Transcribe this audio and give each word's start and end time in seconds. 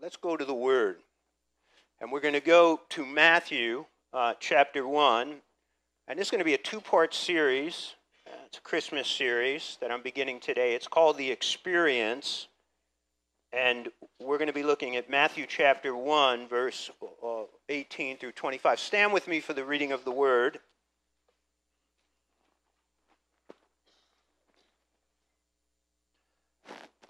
let's 0.00 0.16
go 0.16 0.36
to 0.36 0.44
the 0.44 0.54
Word. 0.54 0.98
And 2.00 2.12
we're 2.12 2.20
going 2.20 2.34
to 2.34 2.40
go 2.40 2.80
to 2.90 3.06
Matthew 3.06 3.86
uh, 4.12 4.34
chapter 4.38 4.86
1. 4.86 5.36
And 6.08 6.18
this 6.18 6.26
is 6.26 6.30
going 6.30 6.40
to 6.40 6.44
be 6.44 6.54
a 6.54 6.58
two 6.58 6.80
part 6.80 7.14
series. 7.14 7.94
Uh, 8.26 8.36
it's 8.46 8.58
a 8.58 8.62
Christmas 8.62 9.08
series 9.08 9.78
that 9.80 9.90
I'm 9.90 10.02
beginning 10.02 10.40
today. 10.40 10.74
It's 10.74 10.88
called 10.88 11.16
The 11.16 11.30
Experience. 11.30 12.48
And 13.52 13.88
we're 14.20 14.38
going 14.38 14.48
to 14.48 14.52
be 14.52 14.62
looking 14.62 14.96
at 14.96 15.08
Matthew 15.08 15.46
chapter 15.48 15.96
1, 15.96 16.48
verse 16.48 16.90
uh, 17.24 17.44
18 17.68 18.18
through 18.18 18.32
25. 18.32 18.78
Stand 18.78 19.12
with 19.12 19.26
me 19.26 19.40
for 19.40 19.54
the 19.54 19.64
reading 19.64 19.92
of 19.92 20.04
the 20.04 20.10
Word. 20.10 20.58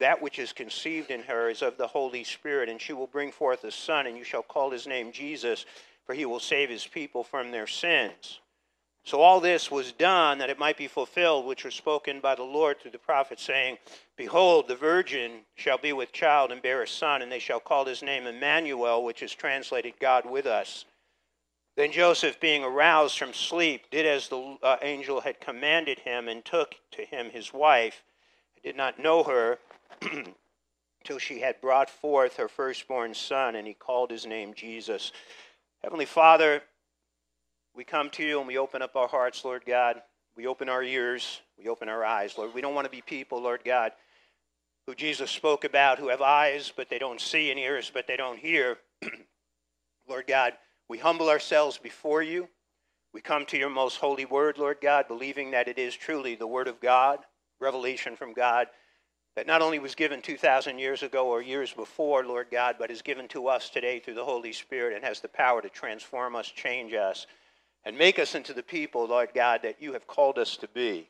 that 0.00 0.22
which 0.22 0.38
is 0.38 0.52
conceived 0.52 1.10
in 1.10 1.22
her 1.22 1.50
is 1.50 1.62
of 1.62 1.76
the 1.76 1.86
Holy 1.86 2.24
Spirit, 2.24 2.68
and 2.68 2.80
she 2.80 2.92
will 2.92 3.06
bring 3.06 3.32
forth 3.32 3.64
a 3.64 3.70
son, 3.70 4.06
and 4.06 4.16
you 4.16 4.24
shall 4.24 4.42
call 4.42 4.70
his 4.70 4.86
name 4.86 5.12
Jesus, 5.12 5.66
for 6.04 6.14
he 6.14 6.24
will 6.24 6.40
save 6.40 6.70
his 6.70 6.86
people 6.86 7.24
from 7.24 7.50
their 7.50 7.66
sins. 7.66 8.40
So 9.04 9.22
all 9.22 9.40
this 9.40 9.70
was 9.70 9.92
done 9.92 10.38
that 10.38 10.50
it 10.50 10.58
might 10.58 10.76
be 10.76 10.86
fulfilled, 10.86 11.46
which 11.46 11.64
was 11.64 11.74
spoken 11.74 12.20
by 12.20 12.34
the 12.34 12.42
Lord 12.42 12.78
through 12.78 12.90
the 12.90 12.98
prophet, 12.98 13.40
saying, 13.40 13.78
Behold, 14.16 14.68
the 14.68 14.76
virgin 14.76 15.40
shall 15.54 15.78
be 15.78 15.92
with 15.92 16.12
child 16.12 16.52
and 16.52 16.60
bear 16.60 16.82
a 16.82 16.86
son, 16.86 17.22
and 17.22 17.32
they 17.32 17.38
shall 17.38 17.60
call 17.60 17.86
his 17.86 18.02
name 18.02 18.26
Emmanuel, 18.26 19.02
which 19.02 19.22
is 19.22 19.34
translated 19.34 19.94
God 19.98 20.28
with 20.28 20.46
us. 20.46 20.84
Then 21.76 21.90
Joseph, 21.90 22.38
being 22.38 22.64
aroused 22.64 23.18
from 23.18 23.32
sleep, 23.32 23.90
did 23.90 24.04
as 24.04 24.28
the 24.28 24.58
uh, 24.62 24.76
angel 24.82 25.22
had 25.22 25.40
commanded 25.40 26.00
him, 26.00 26.28
and 26.28 26.44
took 26.44 26.74
to 26.90 27.02
him 27.02 27.30
his 27.30 27.54
wife. 27.54 28.02
He 28.52 28.60
did 28.60 28.76
not 28.76 28.98
know 28.98 29.22
her 29.22 29.58
till 31.04 31.18
she 31.18 31.40
had 31.40 31.60
brought 31.60 31.88
forth 31.88 32.36
her 32.36 32.48
firstborn 32.48 33.14
son, 33.14 33.54
and 33.54 33.66
he 33.66 33.74
called 33.74 34.10
his 34.10 34.26
name 34.26 34.52
Jesus. 34.54 35.12
Heavenly 35.82 36.04
Father, 36.04 36.62
we 37.74 37.84
come 37.84 38.10
to 38.10 38.24
you 38.24 38.38
and 38.38 38.46
we 38.46 38.58
open 38.58 38.82
up 38.82 38.96
our 38.96 39.08
hearts, 39.08 39.44
Lord 39.44 39.64
God. 39.64 40.02
We 40.36 40.46
open 40.46 40.68
our 40.68 40.82
ears, 40.82 41.40
we 41.58 41.68
open 41.68 41.88
our 41.88 42.04
eyes, 42.04 42.36
Lord. 42.36 42.54
We 42.54 42.60
don't 42.60 42.74
want 42.74 42.84
to 42.84 42.90
be 42.90 43.00
people, 43.00 43.40
Lord 43.40 43.62
God, 43.64 43.92
who 44.86 44.94
Jesus 44.94 45.30
spoke 45.30 45.64
about, 45.64 45.98
who 45.98 46.08
have 46.08 46.22
eyes 46.22 46.72
but 46.76 46.88
they 46.88 46.98
don't 46.98 47.20
see, 47.20 47.50
and 47.50 47.58
ears 47.58 47.90
but 47.92 48.06
they 48.06 48.16
don't 48.16 48.38
hear. 48.38 48.78
Lord 50.08 50.26
God, 50.26 50.52
we 50.88 50.98
humble 50.98 51.28
ourselves 51.28 51.78
before 51.78 52.22
you. 52.22 52.48
We 53.14 53.20
come 53.20 53.46
to 53.46 53.58
your 53.58 53.70
most 53.70 53.96
holy 53.96 54.26
word, 54.26 54.58
Lord 54.58 54.78
God, 54.82 55.08
believing 55.08 55.52
that 55.52 55.68
it 55.68 55.78
is 55.78 55.94
truly 55.94 56.34
the 56.34 56.46
word 56.46 56.68
of 56.68 56.80
God, 56.80 57.20
revelation 57.60 58.14
from 58.14 58.32
God 58.32 58.68
that 59.38 59.46
not 59.46 59.62
only 59.62 59.78
was 59.78 59.94
given 59.94 60.20
2,000 60.20 60.80
years 60.80 61.04
ago 61.04 61.28
or 61.28 61.40
years 61.40 61.72
before, 61.72 62.24
Lord 62.24 62.48
God, 62.50 62.74
but 62.76 62.90
is 62.90 63.02
given 63.02 63.28
to 63.28 63.46
us 63.46 63.70
today 63.70 64.00
through 64.00 64.14
the 64.14 64.24
Holy 64.24 64.52
Spirit 64.52 64.96
and 64.96 65.04
has 65.04 65.20
the 65.20 65.28
power 65.28 65.62
to 65.62 65.68
transform 65.68 66.34
us, 66.34 66.48
change 66.48 66.92
us, 66.92 67.28
and 67.84 67.96
make 67.96 68.18
us 68.18 68.34
into 68.34 68.52
the 68.52 68.64
people, 68.64 69.06
Lord 69.06 69.28
God, 69.32 69.60
that 69.62 69.80
you 69.80 69.92
have 69.92 70.08
called 70.08 70.38
us 70.38 70.56
to 70.56 70.66
be, 70.66 71.08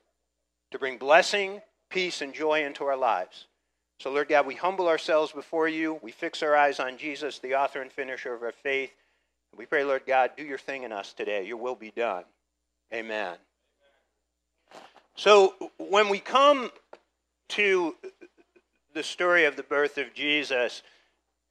to 0.72 0.78
bring 0.78 0.98
blessing, 0.98 1.62
peace, 1.88 2.20
and 2.20 2.34
joy 2.34 2.66
into 2.66 2.84
our 2.84 2.98
lives. 2.98 3.46
So, 3.98 4.12
Lord 4.12 4.28
God, 4.28 4.44
we 4.44 4.56
humble 4.56 4.88
ourselves 4.88 5.32
before 5.32 5.66
you. 5.66 5.98
We 6.02 6.12
fix 6.12 6.42
our 6.42 6.54
eyes 6.54 6.80
on 6.80 6.98
Jesus, 6.98 7.38
the 7.38 7.54
author 7.54 7.80
and 7.80 7.90
finisher 7.90 8.34
of 8.34 8.42
our 8.42 8.52
faith. 8.52 8.90
We 9.56 9.64
pray, 9.64 9.84
Lord 9.84 10.02
God, 10.06 10.32
do 10.36 10.44
your 10.44 10.58
thing 10.58 10.82
in 10.82 10.92
us 10.92 11.14
today. 11.14 11.46
Your 11.46 11.56
will 11.56 11.76
be 11.76 11.92
done. 11.92 12.24
Amen. 12.92 13.36
So, 15.16 15.54
when 15.78 16.10
we 16.10 16.18
come 16.18 16.70
to 17.48 17.94
the 18.94 19.02
story 19.02 19.44
of 19.44 19.56
the 19.56 19.62
birth 19.62 19.98
of 19.98 20.14
Jesus, 20.14 20.82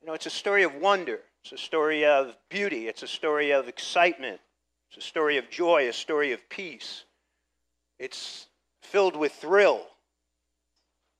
you 0.01 0.07
know, 0.07 0.13
it's 0.13 0.25
a 0.25 0.31
story 0.31 0.63
of 0.63 0.75
wonder. 0.75 1.19
It's 1.43 1.51
a 1.53 1.57
story 1.57 2.05
of 2.05 2.35
beauty. 2.49 2.87
It's 2.87 3.03
a 3.03 3.07
story 3.07 3.51
of 3.51 3.67
excitement. 3.67 4.39
It's 4.89 5.05
a 5.05 5.07
story 5.07 5.37
of 5.37 5.49
joy, 5.49 5.87
a 5.87 5.93
story 5.93 6.31
of 6.31 6.49
peace. 6.49 7.03
It's 7.99 8.47
filled 8.81 9.15
with 9.15 9.33
thrill 9.33 9.85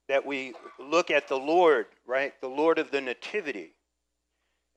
that 0.08 0.26
we 0.26 0.54
look 0.80 1.12
at 1.12 1.28
the 1.28 1.38
Lord, 1.38 1.88
right? 2.06 2.34
The 2.40 2.48
Lord 2.48 2.80
of 2.80 2.92
the 2.92 3.02
Nativity. 3.02 3.74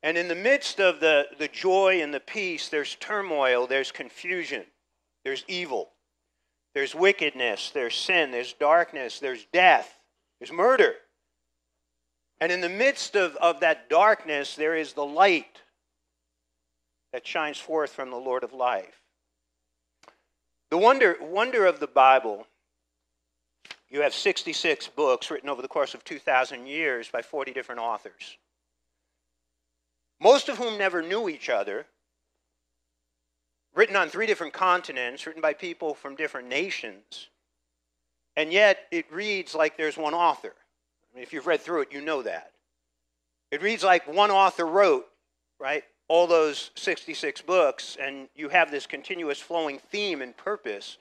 And 0.03 0.17
in 0.17 0.29
the 0.29 0.35
midst 0.35 0.81
of 0.81 1.01
the, 1.01 1.27
the 1.39 1.49
joy 1.49 2.03
and 2.03 2.13
the 2.13 2.21
peace, 2.21 2.69
there's 2.69 2.97
turmoil, 2.97 3.67
there's 3.67 3.93
confusion, 3.93 4.65
there's 5.25 5.45
evil, 5.47 5.91
there's 6.75 6.95
wickedness, 6.95 7.71
there's 7.71 7.95
sin, 7.95 8.31
there's 8.31 8.53
darkness, 8.53 9.19
there's 9.19 9.45
death, 9.53 9.99
there's 10.39 10.53
murder. 10.53 10.95
And 12.41 12.51
in 12.51 12.61
the 12.61 12.69
midst 12.69 13.17
of, 13.17 13.37
of 13.37 13.61
that 13.61 13.91
darkness, 13.91 14.57
there 14.57 14.77
is 14.77 14.93
the 14.93 15.05
light 15.05 15.61
that 17.13 17.27
shines 17.27 17.59
forth 17.59 17.91
from 17.91 18.11
the 18.11 18.17
Lord 18.17 18.45
of 18.45 18.53
life. 18.53 19.03
The 20.71 20.79
wonder, 20.79 21.17
wonder 21.21 21.67
of 21.67 21.81
the 21.81 21.89
Bible, 21.89 22.47
you 23.89 24.03
have 24.03 24.15
66 24.15 24.87
books 24.89 25.31
written 25.31 25.49
over 25.49 25.61
the 25.61 25.69
course 25.69 25.95
of 25.95 26.05
2,000 26.05 26.67
years 26.67 27.09
by 27.09 27.23
40 27.23 27.53
different 27.53 27.81
authors, 27.81 28.39
most 30.21 30.49
of 30.49 30.59
whom 30.59 30.79
never 30.79 31.03
knew 31.03 31.29
each 31.29 31.49
other, 31.49 31.87
written 33.75 33.97
on 33.97 34.09
three 34.09 34.27
different 34.27 34.53
continents, 34.53 35.27
written 35.27 35.43
by 35.43 35.53
people 35.53 35.95
from 35.95 36.17
different 36.17 36.49
nations, 36.49 37.29
and 38.37 38.53
yet 38.53 38.79
it 38.91 39.11
reads 39.13 39.55
like 39.55 39.77
there's 39.77 39.97
one 39.97 40.15
author. 40.15 40.55
I 41.13 41.17
mean, 41.17 41.23
if 41.23 41.33
you've 41.33 41.47
read 41.47 41.61
through 41.61 41.83
it, 41.83 41.93
you 41.93 42.01
know 42.01 42.23
that. 42.23 42.53
It 43.51 43.63
reads 43.63 43.83
like 43.83 44.07
one 44.07 44.31
author 44.31 44.67
wrote, 44.67 45.07
right, 45.59 45.83
all 46.09 46.27
those 46.27 46.71
66 46.77 47.43
books, 47.43 47.97
and 48.01 48.29
you 48.35 48.49
have 48.49 48.71
this 48.71 48.87
continuous 48.87 49.41
flowing 49.41 49.79
theme 49.91 50.23
and 50.23 50.37
purpose 50.37 50.99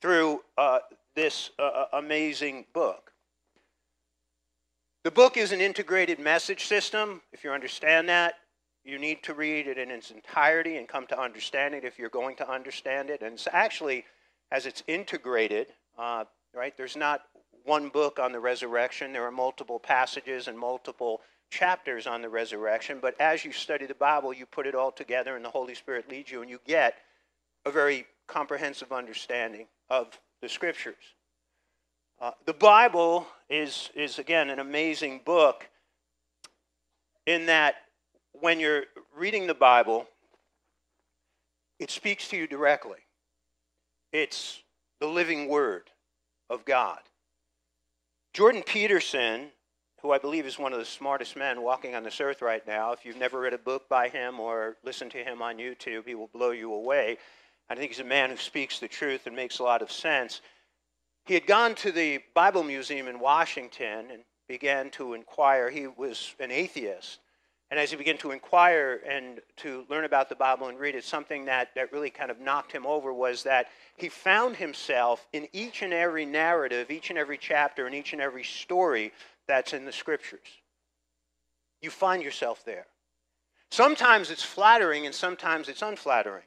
through 0.00 0.42
uh, 0.58 0.80
this 1.14 1.50
uh, 1.58 1.62
uh 1.62 1.86
amazing 1.94 2.64
book. 2.72 3.12
The 5.04 5.10
book 5.10 5.36
is 5.36 5.52
an 5.52 5.60
integrated 5.60 6.18
message 6.18 6.66
system. 6.66 7.22
If 7.32 7.44
you 7.44 7.50
understand 7.50 8.08
that, 8.08 8.34
you 8.84 8.98
need 8.98 9.22
to 9.22 9.34
read 9.34 9.68
it 9.68 9.78
in 9.78 9.90
its 9.90 10.10
entirety 10.10 10.76
and 10.76 10.88
come 10.88 11.06
to 11.06 11.20
understand 11.20 11.74
it 11.74 11.84
if 11.84 11.98
you're 11.98 12.08
going 12.08 12.36
to 12.36 12.50
understand 12.50 13.10
it. 13.10 13.22
And 13.22 13.34
it's 13.34 13.48
actually, 13.52 14.04
as 14.50 14.66
it's 14.66 14.82
integrated, 14.88 15.68
uh, 15.98 16.24
right, 16.54 16.76
there's 16.76 16.96
not 16.96 17.22
one 17.64 17.88
book 17.88 18.18
on 18.18 18.32
the 18.32 18.40
resurrection. 18.40 19.12
There 19.12 19.24
are 19.24 19.30
multiple 19.30 19.78
passages 19.78 20.48
and 20.48 20.58
multiple 20.58 21.20
chapters 21.50 22.06
on 22.06 22.22
the 22.22 22.28
resurrection. 22.28 22.98
But 23.00 23.20
as 23.20 23.44
you 23.44 23.52
study 23.52 23.86
the 23.86 23.94
Bible, 23.94 24.32
you 24.32 24.46
put 24.46 24.66
it 24.66 24.74
all 24.74 24.90
together, 24.90 25.36
and 25.36 25.44
the 25.44 25.50
Holy 25.50 25.74
Spirit 25.74 26.10
leads 26.10 26.30
you, 26.30 26.40
and 26.40 26.50
you 26.50 26.58
get 26.66 26.96
a 27.64 27.70
very 27.70 28.06
comprehensive 28.26 28.90
understanding 28.90 29.66
of 29.90 30.18
the 30.40 30.48
Scriptures. 30.48 31.14
Uh, 32.20 32.32
the 32.46 32.52
Bible 32.52 33.26
is, 33.48 33.90
is, 33.94 34.18
again, 34.18 34.50
an 34.50 34.58
amazing 34.58 35.20
book 35.24 35.68
in 37.26 37.46
that 37.46 37.74
when 38.42 38.58
you're 38.58 38.82
reading 39.16 39.46
the 39.46 39.54
Bible, 39.54 40.08
it 41.78 41.92
speaks 41.92 42.26
to 42.28 42.36
you 42.36 42.48
directly. 42.48 42.98
It's 44.12 44.60
the 44.98 45.06
living 45.06 45.46
Word 45.46 45.90
of 46.50 46.64
God. 46.64 46.98
Jordan 48.34 48.64
Peterson, 48.66 49.46
who 50.00 50.10
I 50.10 50.18
believe 50.18 50.44
is 50.44 50.58
one 50.58 50.72
of 50.72 50.80
the 50.80 50.84
smartest 50.84 51.36
men 51.36 51.62
walking 51.62 51.94
on 51.94 52.02
this 52.02 52.20
earth 52.20 52.42
right 52.42 52.66
now, 52.66 52.90
if 52.90 53.04
you've 53.04 53.16
never 53.16 53.38
read 53.38 53.54
a 53.54 53.58
book 53.58 53.88
by 53.88 54.08
him 54.08 54.40
or 54.40 54.76
listened 54.82 55.12
to 55.12 55.22
him 55.22 55.40
on 55.40 55.58
YouTube, 55.58 56.04
he 56.04 56.16
will 56.16 56.30
blow 56.34 56.50
you 56.50 56.74
away. 56.74 57.18
I 57.70 57.76
think 57.76 57.92
he's 57.92 58.00
a 58.00 58.04
man 58.04 58.30
who 58.30 58.36
speaks 58.36 58.80
the 58.80 58.88
truth 58.88 59.28
and 59.28 59.36
makes 59.36 59.60
a 59.60 59.62
lot 59.62 59.82
of 59.82 59.92
sense. 59.92 60.40
He 61.26 61.34
had 61.34 61.46
gone 61.46 61.76
to 61.76 61.92
the 61.92 62.18
Bible 62.34 62.64
Museum 62.64 63.06
in 63.06 63.20
Washington 63.20 64.10
and 64.10 64.24
began 64.48 64.90
to 64.90 65.14
inquire. 65.14 65.70
He 65.70 65.86
was 65.86 66.34
an 66.40 66.50
atheist. 66.50 67.20
And 67.72 67.80
as 67.80 67.90
he 67.90 67.96
began 67.96 68.18
to 68.18 68.32
inquire 68.32 69.00
and 69.08 69.40
to 69.56 69.86
learn 69.88 70.04
about 70.04 70.28
the 70.28 70.34
Bible 70.34 70.68
and 70.68 70.78
read 70.78 70.94
it, 70.94 71.04
something 71.04 71.46
that, 71.46 71.70
that 71.74 71.90
really 71.90 72.10
kind 72.10 72.30
of 72.30 72.38
knocked 72.38 72.70
him 72.70 72.84
over 72.84 73.14
was 73.14 73.44
that 73.44 73.68
he 73.96 74.10
found 74.10 74.56
himself 74.56 75.26
in 75.32 75.48
each 75.54 75.80
and 75.80 75.90
every 75.90 76.26
narrative, 76.26 76.90
each 76.90 77.08
and 77.08 77.18
every 77.18 77.38
chapter, 77.38 77.86
and 77.86 77.94
each 77.94 78.12
and 78.12 78.20
every 78.20 78.44
story 78.44 79.10
that's 79.48 79.72
in 79.72 79.86
the 79.86 79.90
scriptures. 79.90 80.46
You 81.80 81.88
find 81.88 82.22
yourself 82.22 82.62
there. 82.66 82.84
Sometimes 83.70 84.30
it's 84.30 84.44
flattering 84.44 85.06
and 85.06 85.14
sometimes 85.14 85.70
it's 85.70 85.80
unflattering. 85.80 86.44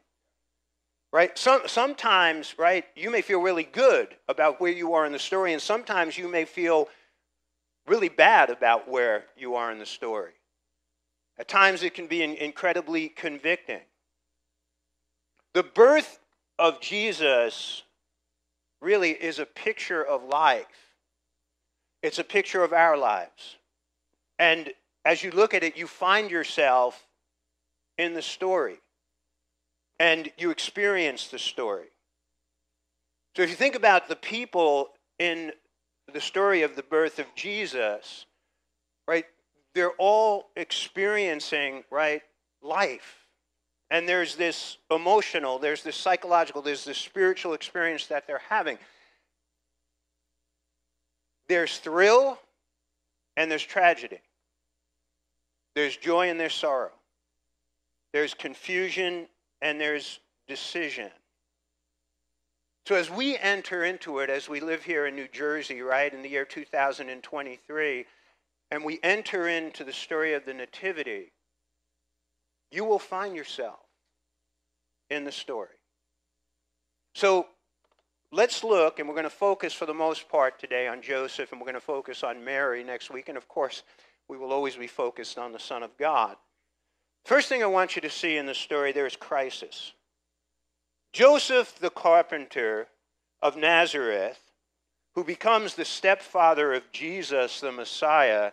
Right? 1.12 1.36
Some, 1.40 1.62
sometimes, 1.66 2.54
right, 2.60 2.86
you 2.96 3.10
may 3.10 3.24
feel 3.24 3.42
really 3.42 3.64
good 3.64 4.10
about 4.30 4.62
where 4.62 4.72
you 4.72 4.94
are 4.94 5.08
in 5.08 5.12
the 5.12 5.18
story, 5.18 5.54
and 5.54 5.62
sometimes 5.62 6.20
you 6.20 6.28
may 6.28 6.46
feel 6.46 6.88
really 7.88 8.10
bad 8.10 8.52
about 8.52 8.88
where 8.88 9.24
you 9.36 9.56
are 9.56 9.72
in 9.72 9.80
the 9.80 9.88
story. 9.88 10.34
At 11.38 11.48
times 11.48 11.84
it 11.84 11.94
can 11.94 12.08
be 12.08 12.24
incredibly 12.24 13.10
convicting. 13.10 13.82
The 15.54 15.64
birth 15.64 16.20
of 16.58 16.80
Jesus 16.82 17.84
really 18.82 19.12
is 19.12 19.40
a 19.40 19.46
picture 19.46 20.04
of 20.04 20.24
life. 20.24 20.66
It's 22.02 22.20
a 22.20 22.24
picture 22.24 22.64
of 22.64 22.72
our 22.72 22.98
lives. 22.98 23.58
And 24.38 24.72
as 25.04 25.24
you 25.24 25.32
look 25.32 25.54
at 25.54 25.64
it, 25.64 25.78
you 25.78 25.88
find 25.88 26.30
yourself 26.30 27.06
in 27.98 28.14
the 28.14 28.22
story 28.22 28.80
and 30.00 30.30
you 30.38 30.52
experience 30.52 31.28
the 31.28 31.40
story. 31.40 31.88
So 33.36 33.44
if 33.44 33.50
you 33.50 33.56
think 33.56 33.76
about 33.76 34.08
the 34.08 34.16
people 34.16 34.90
in 35.20 35.52
the 36.14 36.22
story 36.22 36.64
of 36.64 36.76
the 36.76 36.84
birth 36.84 37.20
of 37.20 37.26
Jesus, 37.36 38.26
right, 39.08 39.26
they're 39.76 39.92
all 39.98 40.50
experiencing, 40.56 41.84
right, 41.92 42.22
life. 42.64 43.28
And 43.92 44.10
there's 44.10 44.36
this 44.36 44.78
emotional, 44.90 45.60
there's 45.60 45.84
this 45.84 45.98
psychological, 45.98 46.62
there's 46.62 46.86
this 46.86 46.98
spiritual 46.98 47.54
experience 47.54 48.08
that 48.08 48.26
they're 48.26 48.42
having. 48.50 48.80
There's 51.48 51.78
thrill 51.78 52.40
and 53.38 53.52
there's 53.52 53.64
tragedy. 53.64 54.22
There's 55.76 55.98
joy 55.98 56.30
and 56.30 56.40
there's 56.40 56.56
sorrow. 56.56 56.92
There's 58.14 58.34
confusion 58.34 59.28
and 59.62 59.80
there's 59.80 60.20
decision. 60.48 61.12
So 62.88 62.96
as 62.96 63.10
we 63.10 63.38
enter 63.38 63.84
into 63.84 64.20
it, 64.20 64.30
as 64.30 64.48
we 64.48 64.62
live 64.62 64.84
here 64.84 65.08
in 65.08 65.16
New 65.16 65.28
Jersey, 65.28 65.82
right, 65.82 66.14
in 66.14 66.22
the 66.22 66.30
year 66.30 66.46
2023, 66.46 68.06
and 68.72 68.84
we 68.84 69.00
enter 69.04 69.48
into 69.48 69.84
the 69.84 69.94
story 69.94 70.34
of 70.34 70.46
the 70.46 70.54
Nativity, 70.54 71.32
you 72.72 72.84
will 72.84 73.00
find 73.00 73.36
yourself 73.36 73.80
in 75.10 75.24
the 75.24 75.32
story. 75.32 75.70
So 77.14 77.48
let's 78.32 78.64
look, 78.64 79.00
and 79.00 79.08
we're 79.08 79.16
going 79.16 79.24
to 79.24 79.30
focus 79.30 79.74
for 79.74 79.86
the 79.86 79.94
most 79.94 80.28
part 80.30 80.60
today 80.60 80.88
on 80.88 81.02
Joseph, 81.02 81.52
and 81.52 81.62
we're 81.62 81.66
going 81.66 81.76
to 81.76 81.82
focus 81.82 82.24
on 82.24 82.44
Mary 82.44 82.84
next 82.84 83.10
week, 83.10 83.30
and 83.30 83.38
of 83.38 83.48
course, 83.48 83.84
we 84.28 84.38
will 84.38 84.52
always 84.52 84.76
be 84.76 84.88
focused 84.88 85.38
on 85.38 85.52
the 85.52 85.60
Son 85.60 85.84
of 85.84 85.98
God. 85.98 86.36
First 87.24 87.50
thing 87.50 87.64
I 87.64 87.68
want 87.68 87.96
you 87.96 88.02
to 88.02 88.10
see 88.10 88.38
in 88.38 88.46
the 88.46 88.54
story 88.54 88.92
there 88.92 89.08
is 89.08 89.16
crisis. 89.16 89.94
Joseph 91.14 91.80
the 91.80 91.90
carpenter 91.90 92.88
of 93.42 93.56
Nazareth, 93.56 94.45
who 95.16 95.24
becomes 95.24 95.76
the 95.76 95.86
stepfather 95.86 96.74
of 96.74 96.92
Jesus 96.92 97.62
the 97.62 97.72
Messiah, 97.72 98.52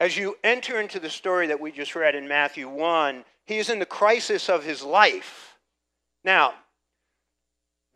as 0.00 0.16
you 0.16 0.36
enter 0.42 0.80
into 0.80 0.98
the 0.98 1.10
story 1.10 1.46
that 1.46 1.60
we 1.60 1.70
just 1.70 1.94
read 1.94 2.14
in 2.14 2.26
Matthew 2.26 2.68
1, 2.68 3.24
he 3.46 3.58
is 3.58 3.70
in 3.70 3.78
the 3.78 3.86
crisis 3.86 4.48
of 4.48 4.64
his 4.64 4.82
life. 4.82 5.56
Now, 6.24 6.54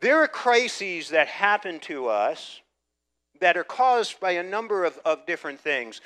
there 0.01 0.21
are 0.21 0.27
crises 0.27 1.09
that 1.09 1.27
happen 1.27 1.79
to 1.81 2.07
us 2.07 2.61
that 3.41 3.57
are 3.57 3.63
caused 3.63 4.19
by 4.19 4.31
a 4.31 4.43
number 4.43 4.85
of, 4.85 4.99
of 5.03 5.25
different 5.25 5.59
things. 5.59 6.01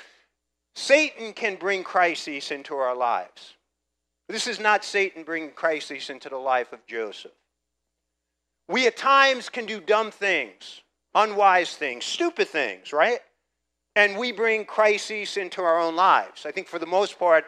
Satan 0.74 1.32
can 1.32 1.56
bring 1.56 1.84
crises 1.84 2.50
into 2.50 2.74
our 2.74 2.96
lives. 2.96 3.54
This 4.28 4.46
is 4.46 4.60
not 4.60 4.84
Satan 4.84 5.24
bringing 5.24 5.50
crises 5.50 6.08
into 6.08 6.28
the 6.28 6.36
life 6.36 6.72
of 6.72 6.86
Joseph. 6.86 7.32
We 8.68 8.86
at 8.86 8.96
times 8.96 9.48
can 9.48 9.66
do 9.66 9.80
dumb 9.80 10.12
things, 10.12 10.82
unwise 11.14 11.74
things, 11.76 12.04
stupid 12.04 12.48
things, 12.48 12.92
right? 12.92 13.20
and 13.96 14.16
we 14.16 14.32
bring 14.32 14.64
crises 14.64 15.36
into 15.36 15.62
our 15.62 15.80
own 15.80 15.96
lives. 15.96 16.46
I 16.46 16.52
think 16.52 16.68
for 16.68 16.78
the 16.78 16.86
most 16.86 17.18
part, 17.18 17.44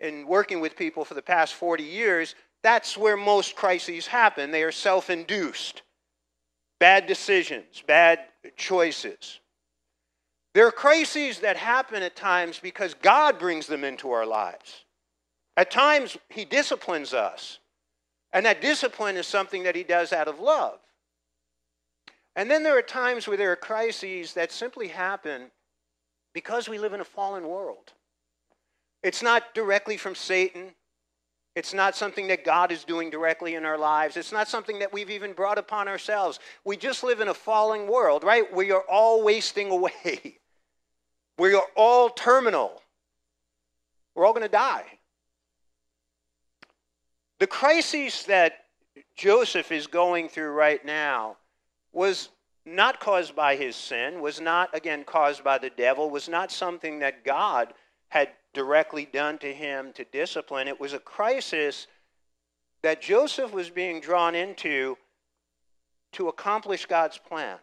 in 0.00 0.26
working 0.26 0.60
with 0.60 0.76
people 0.76 1.04
for 1.04 1.14
the 1.14 1.22
past 1.22 1.54
40 1.54 1.82
years, 1.82 2.34
that's 2.62 2.96
where 2.96 3.16
most 3.16 3.56
crises 3.56 4.06
happen. 4.06 4.50
They 4.50 4.62
are 4.62 4.72
self 4.72 5.08
induced. 5.10 5.82
Bad 6.78 7.06
decisions, 7.06 7.82
bad 7.86 8.20
choices. 8.56 9.40
There 10.54 10.66
are 10.66 10.72
crises 10.72 11.40
that 11.40 11.56
happen 11.56 12.02
at 12.02 12.16
times 12.16 12.58
because 12.58 12.94
God 12.94 13.38
brings 13.38 13.66
them 13.66 13.84
into 13.84 14.10
our 14.10 14.26
lives. 14.26 14.84
At 15.56 15.70
times, 15.70 16.18
He 16.28 16.44
disciplines 16.44 17.14
us. 17.14 17.58
And 18.32 18.44
that 18.44 18.60
discipline 18.60 19.16
is 19.16 19.26
something 19.26 19.62
that 19.62 19.74
He 19.74 19.82
does 19.82 20.12
out 20.12 20.28
of 20.28 20.38
love. 20.38 20.78
And 22.36 22.50
then 22.50 22.62
there 22.62 22.76
are 22.76 22.82
times 22.82 23.26
where 23.26 23.38
there 23.38 23.50
are 23.50 23.56
crises 23.56 24.34
that 24.34 24.52
simply 24.52 24.88
happen 24.88 25.50
because 26.34 26.68
we 26.68 26.78
live 26.78 26.92
in 26.92 27.00
a 27.00 27.04
fallen 27.04 27.48
world. 27.48 27.94
It's 29.02 29.22
not 29.22 29.54
directly 29.54 29.96
from 29.96 30.14
Satan. 30.14 30.74
It's 31.54 31.72
not 31.72 31.96
something 31.96 32.26
that 32.26 32.44
God 32.44 32.70
is 32.70 32.84
doing 32.84 33.08
directly 33.08 33.54
in 33.54 33.64
our 33.64 33.78
lives. 33.78 34.18
It's 34.18 34.32
not 34.32 34.48
something 34.48 34.78
that 34.80 34.92
we've 34.92 35.08
even 35.08 35.32
brought 35.32 35.56
upon 35.56 35.88
ourselves. 35.88 36.38
We 36.62 36.76
just 36.76 37.02
live 37.02 37.20
in 37.20 37.28
a 37.28 37.34
falling 37.34 37.88
world, 37.88 38.22
right? 38.22 38.54
We 38.54 38.70
are 38.70 38.84
all 38.88 39.24
wasting 39.24 39.70
away. 39.70 40.38
We 41.38 41.52
are 41.52 41.66
all 41.74 42.08
terminal. 42.08 42.80
We're 44.14 44.24
all 44.24 44.32
going 44.32 44.42
to 44.42 44.48
die. 44.48 44.86
The 47.40 47.46
crisis 47.46 48.22
that 48.22 48.64
Joseph 49.14 49.70
is 49.70 49.86
going 49.86 50.30
through 50.30 50.52
right 50.52 50.82
now 50.82 51.36
was 51.96 52.28
not 52.66 53.00
caused 53.00 53.34
by 53.34 53.56
his 53.56 53.74
sin, 53.74 54.20
was 54.20 54.38
not, 54.38 54.68
again, 54.74 55.02
caused 55.02 55.42
by 55.42 55.56
the 55.56 55.70
devil, 55.70 56.10
was 56.10 56.28
not 56.28 56.52
something 56.52 56.98
that 56.98 57.24
God 57.24 57.72
had 58.08 58.28
directly 58.52 59.06
done 59.10 59.38
to 59.38 59.52
him 59.52 59.94
to 59.94 60.04
discipline. 60.04 60.68
It 60.68 60.78
was 60.78 60.92
a 60.92 60.98
crisis 60.98 61.86
that 62.82 63.00
Joseph 63.00 63.50
was 63.50 63.70
being 63.70 64.02
drawn 64.02 64.34
into 64.34 64.98
to 66.12 66.28
accomplish 66.28 66.84
God's 66.84 67.16
plan. 67.16 67.56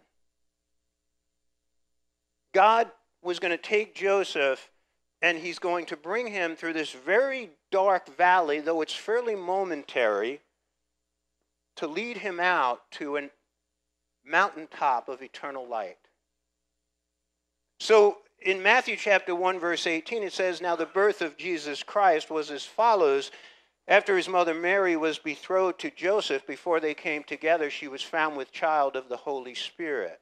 God 2.53 2.89
was 3.21 3.37
going 3.37 3.51
to 3.51 3.57
take 3.57 3.93
Joseph 3.93 4.71
and 5.21 5.37
he's 5.37 5.59
going 5.59 5.85
to 5.85 5.95
bring 5.95 6.25
him 6.25 6.55
through 6.55 6.73
this 6.73 6.91
very 6.91 7.51
dark 7.71 8.17
valley, 8.17 8.61
though 8.61 8.81
it's 8.81 8.95
fairly 8.95 9.35
momentary, 9.35 10.41
to 11.75 11.85
lead 11.85 12.17
him 12.17 12.39
out 12.39 12.81
to 12.93 13.15
an 13.15 13.29
mountaintop 14.25 15.09
of 15.09 15.21
eternal 15.21 15.67
light. 15.67 15.97
So 17.79 18.17
in 18.41 18.61
Matthew 18.61 18.95
chapter 18.95 19.35
1, 19.35 19.59
verse 19.59 19.87
18, 19.87 20.23
it 20.23 20.33
says, 20.33 20.61
Now 20.61 20.75
the 20.75 20.85
birth 20.85 21.21
of 21.21 21.37
Jesus 21.37 21.83
Christ 21.83 22.29
was 22.29 22.51
as 22.51 22.65
follows. 22.65 23.31
After 23.87 24.15
his 24.15 24.29
mother 24.29 24.53
Mary 24.53 24.95
was 24.95 25.19
betrothed 25.19 25.79
to 25.79 25.91
Joseph, 25.91 26.47
before 26.47 26.79
they 26.79 26.93
came 26.93 27.23
together, 27.23 27.69
she 27.69 27.87
was 27.87 28.01
found 28.01 28.37
with 28.37 28.51
child 28.51 28.95
of 28.95 29.09
the 29.09 29.17
Holy 29.17 29.55
Spirit. 29.55 30.21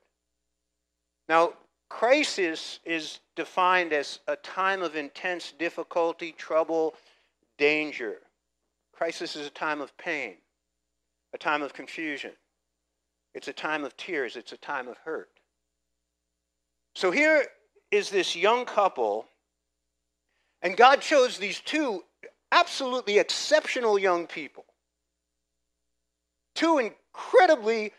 Now, 1.29 1.53
crisis 1.89 2.79
is 2.85 3.19
defined 3.35 3.93
as 3.93 4.19
a 4.27 4.35
time 4.37 4.81
of 4.81 4.95
intense 4.95 5.53
difficulty, 5.57 6.31
trouble, 6.31 6.95
danger. 7.57 8.17
Crisis 8.93 9.35
is 9.35 9.45
a 9.45 9.51
time 9.51 9.81
of 9.81 9.95
pain, 9.97 10.35
a 11.33 11.37
time 11.37 11.61
of 11.61 11.73
confusion. 11.73 12.31
It's 13.33 13.47
a 13.47 13.53
time 13.53 13.85
of 13.85 13.95
tears, 13.95 14.35
it's 14.35 14.51
a 14.51 14.57
time 14.57 14.87
of 14.87 14.97
hurt. 14.97 15.29
So 16.95 17.11
here 17.11 17.45
is 17.89 18.09
this 18.09 18.35
young 18.35 18.65
couple, 18.65 19.25
and 20.61 20.75
God 20.75 21.01
chose 21.01 21.37
these 21.37 21.59
two 21.59 22.03
absolutely 22.51 23.19
exceptional 23.19 23.97
young 23.97 24.27
people. 24.27 24.65
Two 26.53 26.79
incredibly 26.79 27.93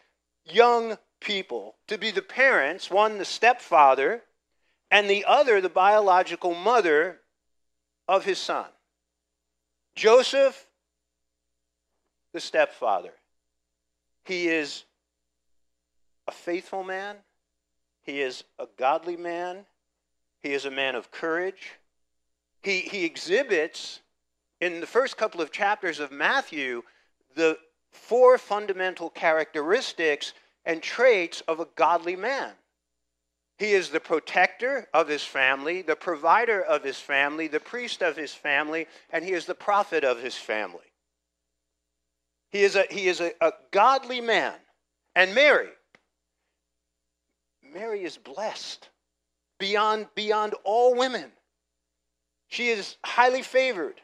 young 0.45 0.99
people 1.21 1.77
to 1.87 1.97
be 1.97 2.11
the 2.11 2.23
parents, 2.23 2.91
one 2.91 3.19
the 3.19 3.25
stepfather, 3.25 4.23
and 4.91 5.09
the 5.09 5.25
other 5.27 5.61
the 5.61 5.71
biological 5.71 6.55
mother 6.55 7.21
of 8.07 8.25
his 8.25 8.39
son. 8.39 8.67
Joseph, 9.95 10.67
the 12.35 12.41
stepfather. 12.41 13.13
He 14.25 14.49
is 14.49 14.85
a 16.27 16.33
faithful 16.33 16.85
man, 16.85 17.17
he 18.03 18.21
is 18.21 18.45
a 18.59 18.67
godly 18.77 19.17
man, 19.17 19.65
he 20.41 20.53
is 20.53 20.65
a 20.65 20.71
man 20.71 20.95
of 20.95 21.11
courage. 21.11 21.73
He, 22.63 22.81
he 22.81 23.05
exhibits, 23.05 24.01
in 24.61 24.81
the 24.81 24.87
first 24.87 25.17
couple 25.17 25.41
of 25.41 25.51
chapters 25.51 25.99
of 26.01 26.13
Matthew, 26.13 26.83
the 27.35 27.59
four 27.91 28.39
fundamental 28.39 29.11
characteristics 29.11 30.33
and 30.65 30.83
traits 30.83 31.43
of 31.49 31.61
a 31.61 31.69
godly 31.77 32.17
man. 32.17 32.53
He 33.59 33.73
is 33.73 33.91
the 33.91 34.01
protector 34.01 34.89
of 34.95 35.09
his 35.09 35.23
family, 35.23 35.83
the 35.83 35.97
provider 35.97 36.63
of 36.63 36.83
his 36.83 36.99
family, 36.99 37.49
the 37.49 37.61
priest 37.61 38.03
of 38.03 38.17
his 38.17 38.33
family, 38.33 38.87
and 39.11 39.25
he 39.25 39.33
is 39.33 39.47
the 39.47 39.55
prophet 39.55 40.05
of 40.05 40.21
his 40.21 40.37
family. 40.37 40.81
He 42.51 42.63
is 42.63 42.77
a, 42.77 42.85
he 42.91 43.09
is 43.09 43.21
a, 43.21 43.33
a 43.41 43.53
godly 43.71 44.21
man. 44.21 44.55
And 45.15 45.35
Mary, 45.35 45.69
Mary 47.73 48.05
is 48.05 48.17
blessed 48.17 48.89
beyond, 49.59 50.07
beyond 50.15 50.55
all 50.65 50.95
women. 50.95 51.31
She 52.49 52.69
is 52.69 52.97
highly 53.05 53.43
favored. 53.43 54.01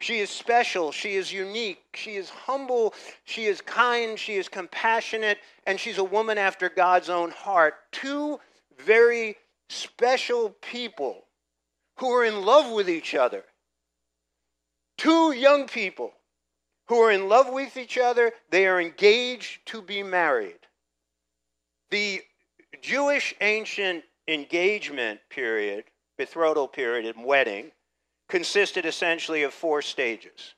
She 0.00 0.18
is 0.18 0.30
special. 0.30 0.90
She 0.90 1.14
is 1.14 1.32
unique. 1.32 1.84
She 1.94 2.16
is 2.16 2.28
humble. 2.28 2.94
She 3.24 3.44
is 3.44 3.60
kind. 3.60 4.18
She 4.18 4.34
is 4.34 4.48
compassionate. 4.48 5.38
And 5.66 5.78
she's 5.78 5.98
a 5.98 6.04
woman 6.04 6.38
after 6.38 6.68
God's 6.68 7.08
own 7.08 7.30
heart. 7.30 7.74
Two 7.92 8.40
very 8.78 9.36
special 9.68 10.50
people 10.60 11.24
who 11.98 12.10
are 12.10 12.24
in 12.24 12.42
love 12.42 12.72
with 12.72 12.88
each 12.88 13.14
other. 13.14 13.44
Two 14.96 15.32
young 15.32 15.66
people 15.66 16.12
who 16.86 16.96
are 16.96 17.12
in 17.12 17.28
love 17.28 17.52
with 17.52 17.76
each 17.76 17.98
other. 17.98 18.32
They 18.50 18.66
are 18.66 18.80
engaged 18.80 19.66
to 19.66 19.82
be 19.82 20.02
married. 20.02 20.58
The 21.90 22.22
Jewish 22.80 23.34
ancient 23.40 24.04
engagement 24.28 25.20
period, 25.30 25.84
betrothal 26.16 26.68
period, 26.68 27.14
and 27.14 27.24
wedding 27.24 27.72
consisted 28.28 28.86
essentially 28.86 29.42
of 29.42 29.52
four 29.52 29.82
stages 29.82 30.54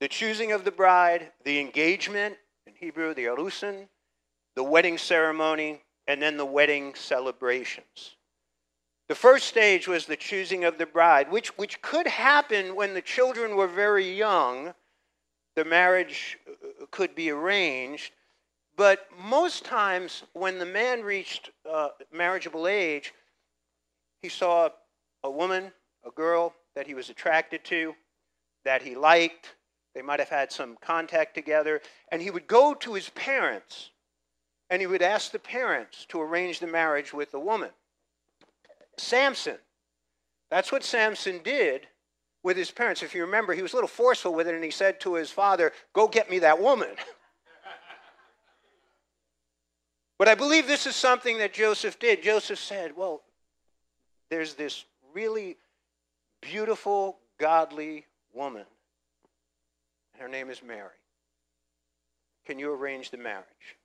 the 0.00 0.08
choosing 0.08 0.52
of 0.52 0.64
the 0.64 0.70
bride, 0.70 1.32
the 1.44 1.58
engagement, 1.58 2.36
in 2.66 2.74
Hebrew, 2.74 3.14
the 3.14 3.24
arusin, 3.24 3.88
the 4.54 4.62
wedding 4.62 4.98
ceremony, 4.98 5.80
and 6.06 6.20
then 6.20 6.36
the 6.36 6.44
wedding 6.44 6.94
celebrations. 6.94 8.16
The 9.08 9.14
first 9.14 9.46
stage 9.46 9.86
was 9.86 10.06
the 10.06 10.16
choosing 10.16 10.64
of 10.64 10.78
the 10.78 10.86
bride, 10.86 11.30
which, 11.30 11.56
which 11.56 11.80
could 11.80 12.06
happen 12.06 12.74
when 12.74 12.92
the 12.92 13.02
children 13.02 13.56
were 13.56 13.68
very 13.68 14.10
young. 14.10 14.74
The 15.54 15.64
marriage 15.64 16.38
uh, 16.48 16.86
could 16.90 17.14
be 17.14 17.30
arranged. 17.30 18.12
But 18.76 19.06
most 19.18 19.64
times, 19.64 20.22
when 20.34 20.58
the 20.58 20.66
man 20.66 21.02
reached 21.02 21.50
uh, 21.70 21.88
marriageable 22.12 22.68
age, 22.68 23.14
he 24.20 24.28
saw 24.28 24.68
a 25.24 25.30
woman, 25.30 25.72
a 26.06 26.10
girl, 26.10 26.54
that 26.74 26.86
he 26.86 26.94
was 26.94 27.08
attracted 27.08 27.64
to, 27.64 27.94
that 28.64 28.82
he 28.82 28.94
liked. 28.94 29.54
They 29.94 30.02
might 30.02 30.20
have 30.20 30.28
had 30.28 30.52
some 30.52 30.76
contact 30.82 31.34
together. 31.34 31.80
And 32.12 32.20
he 32.20 32.30
would 32.30 32.46
go 32.46 32.74
to 32.74 32.94
his 32.94 33.08
parents 33.10 33.90
and 34.68 34.80
he 34.80 34.86
would 34.86 35.02
ask 35.02 35.30
the 35.30 35.38
parents 35.38 36.04
to 36.10 36.20
arrange 36.20 36.58
the 36.58 36.66
marriage 36.66 37.14
with 37.14 37.30
the 37.30 37.38
woman. 37.40 37.70
Samson, 38.98 39.56
that's 40.50 40.72
what 40.72 40.82
Samson 40.82 41.40
did 41.42 41.86
with 42.42 42.56
his 42.56 42.70
parents. 42.70 43.02
If 43.02 43.14
you 43.14 43.22
remember, 43.22 43.54
he 43.54 43.62
was 43.62 43.72
a 43.72 43.76
little 43.76 43.88
forceful 43.88 44.34
with 44.34 44.48
it 44.48 44.54
and 44.54 44.64
he 44.64 44.70
said 44.70 45.00
to 45.00 45.14
his 45.14 45.30
father, 45.30 45.72
Go 45.94 46.08
get 46.08 46.30
me 46.30 46.40
that 46.40 46.60
woman. 46.60 46.90
but 50.18 50.28
I 50.28 50.34
believe 50.34 50.66
this 50.66 50.86
is 50.86 50.96
something 50.96 51.38
that 51.38 51.52
Joseph 51.52 51.98
did. 51.98 52.22
Joseph 52.22 52.58
said, 52.58 52.96
Well, 52.96 53.22
there's 54.30 54.54
this 54.54 54.84
really 55.14 55.56
beautiful, 56.40 57.18
godly 57.38 58.06
woman. 58.32 58.64
Her 60.18 60.28
name 60.28 60.50
is 60.50 60.62
Mary. 60.62 60.90
Can 62.46 62.58
you 62.58 62.72
arrange 62.72 63.10
the 63.10 63.18
marriage? 63.18 63.76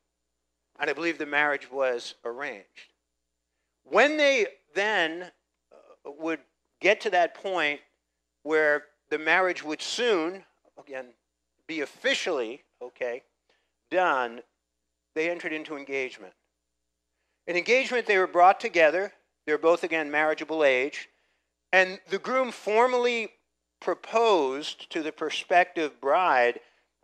And 0.79 0.89
I 0.89 0.93
believe 0.93 1.17
the 1.17 1.25
marriage 1.25 1.69
was 1.69 2.15
arranged. 2.23 2.93
When 3.83 4.17
they 4.17 4.47
then 4.73 5.23
uh, 5.71 6.11
would 6.19 6.39
get 6.79 7.01
to 7.01 7.09
that 7.09 7.35
point 7.35 7.81
where 8.43 8.83
the 9.09 9.17
marriage 9.17 9.63
would 9.63 9.81
soon, 9.81 10.43
again, 10.79 11.07
be 11.67 11.81
officially, 11.81 12.63
okay, 12.81 13.23
done, 13.89 14.41
they 15.15 15.29
entered 15.29 15.53
into 15.53 15.77
engagement. 15.77 16.33
In 17.47 17.55
engagement, 17.55 18.05
they 18.05 18.17
were 18.17 18.27
brought 18.27 18.59
together. 18.59 19.11
They're 19.45 19.57
both, 19.57 19.83
again, 19.83 20.11
marriageable 20.11 20.63
age. 20.63 21.09
And 21.73 21.99
the 22.09 22.19
groom 22.19 22.51
formally 22.51 23.29
proposed 23.79 24.89
to 24.91 25.01
the 25.01 25.11
prospective 25.11 25.99
bride, 25.99 26.59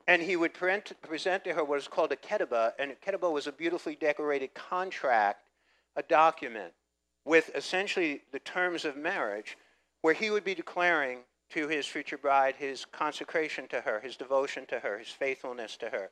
and 0.07 0.21
he 0.21 0.35
would 0.35 0.53
present 0.53 1.43
to 1.43 1.53
her 1.53 1.63
what 1.63 1.79
is 1.79 1.87
called 1.87 2.11
a 2.11 2.15
ketubah. 2.15 2.73
And 2.77 2.91
a 2.91 2.95
ketubah 2.95 3.31
was 3.31 3.47
a 3.47 3.51
beautifully 3.51 3.95
decorated 3.95 4.53
contract, 4.53 5.49
a 5.95 6.03
document 6.03 6.73
with 7.25 7.49
essentially 7.55 8.21
the 8.31 8.39
terms 8.39 8.85
of 8.85 8.95
marriage, 8.95 9.57
where 10.01 10.13
he 10.13 10.29
would 10.29 10.43
be 10.43 10.55
declaring 10.55 11.19
to 11.49 11.67
his 11.67 11.85
future 11.85 12.17
bride 12.17 12.55
his 12.57 12.85
consecration 12.85 13.67
to 13.69 13.81
her, 13.81 13.99
his 13.99 14.15
devotion 14.15 14.65
to 14.67 14.79
her, 14.79 14.99
his 14.99 15.09
faithfulness 15.09 15.75
to 15.77 15.89
her. 15.89 16.09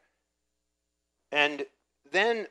And 1.31 1.65
then 2.11 2.47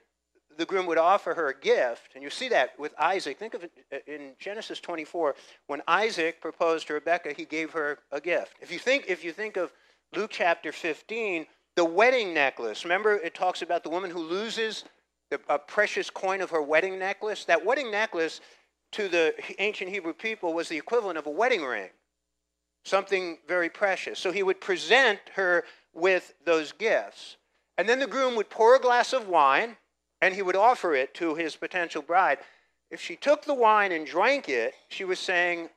the 0.56 0.66
groom 0.66 0.86
would 0.86 0.98
offer 0.98 1.34
her 1.34 1.48
a 1.48 1.58
gift, 1.58 2.12
and 2.14 2.22
you 2.22 2.30
see 2.30 2.48
that 2.48 2.78
with 2.78 2.94
Isaac. 2.98 3.38
Think 3.38 3.54
of 3.54 3.64
it 3.64 3.72
uh, 3.92 3.96
in 4.06 4.32
Genesis 4.38 4.80
24 4.80 5.34
when 5.66 5.82
Isaac 5.88 6.40
proposed 6.40 6.86
to 6.86 6.94
Rebekah, 6.94 7.32
he 7.36 7.44
gave 7.44 7.72
her 7.72 7.98
a 8.12 8.20
gift. 8.20 8.54
If 8.60 8.70
you 8.70 8.78
think, 8.78 9.06
if 9.08 9.24
you 9.24 9.32
think 9.32 9.56
of 9.56 9.72
Luke 10.14 10.30
chapter 10.32 10.70
15, 10.70 11.46
the 11.76 11.84
wedding 11.84 12.32
necklace. 12.32 12.84
Remember, 12.84 13.14
it 13.14 13.34
talks 13.34 13.62
about 13.62 13.82
the 13.82 13.90
woman 13.90 14.10
who 14.10 14.20
loses 14.20 14.84
the, 15.30 15.40
a 15.48 15.58
precious 15.58 16.08
coin 16.08 16.40
of 16.40 16.50
her 16.50 16.62
wedding 16.62 16.98
necklace. 16.98 17.44
That 17.44 17.64
wedding 17.64 17.90
necklace 17.90 18.40
to 18.92 19.08
the 19.08 19.34
ancient 19.58 19.90
Hebrew 19.90 20.12
people 20.12 20.54
was 20.54 20.68
the 20.68 20.76
equivalent 20.76 21.18
of 21.18 21.26
a 21.26 21.30
wedding 21.30 21.62
ring, 21.64 21.90
something 22.84 23.38
very 23.48 23.68
precious. 23.68 24.20
So 24.20 24.30
he 24.30 24.44
would 24.44 24.60
present 24.60 25.18
her 25.34 25.64
with 25.92 26.34
those 26.44 26.70
gifts. 26.72 27.36
And 27.76 27.88
then 27.88 27.98
the 27.98 28.06
groom 28.06 28.36
would 28.36 28.50
pour 28.50 28.76
a 28.76 28.80
glass 28.80 29.12
of 29.12 29.28
wine 29.28 29.76
and 30.20 30.34
he 30.34 30.42
would 30.42 30.56
offer 30.56 30.94
it 30.94 31.14
to 31.14 31.34
his 31.34 31.56
potential 31.56 32.02
bride. 32.02 32.38
If 32.90 33.00
she 33.00 33.16
took 33.16 33.44
the 33.44 33.54
wine 33.54 33.92
and 33.92 34.06
drank 34.06 34.48
it, 34.48 34.74
she 34.88 35.04
was 35.04 35.18
saying, 35.18 35.68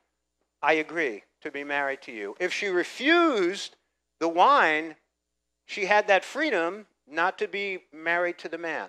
I 0.62 0.74
agree 0.74 1.24
to 1.40 1.50
be 1.50 1.64
married 1.64 2.02
to 2.02 2.12
you. 2.12 2.36
If 2.38 2.52
she 2.52 2.68
refused 2.68 3.76
the 4.20 4.28
wine, 4.28 4.96
she 5.66 5.86
had 5.86 6.08
that 6.08 6.24
freedom 6.24 6.86
not 7.06 7.38
to 7.38 7.48
be 7.48 7.84
married 7.92 8.38
to 8.38 8.48
the 8.48 8.58
man. 8.58 8.88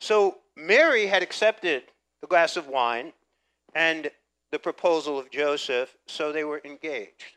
So 0.00 0.38
Mary 0.56 1.06
had 1.06 1.22
accepted 1.22 1.84
the 2.20 2.26
glass 2.26 2.56
of 2.56 2.68
wine 2.68 3.12
and 3.74 4.10
the 4.50 4.58
proposal 4.58 5.18
of 5.18 5.30
Joseph, 5.30 5.96
so 6.06 6.32
they 6.32 6.44
were 6.44 6.62
engaged. 6.64 7.35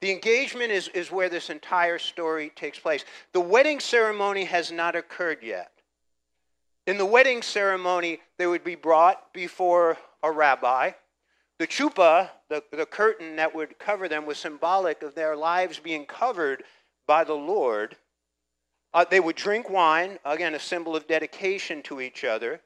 The 0.00 0.10
engagement 0.10 0.70
is, 0.70 0.88
is 0.88 1.10
where 1.10 1.28
this 1.28 1.48
entire 1.48 1.98
story 1.98 2.50
takes 2.54 2.78
place. 2.78 3.04
The 3.32 3.40
wedding 3.40 3.80
ceremony 3.80 4.44
has 4.44 4.70
not 4.70 4.94
occurred 4.94 5.42
yet. 5.42 5.72
In 6.86 6.98
the 6.98 7.06
wedding 7.06 7.42
ceremony, 7.42 8.20
they 8.38 8.46
would 8.46 8.62
be 8.62 8.74
brought 8.74 9.32
before 9.32 9.96
a 10.22 10.30
rabbi. 10.30 10.92
The 11.58 11.66
chuppah, 11.66 12.30
the, 12.48 12.62
the 12.70 12.86
curtain 12.86 13.36
that 13.36 13.54
would 13.54 13.78
cover 13.78 14.08
them, 14.08 14.26
was 14.26 14.38
symbolic 14.38 15.02
of 15.02 15.14
their 15.14 15.34
lives 15.34 15.78
being 15.78 16.04
covered 16.04 16.64
by 17.06 17.24
the 17.24 17.34
Lord. 17.34 17.96
Uh, 18.92 19.04
they 19.08 19.20
would 19.20 19.36
drink 19.36 19.70
wine, 19.70 20.18
again, 20.24 20.54
a 20.54 20.60
symbol 20.60 20.94
of 20.94 21.08
dedication 21.08 21.82
to 21.82 22.00
each 22.00 22.24
other. 22.24 22.60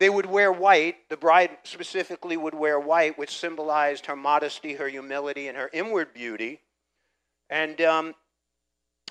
They 0.00 0.08
would 0.08 0.26
wear 0.26 0.50
white. 0.50 1.08
The 1.10 1.16
bride 1.18 1.58
specifically 1.62 2.38
would 2.38 2.54
wear 2.54 2.80
white, 2.80 3.18
which 3.18 3.36
symbolized 3.36 4.06
her 4.06 4.16
modesty, 4.16 4.74
her 4.74 4.88
humility, 4.88 5.46
and 5.46 5.56
her 5.58 5.68
inward 5.74 6.14
beauty. 6.14 6.60
And, 7.50 7.80
um, 7.82 8.14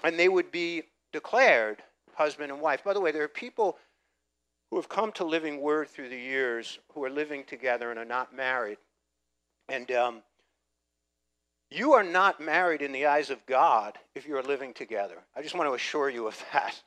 and 0.03 0.17
they 0.17 0.27
would 0.27 0.51
be 0.51 0.84
declared 1.13 1.84
husband 2.15 2.51
and 2.51 2.60
wife. 2.60 2.84
By 2.84 2.93
the 2.93 3.01
way, 3.01 3.12
there 3.12 3.24
are 3.24 3.27
people 3.27 3.77
who 4.72 4.77
have 4.77 4.89
come 4.89 5.12
to 5.13 5.24
Living 5.24 5.62
Word 5.62 5.89
through 5.89 6.10
the 6.10 6.17
years 6.17 6.79
who 6.93 7.03
are 7.03 7.10
living 7.10 7.43
together 7.43 7.91
and 7.91 8.00
are 8.00 8.05
not 8.05 8.36
married. 8.36 8.77
And 9.67 9.91
um, 9.91 10.22
you 11.69 11.93
are 11.93 12.03
not 12.03 12.41
married 12.41 12.81
in 12.81 12.91
the 12.91 13.05
eyes 13.05 13.29
of 13.29 13.46
God 13.46 13.98
if 14.15 14.27
you 14.27 14.36
are 14.38 14.43
living 14.43 14.74
together. 14.74 15.19
I 15.36 15.43
just 15.43 15.53
want 15.53 15.69
to 15.69 15.75
assure 15.75 16.10
you 16.10 16.27
of 16.27 16.43
that. 16.51 16.81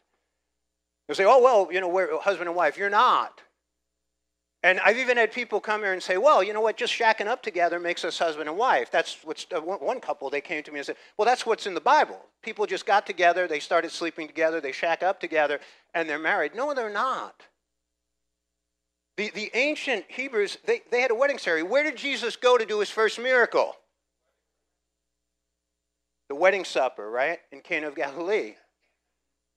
You 1.08 1.14
say, 1.14 1.24
oh, 1.24 1.40
well, 1.40 1.68
you 1.72 1.80
know, 1.80 1.88
we're 1.88 2.18
husband 2.20 2.48
and 2.48 2.56
wife. 2.56 2.76
You're 2.76 2.90
not. 2.90 3.42
And 4.64 4.78
I've 4.80 4.98
even 4.98 5.16
had 5.16 5.32
people 5.32 5.60
come 5.60 5.80
here 5.80 5.92
and 5.92 6.02
say, 6.02 6.18
well, 6.18 6.42
you 6.42 6.52
know 6.52 6.60
what, 6.60 6.76
just 6.76 6.92
shacking 6.92 7.26
up 7.26 7.42
together 7.42 7.80
makes 7.80 8.04
us 8.04 8.18
husband 8.18 8.48
and 8.48 8.56
wife. 8.56 8.92
That's 8.92 9.18
what's, 9.24 9.46
uh, 9.52 9.60
one 9.60 10.00
couple, 10.00 10.30
they 10.30 10.40
came 10.40 10.62
to 10.62 10.70
me 10.70 10.78
and 10.78 10.86
said, 10.86 10.96
well, 11.16 11.26
that's 11.26 11.44
what's 11.44 11.66
in 11.66 11.74
the 11.74 11.80
Bible. 11.80 12.20
People 12.42 12.66
just 12.66 12.86
got 12.86 13.04
together, 13.04 13.48
they 13.48 13.58
started 13.58 13.90
sleeping 13.90 14.28
together, 14.28 14.60
they 14.60 14.70
shack 14.70 15.02
up 15.02 15.20
together, 15.20 15.58
and 15.94 16.08
they're 16.08 16.18
married. 16.18 16.54
No, 16.54 16.74
they're 16.74 16.92
not. 16.92 17.42
The, 19.16 19.30
the 19.34 19.50
ancient 19.54 20.04
Hebrews, 20.08 20.58
they, 20.64 20.82
they 20.90 21.00
had 21.00 21.10
a 21.10 21.14
wedding 21.14 21.38
ceremony. 21.38 21.68
Where 21.68 21.82
did 21.82 21.96
Jesus 21.96 22.36
go 22.36 22.56
to 22.56 22.64
do 22.64 22.78
his 22.78 22.88
first 22.88 23.18
miracle? 23.18 23.74
The 26.28 26.36
wedding 26.36 26.64
supper, 26.64 27.10
right? 27.10 27.40
In 27.50 27.60
Cana 27.60 27.88
of 27.88 27.96
Galilee. 27.96 28.54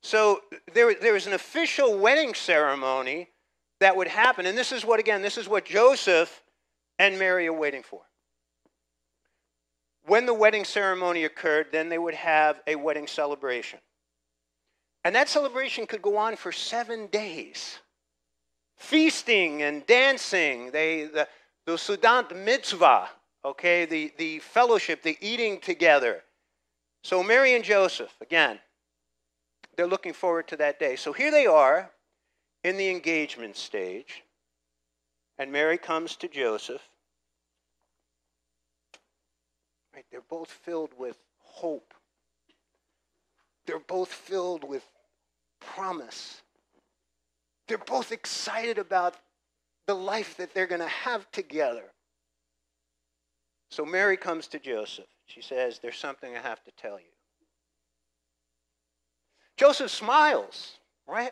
So 0.02 0.42
there, 0.74 0.94
there 0.96 1.14
was 1.14 1.28
an 1.28 1.34
official 1.34 1.98
wedding 1.98 2.34
ceremony 2.34 3.30
that 3.80 3.96
would 3.96 4.08
happen. 4.08 4.46
And 4.46 4.58
this 4.58 4.72
is 4.72 4.86
what, 4.86 5.00
again, 5.00 5.22
this 5.22 5.38
is 5.38 5.48
what 5.48 5.66
Joseph 5.66 6.42
and 7.00 7.20
Mary 7.20 7.48
are 7.48 7.54
waiting 7.54 7.84
for. 7.84 8.02
When 10.06 10.26
the 10.26 10.34
wedding 10.34 10.66
ceremony 10.66 11.24
occurred, 11.24 11.68
then 11.72 11.90
they 11.90 11.98
would 11.98 12.14
have 12.14 12.62
a 12.68 12.76
wedding 12.76 13.08
celebration. 13.08 13.80
And 15.04 15.16
that 15.16 15.30
celebration 15.30 15.86
could 15.86 16.02
go 16.02 16.18
on 16.18 16.36
for 16.36 16.52
seven 16.52 17.08
days. 17.08 17.80
Feasting 18.78 19.62
and 19.62 19.86
dancing, 19.86 20.72
they, 20.72 21.06
the, 21.06 21.28
the 21.66 21.74
seudat 21.74 22.36
mitzvah, 22.36 23.10
okay, 23.44 23.86
the, 23.86 24.12
the 24.18 24.40
fellowship, 24.40 25.02
the 25.02 25.18
eating 25.22 25.60
together. 25.60 26.24
So 27.04 27.24
Mary 27.24 27.56
and 27.56 27.64
Joseph, 27.64 28.14
again, 28.22 28.60
they're 29.76 29.88
looking 29.88 30.14
forward 30.14 30.48
to 30.50 30.58
that 30.58 30.80
day. 30.80 30.96
So 30.96 31.14
here 31.14 31.32
they 31.32 31.46
are 31.46 31.92
in 32.66 32.78
the 32.78 32.90
engagement 32.90 33.56
stage, 33.56 34.24
and 35.38 35.52
Mary 35.52 35.78
comes 35.78 36.16
to 36.16 36.28
Joseph. 36.28 36.82
Right, 39.94 40.04
they're 40.10 40.24
both 40.28 40.50
filled 40.50 40.90
with 40.98 41.16
hope. 41.38 41.94
They're 43.68 43.78
both 43.78 44.12
filled 44.12 44.68
with 44.68 44.84
promise. 45.60 46.42
They're 47.68 47.78
both 47.78 48.12
excited 48.12 48.80
about 48.80 49.16
the 49.86 49.94
life 49.94 50.36
that 50.38 50.56
they're 50.56 50.66
going 50.66 50.82
to 50.82 50.88
have 50.88 51.30
together. 51.32 51.92
So 53.70 53.86
Mary 53.86 54.18
comes 54.18 54.48
to 54.48 54.60
Joseph. 54.60 55.06
She 55.28 55.44
says, 55.44 55.78
There's 55.78 55.98
something 55.98 56.36
I 56.36 56.42
have 56.42 56.64
to 56.64 56.72
tell 56.72 56.98
you. 56.98 57.14
Joseph 59.56 59.92
smiles, 59.92 60.80
right? 61.08 61.32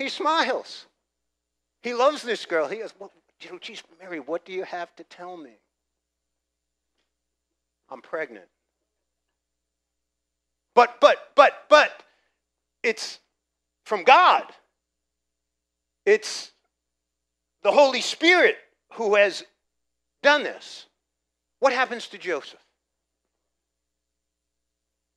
He 0.00 0.08
smiles. 0.08 0.86
He 1.82 1.92
loves 1.92 2.22
this 2.22 2.46
girl. 2.46 2.66
He 2.66 2.78
goes, 2.78 2.94
well, 2.98 3.12
you 3.42 3.52
know, 3.52 3.58
geez, 3.58 3.82
Mary, 4.00 4.18
what 4.18 4.46
do 4.46 4.52
you 4.52 4.64
have 4.64 4.96
to 4.96 5.04
tell 5.04 5.36
me? 5.36 5.58
I'm 7.90 8.00
pregnant. 8.00 8.46
But, 10.74 11.02
but, 11.02 11.18
but, 11.34 11.66
but, 11.68 12.02
it's 12.82 13.18
from 13.84 14.02
God. 14.02 14.44
It's 16.06 16.52
the 17.62 17.70
Holy 17.70 18.00
Spirit 18.00 18.56
who 18.94 19.16
has 19.16 19.44
done 20.22 20.44
this. 20.44 20.86
What 21.58 21.74
happens 21.74 22.08
to 22.08 22.16
Joseph? 22.16 22.64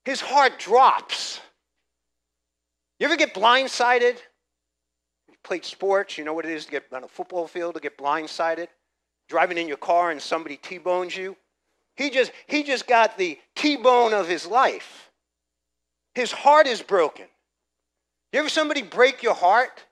His 0.03 0.19
heart 0.19 0.59
drops. 0.59 1.39
You 2.99 3.05
ever 3.05 3.15
get 3.15 3.33
blindsided? 3.33 4.17
Played 5.43 5.65
sports, 5.65 6.17
you 6.17 6.23
know 6.23 6.33
what 6.33 6.45
it 6.45 6.51
is 6.51 6.65
to 6.65 6.71
get 6.71 6.85
on 6.93 7.03
a 7.03 7.07
football 7.07 7.47
field 7.47 7.75
to 7.75 7.81
get 7.81 7.97
blindsided? 7.97 8.67
Driving 9.27 9.57
in 9.57 9.67
your 9.67 9.77
car 9.77 10.11
and 10.11 10.21
somebody 10.21 10.57
T-bones 10.57 11.15
you? 11.15 11.35
He 11.95 12.09
just 12.09 12.31
he 12.47 12.63
just 12.63 12.87
got 12.87 13.17
the 13.17 13.37
T-bone 13.55 14.13
of 14.13 14.27
his 14.27 14.45
life. 14.45 15.11
His 16.15 16.31
heart 16.31 16.67
is 16.67 16.81
broken. 16.81 17.25
You 18.31 18.39
ever 18.39 18.49
somebody 18.49 18.81
break 18.81 19.21
your 19.21 19.35
heart? 19.35 19.83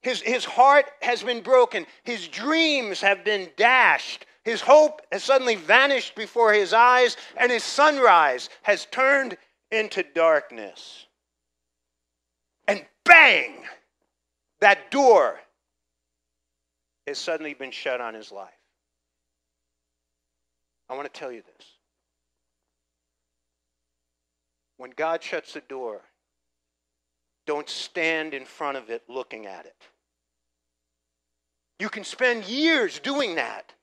His, 0.00 0.20
his 0.20 0.44
heart 0.44 0.86
has 1.00 1.22
been 1.22 1.40
broken. 1.40 1.86
His 2.02 2.28
dreams 2.28 3.00
have 3.00 3.24
been 3.24 3.48
dashed. 3.56 4.26
His 4.44 4.60
hope 4.60 5.00
has 5.10 5.24
suddenly 5.24 5.56
vanished 5.56 6.14
before 6.14 6.52
his 6.52 6.74
eyes, 6.74 7.16
and 7.38 7.50
his 7.50 7.64
sunrise 7.64 8.50
has 8.62 8.86
turned 8.90 9.38
into 9.72 10.04
darkness. 10.14 11.06
And 12.68 12.84
bang! 13.04 13.64
That 14.64 14.90
door 14.90 15.38
has 17.06 17.18
suddenly 17.18 17.52
been 17.52 17.70
shut 17.70 18.00
on 18.00 18.14
his 18.14 18.32
life. 18.32 18.48
I 20.88 20.94
want 20.94 21.12
to 21.12 21.20
tell 21.20 21.30
you 21.30 21.42
this. 21.42 21.66
When 24.78 24.90
God 24.96 25.22
shuts 25.22 25.54
a 25.56 25.60
door, 25.60 26.00
don't 27.46 27.68
stand 27.68 28.32
in 28.32 28.46
front 28.46 28.78
of 28.78 28.88
it 28.88 29.02
looking 29.06 29.44
at 29.44 29.66
it. 29.66 29.76
You 31.78 31.90
can 31.90 32.02
spend 32.02 32.46
years 32.46 32.98
doing 32.98 33.34
that. 33.34 33.74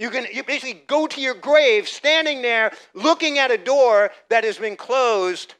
You 0.00 0.10
can 0.10 0.26
you 0.32 0.42
basically 0.42 0.82
go 0.88 1.06
to 1.06 1.20
your 1.20 1.34
grave 1.34 1.86
standing 1.86 2.42
there 2.42 2.72
looking 2.92 3.38
at 3.38 3.52
a 3.52 3.56
door 3.56 4.10
that 4.30 4.42
has 4.42 4.58
been 4.58 4.74
closed. 4.74 5.54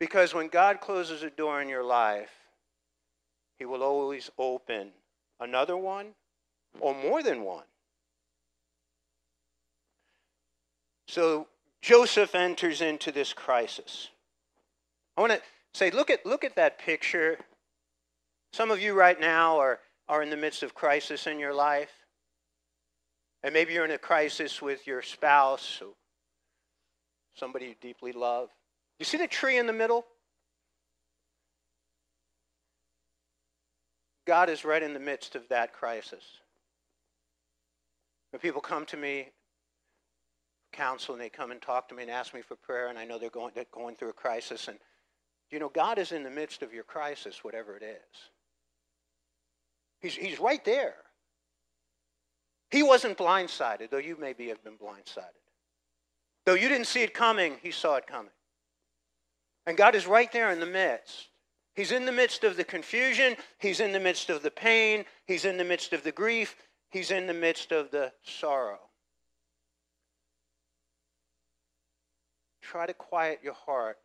Because 0.00 0.32
when 0.32 0.48
God 0.48 0.80
closes 0.80 1.22
a 1.22 1.28
door 1.28 1.60
in 1.60 1.68
your 1.68 1.84
life, 1.84 2.30
He 3.58 3.64
will 3.64 3.82
always 3.82 4.30
open 4.38 4.90
another 5.40 5.76
one 5.76 6.14
or 6.80 6.94
more 6.94 7.22
than 7.22 7.42
one. 7.42 7.64
So 11.08 11.46
Joseph 11.82 12.34
enters 12.34 12.80
into 12.80 13.12
this 13.12 13.32
crisis. 13.32 14.08
I 15.16 15.20
want 15.20 15.32
to 15.32 15.40
say, 15.74 15.90
look 15.90 16.10
at, 16.10 16.26
look 16.26 16.44
at 16.44 16.56
that 16.56 16.78
picture 16.78 17.38
some 18.54 18.70
of 18.70 18.80
you 18.80 18.94
right 18.94 19.18
now 19.18 19.58
are, 19.58 19.80
are 20.08 20.22
in 20.22 20.30
the 20.30 20.36
midst 20.36 20.62
of 20.62 20.76
crisis 20.76 21.26
in 21.26 21.40
your 21.40 21.52
life. 21.52 21.90
And 23.42 23.52
maybe 23.52 23.72
you're 23.72 23.84
in 23.84 23.90
a 23.90 23.98
crisis 23.98 24.62
with 24.62 24.86
your 24.86 25.02
spouse, 25.02 25.82
or 25.82 25.88
somebody 27.34 27.64
you 27.66 27.74
deeply 27.80 28.12
love. 28.12 28.50
You 29.00 29.06
see 29.06 29.16
the 29.16 29.26
tree 29.26 29.58
in 29.58 29.66
the 29.66 29.72
middle? 29.72 30.06
God 34.26 34.48
is 34.48 34.64
right 34.64 34.82
in 34.82 34.94
the 34.94 35.00
midst 35.00 35.34
of 35.34 35.48
that 35.48 35.72
crisis. 35.72 36.24
When 38.30 38.40
people 38.40 38.60
come 38.60 38.86
to 38.86 38.96
me, 38.96 39.28
counsel, 40.72 41.14
and 41.14 41.22
they 41.22 41.28
come 41.28 41.50
and 41.50 41.62
talk 41.62 41.88
to 41.88 41.94
me 41.94 42.02
and 42.02 42.10
ask 42.10 42.34
me 42.34 42.42
for 42.42 42.56
prayer, 42.56 42.88
and 42.88 42.98
I 42.98 43.04
know 43.04 43.18
they're 43.18 43.30
going, 43.30 43.52
they're 43.54 43.66
going 43.70 43.96
through 43.96 44.10
a 44.10 44.14
crisis, 44.14 44.68
and 44.68 44.78
you 45.50 45.58
know, 45.58 45.68
God 45.68 45.98
is 45.98 46.10
in 46.10 46.24
the 46.24 46.30
midst 46.30 46.62
of 46.62 46.72
your 46.72 46.82
crisis, 46.82 47.44
whatever 47.44 47.76
it 47.76 47.82
is. 47.82 48.30
He's, 50.00 50.14
he's 50.14 50.40
right 50.40 50.64
there. 50.64 50.94
He 52.70 52.82
wasn't 52.82 53.16
blindsided, 53.16 53.90
though 53.90 53.98
you 53.98 54.16
maybe 54.18 54.48
have 54.48 54.64
been 54.64 54.76
blindsided. 54.76 55.44
Though 56.44 56.54
you 56.54 56.68
didn't 56.68 56.88
see 56.88 57.02
it 57.02 57.14
coming, 57.14 57.56
he 57.62 57.70
saw 57.70 57.96
it 57.96 58.06
coming. 58.06 58.32
And 59.66 59.76
God 59.76 59.94
is 59.94 60.06
right 60.06 60.30
there 60.32 60.50
in 60.50 60.60
the 60.60 60.66
midst. 60.66 61.28
He's 61.74 61.90
in 61.90 62.06
the 62.06 62.12
midst 62.12 62.44
of 62.44 62.56
the 62.56 62.64
confusion. 62.64 63.36
He's 63.58 63.80
in 63.80 63.92
the 63.92 64.00
midst 64.00 64.30
of 64.30 64.42
the 64.42 64.50
pain. 64.50 65.04
He's 65.26 65.44
in 65.44 65.56
the 65.56 65.64
midst 65.64 65.92
of 65.92 66.04
the 66.04 66.12
grief. 66.12 66.56
He's 66.90 67.10
in 67.10 67.26
the 67.26 67.34
midst 67.34 67.72
of 67.72 67.90
the 67.90 68.12
sorrow. 68.22 68.78
Try 72.62 72.86
to 72.86 72.94
quiet 72.94 73.40
your 73.42 73.54
heart 73.54 73.98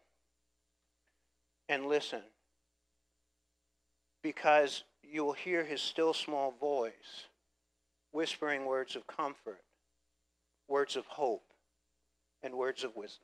and 1.68 1.86
listen. 1.86 2.22
Because 4.24 4.84
you 5.04 5.24
will 5.24 5.34
hear 5.34 5.64
his 5.64 5.82
still 5.82 6.14
small 6.14 6.52
voice 6.60 7.28
whispering 8.12 8.66
words 8.66 8.96
of 8.96 9.06
comfort, 9.06 9.62
words 10.68 10.96
of 10.96 11.06
hope, 11.06 11.46
and 12.42 12.56
words 12.56 12.84
of 12.84 12.96
wisdom. 12.96 13.24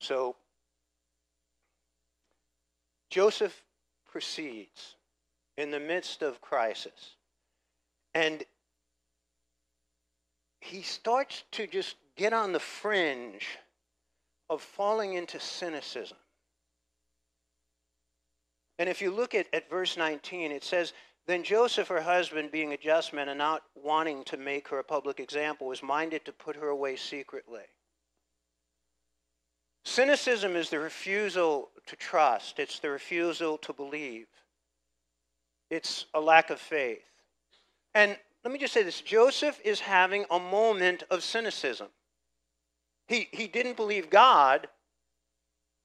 So, 0.00 0.36
Joseph 3.10 3.62
proceeds 4.10 4.96
in 5.56 5.70
the 5.70 5.80
midst 5.80 6.22
of 6.22 6.40
crisis, 6.40 7.16
and 8.14 8.44
he 10.60 10.82
starts 10.82 11.44
to 11.52 11.66
just 11.66 11.96
get 12.16 12.32
on 12.32 12.52
the 12.52 12.60
fringe 12.60 13.58
of 14.48 14.62
falling 14.62 15.14
into 15.14 15.38
cynicism. 15.40 16.16
And 18.78 18.88
if 18.88 19.02
you 19.02 19.10
look 19.10 19.34
at, 19.34 19.46
at 19.52 19.68
verse 19.68 19.96
19, 19.96 20.52
it 20.52 20.64
says, 20.64 20.92
Then 21.26 21.42
Joseph, 21.42 21.88
her 21.88 22.00
husband, 22.00 22.50
being 22.50 22.72
a 22.72 22.78
just 22.78 23.12
man 23.12 23.28
and 23.28 23.38
not 23.38 23.62
wanting 23.74 24.24
to 24.24 24.36
make 24.36 24.68
her 24.68 24.78
a 24.78 24.84
public 24.84 25.20
example, 25.20 25.66
was 25.66 25.82
minded 25.82 26.24
to 26.24 26.32
put 26.32 26.56
her 26.56 26.68
away 26.68 26.96
secretly. 26.96 27.64
Cynicism 29.84 30.56
is 30.56 30.70
the 30.70 30.78
refusal 30.78 31.70
to 31.86 31.96
trust, 31.96 32.58
it's 32.58 32.78
the 32.78 32.90
refusal 32.90 33.58
to 33.58 33.72
believe, 33.72 34.26
it's 35.70 36.06
a 36.14 36.20
lack 36.20 36.50
of 36.50 36.60
faith. 36.60 37.02
And 37.94 38.16
let 38.44 38.52
me 38.52 38.58
just 38.58 38.72
say 38.72 38.82
this 38.82 39.00
Joseph 39.00 39.60
is 39.64 39.80
having 39.80 40.24
a 40.30 40.38
moment 40.38 41.04
of 41.10 41.22
cynicism. 41.22 41.88
He, 43.08 43.28
he 43.32 43.48
didn't 43.48 43.76
believe 43.76 44.08
God, 44.08 44.68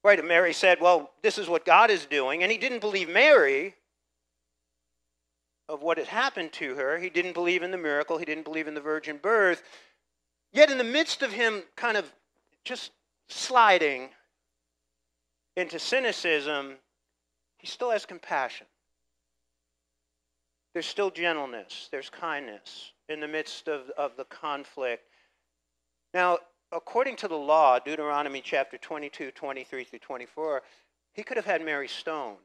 Right, 0.06 0.20
and 0.20 0.28
Mary 0.28 0.52
said, 0.52 0.80
Well, 0.80 1.10
this 1.22 1.36
is 1.36 1.48
what 1.48 1.64
God 1.64 1.90
is 1.90 2.06
doing. 2.06 2.44
And 2.44 2.52
he 2.52 2.58
didn't 2.58 2.78
believe 2.78 3.08
Mary 3.08 3.74
of 5.68 5.82
what 5.82 5.98
had 5.98 6.06
happened 6.06 6.52
to 6.52 6.76
her. 6.76 6.96
He 6.96 7.10
didn't 7.10 7.32
believe 7.32 7.64
in 7.64 7.72
the 7.72 7.76
miracle. 7.76 8.16
He 8.16 8.24
didn't 8.24 8.44
believe 8.44 8.68
in 8.68 8.74
the 8.74 8.80
virgin 8.80 9.18
birth. 9.20 9.64
Yet, 10.52 10.70
in 10.70 10.78
the 10.78 10.84
midst 10.84 11.22
of 11.22 11.32
him 11.32 11.64
kind 11.74 11.96
of 11.96 12.12
just 12.62 12.92
sliding 13.28 14.10
into 15.56 15.78
cynicism, 15.78 16.76
he 17.58 17.66
still 17.66 17.90
has 17.90 18.06
compassion. 18.06 18.66
There's 20.74 20.86
still 20.86 21.10
gentleness, 21.10 21.88
there's 21.90 22.10
kindness 22.10 22.92
in 23.08 23.20
the 23.20 23.28
midst 23.28 23.68
of, 23.68 23.90
of 23.96 24.16
the 24.16 24.24
conflict. 24.24 25.04
Now, 26.12 26.38
according 26.70 27.16
to 27.16 27.28
the 27.28 27.36
law, 27.36 27.78
Deuteronomy 27.78 28.42
chapter 28.44 28.76
22, 28.76 29.30
23 29.30 29.84
through 29.84 29.98
24, 29.98 30.62
he 31.14 31.22
could 31.22 31.36
have 31.36 31.46
had 31.46 31.64
Mary 31.64 31.88
stoned. 31.88 32.36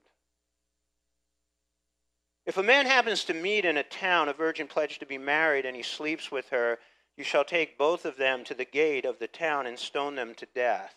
If 2.45 2.57
a 2.57 2.63
man 2.63 2.85
happens 2.85 3.23
to 3.25 3.33
meet 3.33 3.65
in 3.65 3.77
a 3.77 3.83
town 3.83 4.29
a 4.29 4.33
virgin 4.33 4.67
pledged 4.67 4.99
to 5.01 5.05
be 5.05 5.17
married 5.17 5.65
and 5.65 5.75
he 5.75 5.83
sleeps 5.83 6.31
with 6.31 6.49
her, 6.49 6.79
you 7.17 7.23
shall 7.23 7.43
take 7.43 7.77
both 7.77 8.05
of 8.05 8.17
them 8.17 8.43
to 8.45 8.53
the 8.53 8.65
gate 8.65 9.05
of 9.05 9.19
the 9.19 9.27
town 9.27 9.67
and 9.67 9.77
stone 9.77 10.15
them 10.15 10.33
to 10.35 10.47
death. 10.53 10.95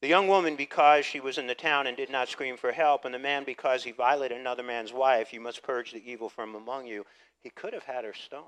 The 0.00 0.08
young 0.08 0.26
woman, 0.26 0.56
because 0.56 1.04
she 1.04 1.20
was 1.20 1.38
in 1.38 1.46
the 1.46 1.54
town 1.54 1.86
and 1.86 1.96
did 1.96 2.10
not 2.10 2.28
scream 2.28 2.56
for 2.56 2.72
help, 2.72 3.04
and 3.04 3.14
the 3.14 3.20
man, 3.20 3.44
because 3.44 3.84
he 3.84 3.92
violated 3.92 4.36
another 4.36 4.64
man's 4.64 4.92
wife, 4.92 5.32
you 5.32 5.40
must 5.40 5.62
purge 5.62 5.92
the 5.92 6.02
evil 6.10 6.28
from 6.28 6.56
among 6.56 6.86
you. 6.86 7.06
He 7.40 7.50
could 7.50 7.72
have 7.72 7.84
had 7.84 8.04
her 8.04 8.12
stoned. 8.12 8.44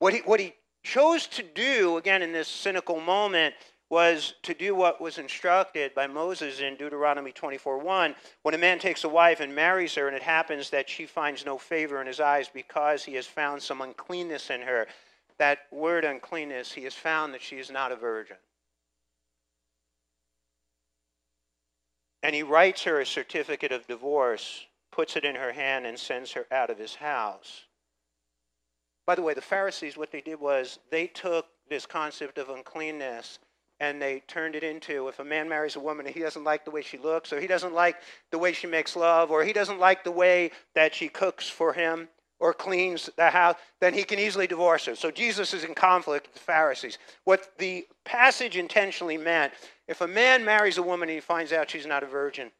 What 0.00 0.14
he, 0.14 0.20
what 0.20 0.40
he 0.40 0.54
chose 0.82 1.28
to 1.28 1.44
do, 1.44 1.96
again, 1.96 2.22
in 2.22 2.32
this 2.32 2.48
cynical 2.48 3.00
moment, 3.00 3.54
was 3.92 4.32
to 4.42 4.54
do 4.54 4.74
what 4.74 5.02
was 5.02 5.18
instructed 5.18 5.94
by 5.94 6.06
Moses 6.06 6.60
in 6.60 6.76
Deuteronomy 6.76 7.30
24:1. 7.30 8.16
When 8.40 8.54
a 8.54 8.58
man 8.58 8.78
takes 8.78 9.04
a 9.04 9.08
wife 9.08 9.38
and 9.38 9.54
marries 9.54 9.94
her, 9.96 10.08
and 10.08 10.16
it 10.16 10.22
happens 10.22 10.70
that 10.70 10.88
she 10.88 11.04
finds 11.04 11.44
no 11.44 11.58
favor 11.58 12.00
in 12.00 12.06
his 12.06 12.18
eyes 12.18 12.48
because 12.48 13.04
he 13.04 13.16
has 13.16 13.26
found 13.26 13.62
some 13.62 13.82
uncleanness 13.82 14.48
in 14.48 14.62
her, 14.62 14.88
that 15.36 15.66
word 15.70 16.06
uncleanness, 16.06 16.72
he 16.72 16.84
has 16.84 16.94
found 16.94 17.34
that 17.34 17.42
she 17.42 17.58
is 17.58 17.70
not 17.70 17.92
a 17.92 17.96
virgin. 17.96 18.38
And 22.22 22.34
he 22.34 22.42
writes 22.42 22.84
her 22.84 22.98
a 22.98 23.04
certificate 23.04 23.72
of 23.72 23.86
divorce, 23.86 24.64
puts 24.90 25.16
it 25.16 25.24
in 25.26 25.34
her 25.34 25.52
hand, 25.52 25.84
and 25.84 26.00
sends 26.00 26.32
her 26.32 26.46
out 26.50 26.70
of 26.70 26.78
his 26.78 26.94
house. 26.94 27.66
By 29.04 29.16
the 29.16 29.22
way, 29.22 29.34
the 29.34 29.42
Pharisees, 29.42 29.98
what 29.98 30.12
they 30.12 30.22
did 30.22 30.40
was 30.40 30.78
they 30.88 31.08
took 31.08 31.46
this 31.68 31.84
concept 31.84 32.38
of 32.38 32.48
uncleanness 32.48 33.38
and 33.82 34.00
they 34.00 34.22
turned 34.28 34.54
it 34.54 34.62
into 34.62 35.08
if 35.08 35.18
a 35.18 35.24
man 35.24 35.48
marries 35.48 35.74
a 35.74 35.80
woman 35.80 36.06
and 36.06 36.14
he 36.14 36.22
doesn't 36.22 36.44
like 36.44 36.64
the 36.64 36.70
way 36.70 36.82
she 36.82 36.98
looks, 36.98 37.32
or 37.32 37.40
he 37.40 37.48
doesn't 37.48 37.74
like 37.74 37.96
the 38.30 38.38
way 38.38 38.52
she 38.52 38.68
makes 38.68 38.94
love, 38.94 39.32
or 39.32 39.42
he 39.42 39.52
doesn't 39.52 39.80
like 39.80 40.04
the 40.04 40.12
way 40.12 40.52
that 40.76 40.94
she 40.94 41.08
cooks 41.08 41.48
for 41.48 41.72
him 41.72 42.08
or 42.38 42.54
cleans 42.54 43.10
the 43.16 43.30
house, 43.30 43.56
then 43.80 43.92
he 43.92 44.04
can 44.04 44.20
easily 44.20 44.46
divorce 44.46 44.84
her. 44.84 44.94
So 44.94 45.10
Jesus 45.10 45.52
is 45.52 45.64
in 45.64 45.74
conflict 45.74 46.28
with 46.28 46.34
the 46.34 46.40
Pharisees. 46.40 46.98
What 47.24 47.58
the 47.58 47.84
passage 48.04 48.56
intentionally 48.56 49.16
meant 49.16 49.52
if 49.88 50.00
a 50.00 50.06
man 50.06 50.44
marries 50.44 50.78
a 50.78 50.82
woman 50.82 51.08
and 51.08 51.16
he 51.16 51.20
finds 51.20 51.52
out 51.52 51.68
she's 51.68 51.84
not 51.84 52.04
a 52.04 52.06
virgin, 52.06 52.52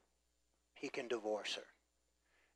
he 0.75 0.89
can 0.89 1.07
divorce 1.07 1.55
her. 1.55 1.63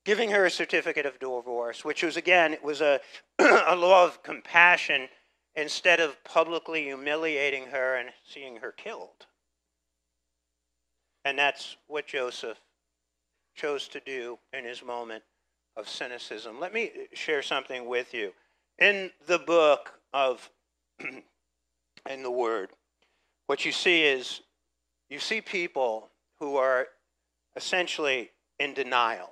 Giving 0.04 0.30
her 0.32 0.44
a 0.44 0.50
certificate 0.50 1.06
of 1.06 1.20
divorce, 1.20 1.84
which 1.84 2.02
was, 2.02 2.16
again, 2.16 2.52
it 2.52 2.64
was 2.64 2.80
a, 2.80 3.00
a 3.38 3.76
law 3.76 4.04
of 4.04 4.24
compassion 4.24 5.08
instead 5.56 6.00
of 6.00 6.22
publicly 6.24 6.84
humiliating 6.84 7.66
her 7.66 7.96
and 7.96 8.10
seeing 8.24 8.56
her 8.56 8.72
killed. 8.72 9.26
And 11.24 11.38
that's 11.38 11.76
what 11.88 12.06
Joseph 12.06 12.60
chose 13.54 13.88
to 13.88 14.00
do 14.00 14.38
in 14.52 14.64
his 14.64 14.84
moment 14.84 15.24
of 15.76 15.88
cynicism. 15.88 16.60
Let 16.60 16.72
me 16.72 16.92
share 17.14 17.42
something 17.42 17.86
with 17.86 18.14
you. 18.14 18.32
In 18.78 19.10
the 19.26 19.38
book 19.38 19.92
of, 20.12 20.48
in 21.00 22.22
the 22.22 22.30
Word, 22.30 22.70
what 23.46 23.64
you 23.64 23.72
see 23.72 24.04
is 24.04 24.42
you 25.08 25.18
see 25.18 25.40
people 25.40 26.10
who 26.38 26.56
are 26.56 26.88
essentially 27.56 28.30
in 28.58 28.74
denial. 28.74 29.30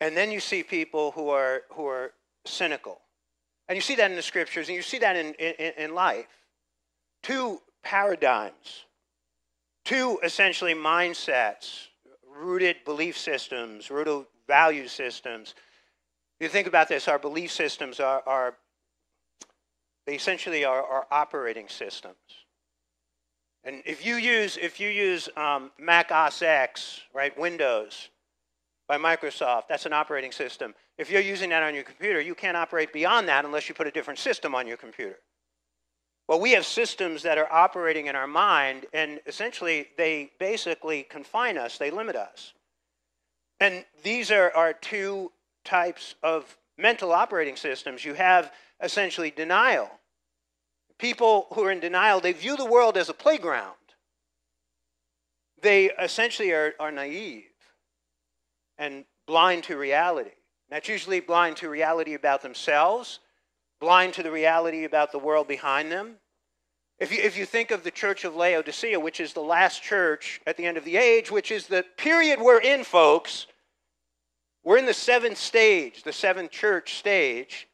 And 0.00 0.16
then 0.16 0.30
you 0.30 0.40
see 0.40 0.62
people 0.62 1.12
who 1.12 1.30
are, 1.30 1.62
who 1.72 1.86
are 1.86 2.12
cynical. 2.44 3.00
And 3.68 3.76
you 3.76 3.82
see 3.82 3.94
that 3.96 4.10
in 4.10 4.16
the 4.16 4.22
scriptures, 4.22 4.68
and 4.68 4.76
you 4.76 4.82
see 4.82 4.98
that 4.98 5.16
in, 5.16 5.34
in, 5.34 5.72
in 5.78 5.94
life. 5.94 6.26
Two 7.22 7.60
paradigms, 7.82 8.84
two 9.84 10.18
essentially 10.22 10.74
mindsets, 10.74 11.86
rooted 12.28 12.76
belief 12.84 13.16
systems, 13.16 13.90
rooted 13.90 14.26
value 14.46 14.88
systems. 14.88 15.54
You 16.40 16.48
think 16.48 16.66
about 16.66 16.88
this, 16.88 17.08
our 17.08 17.18
belief 17.18 17.50
systems 17.50 18.00
are, 18.00 18.22
are 18.26 18.54
they 20.06 20.14
essentially 20.14 20.64
are, 20.64 20.82
are 20.82 21.06
operating 21.10 21.68
systems. 21.68 22.16
And 23.64 23.82
if 23.86 24.04
you 24.04 24.16
use, 24.16 24.58
if 24.60 24.78
you 24.78 24.90
use 24.90 25.30
um, 25.36 25.70
Mac 25.78 26.12
OS 26.12 26.42
X, 26.42 27.00
right, 27.14 27.36
Windows 27.38 28.10
by 28.86 28.98
Microsoft, 28.98 29.68
that's 29.68 29.86
an 29.86 29.92
operating 29.92 30.32
system. 30.32 30.74
If 30.98 31.10
you're 31.10 31.22
using 31.22 31.50
that 31.50 31.62
on 31.62 31.74
your 31.74 31.84
computer, 31.84 32.20
you 32.20 32.34
can't 32.34 32.56
operate 32.56 32.92
beyond 32.92 33.28
that 33.28 33.44
unless 33.44 33.68
you 33.68 33.74
put 33.74 33.86
a 33.86 33.90
different 33.90 34.18
system 34.18 34.54
on 34.54 34.66
your 34.66 34.76
computer. 34.76 35.16
Well, 36.28 36.40
we 36.40 36.52
have 36.52 36.64
systems 36.64 37.22
that 37.22 37.38
are 37.38 37.50
operating 37.52 38.06
in 38.06 38.16
our 38.16 38.26
mind, 38.26 38.86
and 38.92 39.20
essentially 39.26 39.88
they 39.96 40.30
basically 40.38 41.02
confine 41.02 41.58
us, 41.58 41.78
they 41.78 41.90
limit 41.90 42.16
us. 42.16 42.52
And 43.60 43.84
these 44.02 44.30
are, 44.30 44.50
are 44.54 44.72
two 44.72 45.32
types 45.64 46.14
of 46.22 46.56
mental 46.76 47.12
operating 47.12 47.56
systems. 47.56 48.04
You 48.04 48.14
have 48.14 48.52
essentially 48.82 49.30
denial. 49.30 49.90
People 50.98 51.46
who 51.54 51.64
are 51.64 51.70
in 51.70 51.80
denial, 51.80 52.20
they 52.20 52.32
view 52.32 52.56
the 52.56 52.64
world 52.64 52.96
as 52.96 53.08
a 53.08 53.14
playground. 53.14 53.74
They 55.60 55.90
essentially 55.90 56.52
are, 56.52 56.74
are 56.78 56.90
naive 56.90 57.53
and 58.78 59.04
blind 59.26 59.64
to 59.64 59.76
reality. 59.76 60.30
That's 60.70 60.88
usually 60.88 61.20
blind 61.20 61.56
to 61.58 61.68
reality 61.68 62.14
about 62.14 62.42
themselves, 62.42 63.20
blind 63.80 64.14
to 64.14 64.22
the 64.22 64.30
reality 64.30 64.84
about 64.84 65.12
the 65.12 65.18
world 65.18 65.46
behind 65.46 65.92
them. 65.92 66.16
If 66.98 67.12
you, 67.12 67.18
if 67.22 67.36
you 67.36 67.44
think 67.44 67.70
of 67.70 67.82
the 67.82 67.90
church 67.90 68.24
of 68.24 68.36
Laodicea, 68.36 68.98
which 68.98 69.20
is 69.20 69.32
the 69.32 69.40
last 69.40 69.82
church 69.82 70.40
at 70.46 70.56
the 70.56 70.64
end 70.64 70.76
of 70.76 70.84
the 70.84 70.96
age, 70.96 71.30
which 71.30 71.50
is 71.50 71.66
the 71.66 71.84
period 71.96 72.40
we're 72.40 72.60
in, 72.60 72.84
folks, 72.84 73.46
we're 74.62 74.78
in 74.78 74.86
the 74.86 74.94
seventh 74.94 75.38
stage, 75.38 76.04
the 76.04 76.12
seventh 76.12 76.50
church 76.50 76.94
stage. 76.94 77.68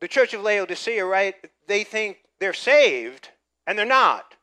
The 0.00 0.08
church 0.08 0.32
of 0.32 0.42
Laodicea, 0.42 1.04
right? 1.04 1.34
They 1.66 1.84
think 1.84 2.18
they're 2.38 2.54
saved, 2.54 3.28
and 3.66 3.78
they're 3.78 3.84
not. 3.84 4.34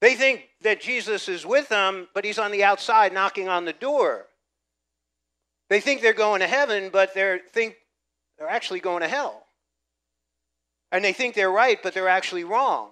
They 0.00 0.14
think 0.14 0.48
that 0.62 0.80
Jesus 0.80 1.28
is 1.28 1.44
with 1.44 1.68
them, 1.68 2.08
but 2.14 2.24
he's 2.24 2.38
on 2.38 2.50
the 2.50 2.64
outside 2.64 3.12
knocking 3.12 3.48
on 3.48 3.64
the 3.64 3.72
door. 3.72 4.26
They 5.68 5.80
think 5.80 6.00
they're 6.00 6.12
going 6.12 6.40
to 6.40 6.46
heaven, 6.46 6.90
but 6.90 7.14
they 7.14 7.38
think 7.52 7.76
they're 8.38 8.48
actually 8.48 8.80
going 8.80 9.02
to 9.02 9.08
hell. 9.08 9.46
And 10.90 11.04
they 11.04 11.12
think 11.12 11.34
they're 11.34 11.50
right, 11.50 11.80
but 11.82 11.94
they're 11.94 12.08
actually 12.08 12.44
wrong. 12.44 12.90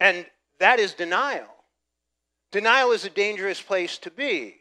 And 0.00 0.26
that 0.60 0.78
is 0.78 0.94
denial. 0.94 1.48
Denial 2.52 2.92
is 2.92 3.04
a 3.04 3.10
dangerous 3.10 3.60
place 3.60 3.98
to 3.98 4.10
be. 4.10 4.56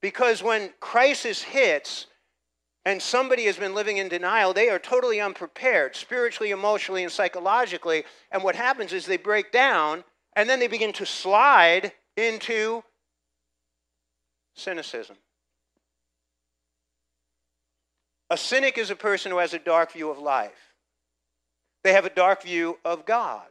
Because 0.00 0.42
when 0.42 0.70
crisis 0.80 1.42
hits 1.42 2.06
and 2.84 3.00
somebody 3.00 3.44
has 3.44 3.56
been 3.56 3.74
living 3.74 3.96
in 3.96 4.08
denial, 4.08 4.52
they 4.52 4.68
are 4.68 4.78
totally 4.78 5.20
unprepared, 5.20 5.96
spiritually, 5.96 6.50
emotionally, 6.50 7.02
and 7.02 7.12
psychologically. 7.12 8.04
And 8.30 8.42
what 8.42 8.56
happens 8.56 8.92
is 8.92 9.06
they 9.06 9.16
break 9.16 9.52
down 9.52 10.04
and 10.36 10.48
then 10.48 10.60
they 10.60 10.66
begin 10.66 10.92
to 10.94 11.06
slide 11.06 11.92
into 12.16 12.82
cynicism. 14.54 15.16
A 18.30 18.36
cynic 18.36 18.78
is 18.78 18.90
a 18.90 18.96
person 18.96 19.30
who 19.30 19.38
has 19.38 19.54
a 19.54 19.58
dark 19.58 19.92
view 19.92 20.10
of 20.10 20.18
life. 20.18 20.74
They 21.84 21.92
have 21.92 22.04
a 22.04 22.10
dark 22.10 22.42
view 22.42 22.78
of 22.84 23.06
God. 23.06 23.46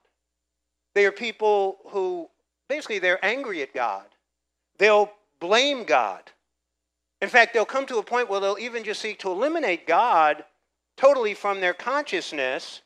They 0.93 1.05
are 1.05 1.11
people 1.11 1.77
who 1.89 2.29
basically 2.67 2.99
they're 2.99 3.23
angry 3.23 3.61
at 3.61 3.73
God. 3.73 4.05
They'll 4.77 5.11
blame 5.39 5.83
God. 5.85 6.23
In 7.23 7.29
fact, 7.29 7.53
they'll 7.53 7.63
come 7.63 7.85
to 7.85 7.99
a 7.99 8.03
point 8.03 8.29
where 8.29 8.41
they'll 8.41 8.57
even 8.59 8.83
just 8.83 9.01
seek 9.01 9.19
to 9.19 9.31
eliminate 9.31 9.87
God 9.87 10.43
totally 10.97 11.33
from 11.33 11.61
their 11.61 11.73
consciousness 11.73 12.81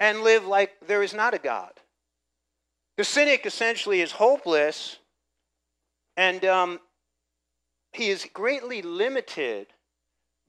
and 0.00 0.22
live 0.22 0.44
like 0.44 0.72
there 0.88 1.04
is 1.04 1.14
not 1.14 1.32
a 1.32 1.38
God. 1.38 1.70
The 2.96 3.04
cynic 3.04 3.46
essentially 3.46 4.00
is 4.00 4.10
hopeless 4.10 4.98
and 6.16 6.44
um, 6.44 6.80
he 7.92 8.08
is 8.08 8.26
greatly 8.34 8.82
limited 8.82 9.68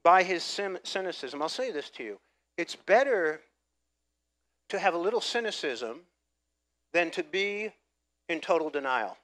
by 0.02 0.24
his 0.24 0.42
cynicism. 0.42 1.40
I'll 1.40 1.48
say 1.48 1.70
this 1.70 1.88
to 1.90 2.02
you 2.02 2.18
it's 2.58 2.74
better 2.74 3.42
to 4.70 4.78
have 4.80 4.94
a 4.94 4.98
little 4.98 5.20
cynicism 5.20 6.00
than 6.92 7.12
to 7.12 7.22
be 7.22 7.70
in 8.28 8.40
total 8.40 8.70
denial. 8.70 9.16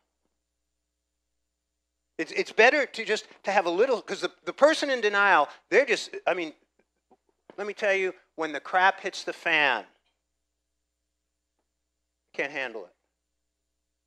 It's, 2.18 2.32
it's 2.32 2.52
better 2.52 2.86
to 2.86 3.04
just 3.04 3.26
to 3.44 3.50
have 3.50 3.66
a 3.66 3.70
little 3.70 3.96
because 3.96 4.20
the, 4.20 4.30
the 4.44 4.52
person 4.52 4.90
in 4.90 5.00
denial, 5.00 5.48
they're 5.70 5.84
just, 5.84 6.16
I 6.26 6.34
mean, 6.34 6.52
let 7.58 7.66
me 7.66 7.74
tell 7.74 7.94
you, 7.94 8.12
when 8.36 8.52
the 8.52 8.60
crap 8.60 9.00
hits 9.00 9.24
the 9.24 9.32
fan, 9.32 9.84
can't 12.34 12.52
handle 12.52 12.84
it. 12.84 12.92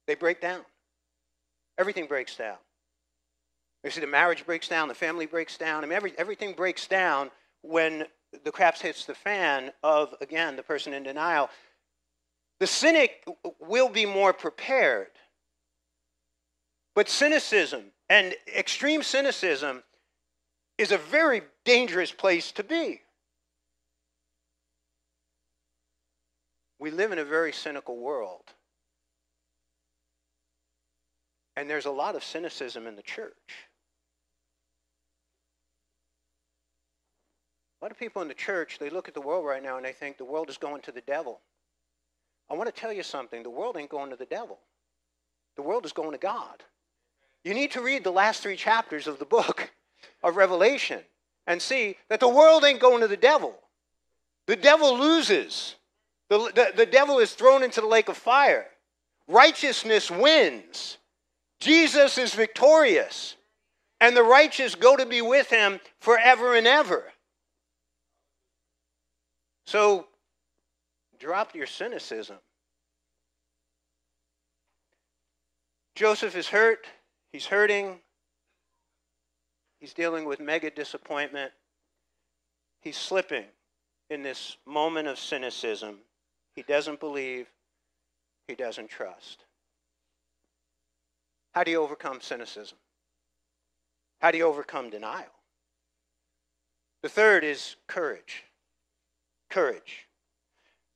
They 0.08 0.16
break 0.16 0.42
down. 0.42 0.62
Everything 1.78 2.08
breaks 2.08 2.36
down. 2.36 2.58
You 3.84 3.92
see, 3.92 4.02
the 4.02 4.08
marriage 4.08 4.46
breaks 4.46 4.68
down, 4.68 4.88
the 4.88 4.94
family 4.94 5.26
breaks 5.26 5.58
down. 5.58 5.84
I 5.84 5.88
mean, 5.88 5.96
every, 5.96 6.14
everything 6.18 6.54
breaks 6.54 6.88
down 6.88 7.32
when 7.62 8.06
the 8.44 8.52
crap 8.52 8.78
hits 8.78 9.06
the 9.06 9.16
fan 9.16 9.72
of, 9.84 10.14
again, 10.22 10.56
the 10.56 10.64
person 10.64 10.94
in 10.94 11.04
denial. 11.04 11.50
The 12.60 12.68
cynic 12.68 13.26
will 13.60 13.90
be 13.90 14.06
more 14.06 14.34
prepared. 14.34 15.08
But 16.94 17.08
cynicism 17.08 17.86
and 18.10 18.34
extreme 18.56 19.04
cynicism 19.04 19.84
is 20.78 20.92
a 20.92 20.98
very 20.98 21.44
dangerous 21.66 22.12
place 22.12 22.52
to 22.54 22.64
be. 22.64 23.02
We 26.80 26.92
live 26.92 27.12
in 27.12 27.20
a 27.20 27.26
very 27.26 27.52
cynical 27.52 27.98
world. 27.98 28.44
And 31.58 31.70
there's 31.70 31.86
a 31.86 31.92
lot 31.92 32.16
of 32.16 32.24
cynicism 32.24 32.88
in 32.88 32.96
the 32.96 33.02
church. 33.02 33.34
A 37.82 37.86
lot 37.86 37.92
of 37.92 38.00
people 38.00 38.22
in 38.22 38.28
the 38.28 38.34
church, 38.34 38.78
they 38.80 38.90
look 38.90 39.08
at 39.08 39.14
the 39.14 39.22
world 39.22 39.46
right 39.46 39.62
now 39.62 39.76
and 39.76 39.86
they 39.86 39.92
think 39.92 40.18
the 40.18 40.26
world 40.26 40.50
is 40.50 40.58
going 40.58 40.82
to 40.84 40.92
the 40.92 41.02
devil. 41.02 41.42
I 42.50 42.56
want 42.56 42.74
to 42.74 42.80
tell 42.80 42.92
you 42.92 43.04
something 43.04 43.44
the 43.44 43.50
world 43.50 43.78
ain't 43.78 43.90
going 43.90 44.10
to 44.10 44.16
the 44.16 44.26
devil, 44.26 44.58
the 45.56 45.62
world 45.62 45.86
is 45.86 45.94
going 45.94 46.12
to 46.12 46.18
God. 46.18 46.64
You 47.44 47.54
need 47.54 47.72
to 47.72 47.82
read 47.82 48.04
the 48.04 48.12
last 48.12 48.44
three 48.44 48.56
chapters 48.56 49.08
of 49.08 49.20
the 49.20 49.26
book 49.26 49.72
of 50.24 50.36
Revelation 50.36 51.00
and 51.48 51.62
see 51.62 51.96
that 52.10 52.20
the 52.20 52.28
world 52.28 52.64
ain't 52.64 52.80
going 52.80 53.02
to 53.02 53.08
the 53.08 53.18
devil. 53.18 53.56
The 54.46 54.56
devil 54.56 54.98
loses, 54.98 55.76
the, 56.30 56.52
the, 56.54 56.74
the 56.76 56.86
devil 56.86 57.20
is 57.20 57.34
thrown 57.34 57.64
into 57.64 57.82
the 57.82 57.88
lake 57.88 58.10
of 58.10 58.18
fire. 58.18 58.68
Righteousness 59.28 60.10
wins. 60.10 60.98
Jesus 61.60 62.18
is 62.18 62.34
victorious, 62.34 63.36
and 64.00 64.16
the 64.16 64.24
righteous 64.24 64.76
go 64.76 64.96
to 64.96 65.06
be 65.06 65.22
with 65.22 65.50
him 65.50 65.80
forever 66.00 66.56
and 66.56 66.66
ever. 66.66 67.04
So 69.68 70.08
drop 71.20 71.54
your 71.54 71.68
cynicism. 71.68 72.38
Joseph 75.96 76.36
is 76.36 76.48
hurt. 76.48 76.88
He's 77.32 77.46
hurting. 77.46 78.00
He's 79.80 79.94
dealing 79.94 80.26
with 80.26 80.40
mega 80.40 80.72
disappointment. 80.72 81.52
He's 82.82 82.98
slipping 82.98 83.46
in 84.10 84.24
this 84.24 84.58
moment 84.66 85.08
of 85.08 85.20
cynicism. 85.20 86.00
He 86.56 86.64
doesn't 86.64 87.00
believe. 87.00 87.48
He 88.48 88.56
doesn't 88.56 88.90
trust. 88.90 89.46
How 91.54 91.64
do 91.64 91.72
you 91.72 91.82
overcome 91.82 92.20
cynicism? 92.22 92.78
How 94.20 94.32
do 94.32 94.38
you 94.38 94.46
overcome 94.46 94.90
denial? 94.90 95.32
The 97.04 97.10
third 97.10 97.44
is 97.44 97.76
courage. 97.88 98.44
Courage. 99.50 100.08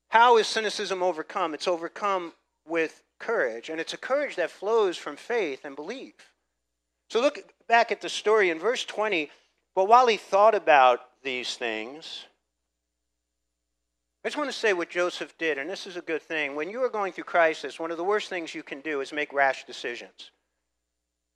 How 0.10 0.38
is 0.38 0.48
cynicism 0.48 1.04
overcome? 1.04 1.54
It's 1.54 1.68
overcome 1.68 2.34
with 2.68 3.03
courage, 3.24 3.70
and 3.70 3.80
it's 3.80 3.94
a 3.94 3.98
courage 3.98 4.36
that 4.36 4.52
flows 4.52 4.98
from 4.98 5.16
faith 5.16 5.66
and 5.66 5.76
belief. 5.76 6.14
So 7.10 7.22
look 7.22 7.40
back 7.68 7.92
at 7.92 8.02
the 8.02 8.10
story 8.10 8.50
in 8.50 8.60
verse 8.60 8.84
20. 8.84 9.30
But 9.76 9.88
while 9.88 10.08
he 10.08 10.18
thought 10.18 10.56
about 10.56 11.00
these 11.24 11.56
things, 11.56 12.26
I 14.24 14.30
just 14.30 14.38
want 14.38 14.50
to 14.50 14.58
say 14.58 14.74
what 14.74 14.90
Joseph 14.90 15.38
did, 15.38 15.58
and 15.58 15.70
this 15.70 15.86
is 15.86 15.98
a 15.98 16.02
good 16.02 16.22
thing. 16.22 16.56
When 16.56 16.70
you 16.70 16.84
are 16.84 16.90
going 16.90 17.12
through 17.12 17.26
crisis, 17.26 17.80
one 17.80 17.92
of 17.92 17.98
the 17.98 18.04
worst 18.04 18.30
things 18.30 18.56
you 18.56 18.64
can 18.64 18.82
do 18.82 19.02
is 19.02 19.12
make 19.12 19.34
rash 19.34 19.66
decisions. 19.66 20.32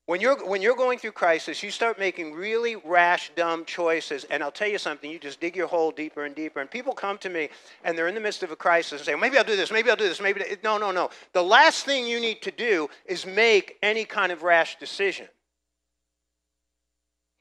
When 0.07 0.21
you're, 0.21 0.37
when 0.47 0.61
you're 0.61 0.77
going 0.77 0.99
through 0.99 1.11
crisis, 1.11 1.61
you 1.61 1.69
start 1.69 1.99
making 1.99 2.33
really 2.33 2.77
rash, 2.77 3.29
dumb 3.35 3.65
choices. 3.65 4.23
And 4.29 4.41
I'll 4.41 4.53
tell 4.53 4.69
you 4.69 4.77
something, 4.77 5.11
you 5.11 5.19
just 5.19 5.41
dig 5.41 5.53
your 5.53 5.67
hole 5.67 5.91
deeper 5.91 6.23
and 6.23 6.33
deeper. 6.33 6.61
And 6.61 6.71
people 6.71 6.93
come 6.93 7.17
to 7.17 7.29
me 7.29 7.49
and 7.83 7.97
they're 7.97 8.07
in 8.07 8.15
the 8.15 8.21
midst 8.21 8.41
of 8.41 8.49
a 8.49 8.55
crisis 8.55 9.01
and 9.01 9.05
say, 9.05 9.15
maybe 9.15 9.37
I'll 9.37 9.43
do 9.43 9.57
this, 9.57 9.69
maybe 9.69 9.89
I'll 9.89 9.97
do 9.97 10.07
this, 10.07 10.21
maybe. 10.21 10.41
No, 10.63 10.77
no, 10.77 10.91
no. 10.91 11.09
The 11.33 11.43
last 11.43 11.83
thing 11.83 12.07
you 12.07 12.21
need 12.21 12.41
to 12.43 12.51
do 12.51 12.89
is 13.05 13.25
make 13.25 13.77
any 13.83 14.05
kind 14.05 14.31
of 14.31 14.43
rash 14.43 14.79
decision. 14.79 15.27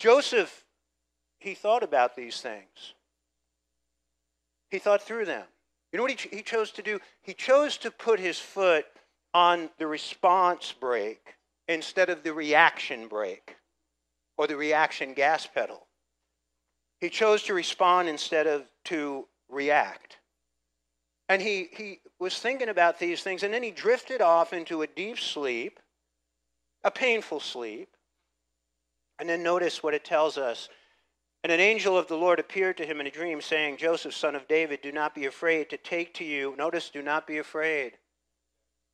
Joseph, 0.00 0.64
he 1.38 1.54
thought 1.54 1.84
about 1.84 2.16
these 2.16 2.40
things, 2.40 2.94
he 4.70 4.80
thought 4.80 5.02
through 5.02 5.26
them. 5.26 5.44
You 5.92 5.98
know 5.98 6.02
what 6.02 6.20
he, 6.20 6.36
he 6.36 6.42
chose 6.42 6.72
to 6.72 6.82
do? 6.82 6.98
He 7.22 7.32
chose 7.32 7.78
to 7.78 7.92
put 7.92 8.18
his 8.18 8.40
foot 8.40 8.86
on 9.32 9.70
the 9.78 9.86
response 9.86 10.72
brake 10.72 11.35
instead 11.68 12.08
of 12.08 12.22
the 12.22 12.32
reaction 12.32 13.08
brake 13.08 13.56
or 14.36 14.46
the 14.46 14.56
reaction 14.56 15.14
gas 15.14 15.46
pedal. 15.46 15.86
He 17.00 17.10
chose 17.10 17.42
to 17.44 17.54
respond 17.54 18.08
instead 18.08 18.46
of 18.46 18.64
to 18.84 19.26
react. 19.48 20.18
And 21.28 21.42
he, 21.42 21.68
he 21.72 22.00
was 22.20 22.38
thinking 22.38 22.68
about 22.68 22.98
these 22.98 23.22
things, 23.22 23.42
and 23.42 23.52
then 23.52 23.62
he 23.62 23.70
drifted 23.70 24.20
off 24.20 24.52
into 24.52 24.82
a 24.82 24.86
deep 24.86 25.18
sleep, 25.18 25.80
a 26.84 26.90
painful 26.90 27.40
sleep. 27.40 27.88
And 29.18 29.28
then 29.28 29.42
notice 29.42 29.82
what 29.82 29.94
it 29.94 30.04
tells 30.04 30.38
us. 30.38 30.68
And 31.42 31.52
an 31.52 31.60
angel 31.60 31.96
of 31.96 32.06
the 32.06 32.16
Lord 32.16 32.38
appeared 32.38 32.76
to 32.76 32.86
him 32.86 33.00
in 33.00 33.06
a 33.06 33.10
dream, 33.10 33.40
saying, 33.40 33.78
Joseph, 33.78 34.14
son 34.14 34.34
of 34.34 34.48
David, 34.48 34.82
do 34.82 34.92
not 34.92 35.14
be 35.14 35.26
afraid 35.26 35.70
to 35.70 35.76
take 35.76 36.14
to 36.14 36.24
you. 36.24 36.54
Notice, 36.56 36.90
do 36.90 37.02
not 37.02 37.26
be 37.26 37.38
afraid. 37.38 37.92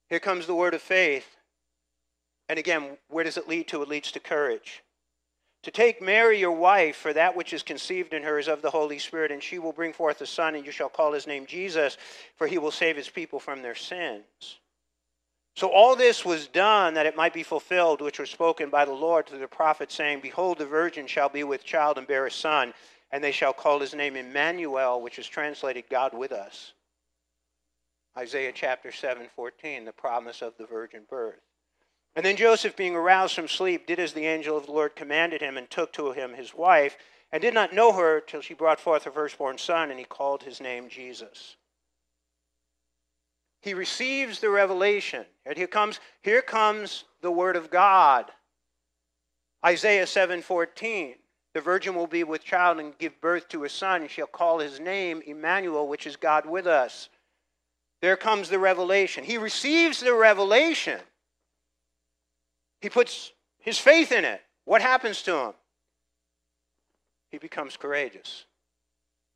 Here 0.09 0.21
comes 0.21 0.47
the 0.47 0.55
word 0.55 0.75
of 0.75 0.83
faith. 0.83 1.37
And 2.53 2.59
again, 2.59 2.99
where 3.09 3.25
does 3.25 3.39
it 3.39 3.49
lead 3.49 3.69
to? 3.69 3.81
It 3.81 3.89
leads 3.89 4.13
to 4.13 4.21
courage. 4.21 4.83
To 5.63 5.71
take 5.71 6.03
Mary, 6.03 6.39
your 6.39 6.53
wife, 6.53 6.97
for 6.97 7.15
that 7.15 7.35
which 7.35 7.55
is 7.55 7.63
conceived 7.63 8.13
in 8.13 8.25
her 8.25 8.39
is 8.39 8.47
of 8.47 8.61
the 8.61 8.69
Holy 8.69 8.99
Spirit, 8.99 9.33
and 9.33 9.43
she 9.43 9.59
will 9.59 9.73
bring 9.73 9.95
forth 9.95 10.21
a 10.21 10.27
son, 10.27 10.55
and 10.55 10.67
you 10.67 10.71
shall 10.71 10.91
call 10.91 11.15
his 11.15 11.27
name 11.27 11.47
Jesus, 11.47 11.97
for 12.37 12.47
he 12.47 12.59
will 12.59 12.71
save 12.71 12.95
his 12.95 13.09
people 13.09 13.41
from 13.41 13.63
their 13.63 13.75
sins. 13.75 14.59
So 15.57 15.69
all 15.69 15.97
this 15.97 16.27
was 16.27 16.47
done 16.47 16.93
that 16.93 17.07
it 17.07 17.17
might 17.17 17.33
be 17.33 17.43
fulfilled, 17.43 18.03
which 18.03 18.19
was 18.19 18.29
spoken 18.29 18.69
by 18.69 18.85
the 18.85 18.93
Lord 18.93 19.29
to 19.29 19.39
the 19.39 19.49
prophet, 19.49 19.91
saying, 19.91 20.21
Behold, 20.21 20.59
the 20.59 20.67
virgin 20.67 21.07
shall 21.07 21.31
be 21.31 21.45
with 21.45 21.65
child 21.65 21.97
and 21.97 22.07
bear 22.07 22.27
a 22.27 22.31
son, 22.31 22.75
and 23.11 23.25
they 23.25 23.33
shall 23.33 23.55
call 23.55 23.81
his 23.81 23.95
name 23.95 24.15
Emmanuel, 24.15 25.01
which 25.01 25.19
is 25.19 25.27
translated 25.27 25.85
God 25.89 26.13
with 26.13 26.33
us. 26.33 26.75
Isaiah 28.15 28.53
chapter 28.55 28.93
7, 28.93 29.29
14, 29.35 29.87
the 29.87 29.93
promise 29.93 30.43
of 30.43 30.53
the 30.59 30.67
virgin 30.67 31.05
birth. 31.09 31.41
And 32.15 32.25
then 32.25 32.37
Joseph, 32.37 32.77
being 32.77 32.95
aroused 32.95 33.35
from 33.35 33.49
sleep, 33.49 33.87
did 33.87 33.99
as 33.99 34.13
the 34.13 34.27
angel 34.27 34.57
of 34.57 34.67
the 34.67 34.73
Lord 34.73 34.95
commanded 34.95 35.41
him, 35.41 35.57
and 35.57 35.71
took 35.71 35.93
to 35.95 36.13
him 36.13 36.35
his 36.35 36.55
wife, 36.55 36.97
and 37.31 37.41
did 37.41 37.55
not 37.55 37.73
know 37.73 37.93
her 37.93 38.21
till 38.21 38.43
she 38.43 38.53
brought 38.53 38.81
forth 38.81 39.05
her 39.05 39.11
firstborn 39.11 39.57
son, 39.57 39.91
and 39.91 39.99
he 39.99 40.05
called 40.05 40.43
his 40.43 40.61
name 40.61 40.89
Jesus. 40.89 41.57
He 43.63 43.75
receives 43.75 44.41
the 44.41 44.51
revelation. 44.51 45.25
And 45.47 45.57
here 45.57 45.69
comes, 45.69 46.01
here 46.21 46.43
comes 46.43 47.05
the 47.23 47.31
word 47.31 47.57
of 47.57 47.71
God. 47.71 48.31
Isaiah 49.65 50.07
7:14. 50.07 51.15
The 51.55 51.61
virgin 51.61 51.95
will 51.95 52.07
be 52.07 52.25
with 52.25 52.43
child 52.43 52.81
and 52.81 52.97
give 52.99 53.21
birth 53.21 53.49
to 53.49 53.65
a 53.65 53.69
son, 53.69 54.03
and 54.03 54.11
shall 54.11 54.27
call 54.27 54.59
his 54.59 54.81
name 54.81 55.23
Emmanuel, 55.25 55.87
which 55.87 56.07
is 56.07 56.17
God 56.17 56.47
with 56.47 56.67
us. 56.67 57.09
There 58.01 58.17
comes 58.17 58.49
the 58.49 58.59
revelation. 58.59 59.23
He 59.23 59.39
receives 59.39 60.01
the 60.01 60.15
revelation. 60.15 61.01
He 62.83 62.91
puts 62.91 63.33
his 63.61 63.79
faith 63.79 64.13
in 64.13 64.25
it. 64.25 64.43
What 64.65 64.83
happens 64.83 65.23
to 65.23 65.37
him? 65.37 65.53
He 67.31 67.39
becomes 67.39 67.77
courageous. 67.77 68.45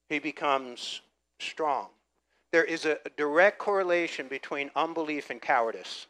He 0.09 0.19
becomes 0.19 1.01
strong. 1.39 1.87
There 2.53 2.65
is 2.65 2.85
a 2.85 2.99
direct 3.17 3.59
correlation 3.59 4.29
between 4.29 4.71
unbelief 4.77 5.31
and 5.31 5.41
cowardice. 5.41 6.07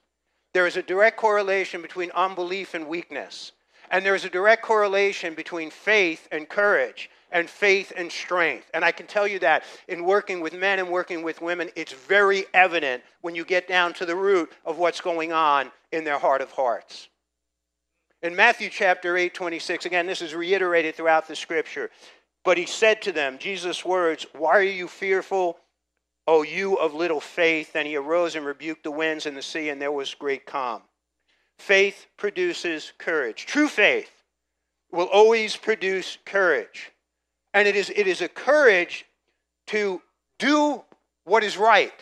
There 0.54 0.66
is 0.66 0.76
a 0.76 0.82
direct 0.82 1.18
correlation 1.18 1.82
between 1.82 2.10
unbelief 2.12 2.74
and 2.74 2.88
weakness. 2.88 3.52
And 3.90 4.04
there 4.04 4.14
is 4.14 4.24
a 4.24 4.30
direct 4.30 4.62
correlation 4.62 5.34
between 5.34 5.70
faith 5.70 6.28
and 6.32 6.48
courage 6.48 7.10
and 7.30 7.48
faith 7.48 7.92
and 7.96 8.10
strength. 8.10 8.70
And 8.72 8.84
I 8.84 8.92
can 8.92 9.06
tell 9.06 9.28
you 9.28 9.38
that 9.40 9.64
in 9.88 10.04
working 10.04 10.40
with 10.40 10.54
men 10.54 10.78
and 10.78 10.88
working 10.88 11.22
with 11.22 11.42
women, 11.42 11.70
it's 11.76 11.92
very 11.92 12.46
evident 12.54 13.02
when 13.20 13.34
you 13.34 13.44
get 13.44 13.68
down 13.68 13.92
to 13.94 14.06
the 14.06 14.16
root 14.16 14.50
of 14.64 14.78
what's 14.78 15.00
going 15.00 15.32
on 15.32 15.70
in 15.92 16.04
their 16.04 16.18
heart 16.18 16.40
of 16.40 16.50
hearts. 16.52 17.08
In 18.26 18.34
Matthew 18.34 18.70
chapter 18.70 19.16
8, 19.16 19.34
26, 19.34 19.86
again, 19.86 20.08
this 20.08 20.20
is 20.20 20.34
reiterated 20.34 20.96
throughout 20.96 21.28
the 21.28 21.36
scripture. 21.36 21.90
But 22.44 22.58
he 22.58 22.66
said 22.66 23.00
to 23.02 23.12
them, 23.12 23.38
Jesus' 23.38 23.84
words, 23.84 24.26
Why 24.32 24.58
are 24.58 24.62
you 24.62 24.88
fearful, 24.88 25.58
O 26.26 26.42
you 26.42 26.74
of 26.74 26.92
little 26.92 27.20
faith? 27.20 27.76
And 27.76 27.86
he 27.86 27.94
arose 27.94 28.34
and 28.34 28.44
rebuked 28.44 28.82
the 28.82 28.90
winds 28.90 29.26
and 29.26 29.36
the 29.36 29.42
sea, 29.42 29.68
and 29.68 29.80
there 29.80 29.92
was 29.92 30.12
great 30.12 30.44
calm. 30.44 30.82
Faith 31.56 32.08
produces 32.16 32.92
courage. 32.98 33.46
True 33.46 33.68
faith 33.68 34.10
will 34.90 35.06
always 35.06 35.56
produce 35.56 36.18
courage. 36.24 36.90
And 37.54 37.68
it 37.68 37.76
is, 37.76 37.92
it 37.94 38.08
is 38.08 38.22
a 38.22 38.28
courage 38.28 39.06
to 39.68 40.02
do 40.40 40.82
what 41.22 41.44
is 41.44 41.56
right, 41.56 41.94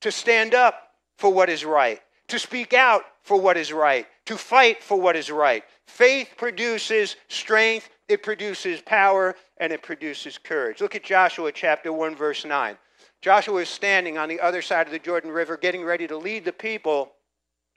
to 0.00 0.10
stand 0.10 0.52
up 0.52 0.94
for 1.16 1.32
what 1.32 1.48
is 1.48 1.64
right, 1.64 2.00
to 2.26 2.40
speak 2.40 2.74
out 2.74 3.04
for 3.22 3.40
what 3.40 3.56
is 3.56 3.72
right, 3.72 4.08
to 4.30 4.36
fight 4.36 4.80
for 4.80 5.00
what 5.00 5.16
is 5.16 5.28
right. 5.28 5.64
Faith 5.88 6.34
produces 6.36 7.16
strength, 7.26 7.90
it 8.08 8.22
produces 8.22 8.80
power, 8.80 9.34
and 9.56 9.72
it 9.72 9.82
produces 9.82 10.38
courage. 10.38 10.80
Look 10.80 10.94
at 10.94 11.02
Joshua 11.02 11.50
chapter 11.50 11.92
1, 11.92 12.14
verse 12.14 12.44
9. 12.44 12.78
Joshua 13.22 13.62
is 13.62 13.68
standing 13.68 14.18
on 14.18 14.28
the 14.28 14.38
other 14.38 14.62
side 14.62 14.86
of 14.86 14.92
the 14.92 15.00
Jordan 15.00 15.32
River, 15.32 15.56
getting 15.56 15.82
ready 15.82 16.06
to 16.06 16.16
lead 16.16 16.44
the 16.44 16.52
people 16.52 17.10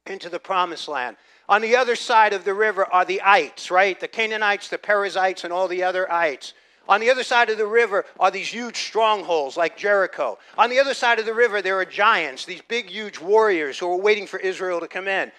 into 0.05 0.29
the 0.29 0.37
promised 0.37 0.87
land. 0.87 1.17
On 1.49 1.59
the 1.59 1.75
other 1.75 1.95
side 1.95 2.33
of 2.33 2.45
the 2.45 2.53
river 2.53 2.85
are 2.93 3.03
the 3.03 3.23
ites, 3.23 3.71
right? 3.71 3.99
The 3.99 4.07
Canaanites, 4.07 4.67
the 4.67 4.77
Perizzites, 4.77 5.43
and 5.43 5.51
all 5.51 5.67
the 5.67 5.81
other 5.81 6.11
ites. 6.11 6.53
On 6.87 6.99
the 6.99 7.09
other 7.09 7.23
side 7.23 7.49
of 7.49 7.57
the 7.57 7.65
river 7.65 8.05
are 8.19 8.29
these 8.29 8.49
huge 8.49 8.77
strongholds 8.77 9.57
like 9.57 9.75
Jericho. 9.75 10.37
On 10.55 10.69
the 10.69 10.79
other 10.79 10.93
side 10.93 11.17
of 11.17 11.25
the 11.25 11.33
river, 11.33 11.63
there 11.63 11.79
are 11.79 11.85
giants, 11.85 12.45
these 12.45 12.61
big, 12.61 12.91
huge 12.91 13.19
warriors 13.19 13.79
who 13.79 13.91
are 13.91 13.97
waiting 13.97 14.27
for 14.27 14.37
Israel 14.39 14.79
to 14.81 14.87
come 14.87 15.07
in. 15.07 15.31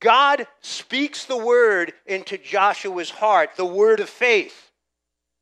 God 0.00 0.46
speaks 0.60 1.24
the 1.24 1.36
word 1.36 1.92
into 2.06 2.36
Joshua's 2.36 3.10
heart, 3.10 3.50
the 3.56 3.64
word 3.64 4.00
of 4.00 4.08
faith. 4.08 4.70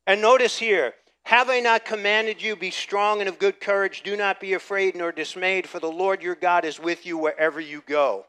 And 0.07 0.21
notice 0.21 0.57
here, 0.57 0.93
have 1.25 1.49
I 1.49 1.59
not 1.59 1.85
commanded 1.85 2.41
you, 2.41 2.55
be 2.55 2.71
strong 2.71 3.19
and 3.19 3.29
of 3.29 3.39
good 3.39 3.59
courage? 3.59 4.03
Do 4.03 4.17
not 4.17 4.39
be 4.39 4.53
afraid 4.53 4.95
nor 4.95 5.11
dismayed, 5.11 5.67
for 5.67 5.79
the 5.79 5.91
Lord 5.91 6.21
your 6.21 6.35
God 6.35 6.65
is 6.65 6.79
with 6.79 7.05
you 7.05 7.17
wherever 7.17 7.59
you 7.59 7.81
go. 7.85 8.25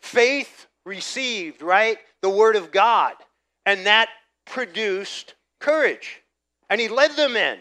Faith 0.00 0.66
received, 0.84 1.62
right? 1.62 1.98
The 2.22 2.30
word 2.30 2.56
of 2.56 2.70
God. 2.72 3.14
And 3.66 3.86
that 3.86 4.08
produced 4.46 5.34
courage. 5.60 6.22
And 6.70 6.80
he 6.80 6.88
led 6.88 7.12
them 7.12 7.36
in. 7.36 7.58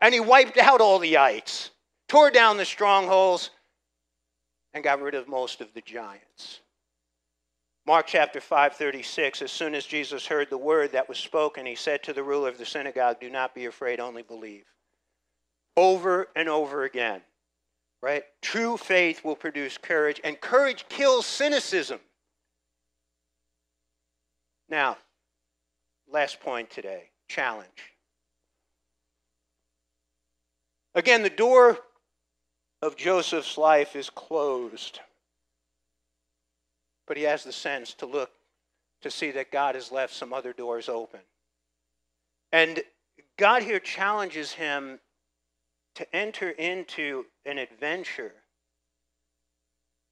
And 0.00 0.14
he 0.14 0.20
wiped 0.20 0.56
out 0.56 0.80
all 0.80 0.98
the 0.98 1.18
ites, 1.18 1.70
tore 2.08 2.30
down 2.30 2.56
the 2.56 2.64
strongholds, 2.64 3.50
and 4.72 4.84
got 4.84 5.00
rid 5.00 5.14
of 5.14 5.28
most 5.28 5.60
of 5.60 5.72
the 5.74 5.80
giants. 5.80 6.60
Mark 7.86 8.06
chapter 8.06 8.40
5:36 8.40 9.42
as 9.42 9.50
soon 9.50 9.74
as 9.74 9.86
Jesus 9.86 10.26
heard 10.26 10.50
the 10.50 10.58
word 10.58 10.92
that 10.92 11.08
was 11.08 11.18
spoken, 11.18 11.66
he 11.66 11.74
said 11.74 12.02
to 12.02 12.12
the 12.12 12.22
ruler 12.22 12.48
of 12.48 12.58
the 12.58 12.66
synagogue, 12.66 13.20
Do 13.20 13.30
not 13.30 13.54
be 13.54 13.66
afraid, 13.66 14.00
only 14.00 14.22
believe. 14.22 14.66
Over 15.76 16.28
and 16.36 16.48
over 16.48 16.84
again, 16.84 17.22
right? 18.02 18.24
True 18.42 18.76
faith 18.76 19.24
will 19.24 19.36
produce 19.36 19.78
courage, 19.78 20.20
and 20.22 20.40
courage 20.40 20.86
kills 20.88 21.26
cynicism. 21.26 22.00
Now, 24.68 24.98
Last 26.12 26.40
point 26.40 26.70
today 26.70 27.10
challenge. 27.28 27.94
Again, 30.94 31.22
the 31.22 31.30
door 31.30 31.78
of 32.82 32.96
Joseph's 32.96 33.58
life 33.58 33.94
is 33.94 34.10
closed. 34.10 35.00
But 37.06 37.16
he 37.16 37.24
has 37.24 37.44
the 37.44 37.52
sense 37.52 37.94
to 37.94 38.06
look 38.06 38.30
to 39.02 39.10
see 39.10 39.30
that 39.32 39.50
God 39.50 39.74
has 39.74 39.90
left 39.90 40.14
some 40.14 40.32
other 40.32 40.52
doors 40.52 40.88
open. 40.88 41.20
And 42.52 42.80
God 43.38 43.62
here 43.62 43.80
challenges 43.80 44.52
him 44.52 44.98
to 45.94 46.16
enter 46.16 46.50
into 46.50 47.24
an 47.46 47.58
adventure. 47.58 48.32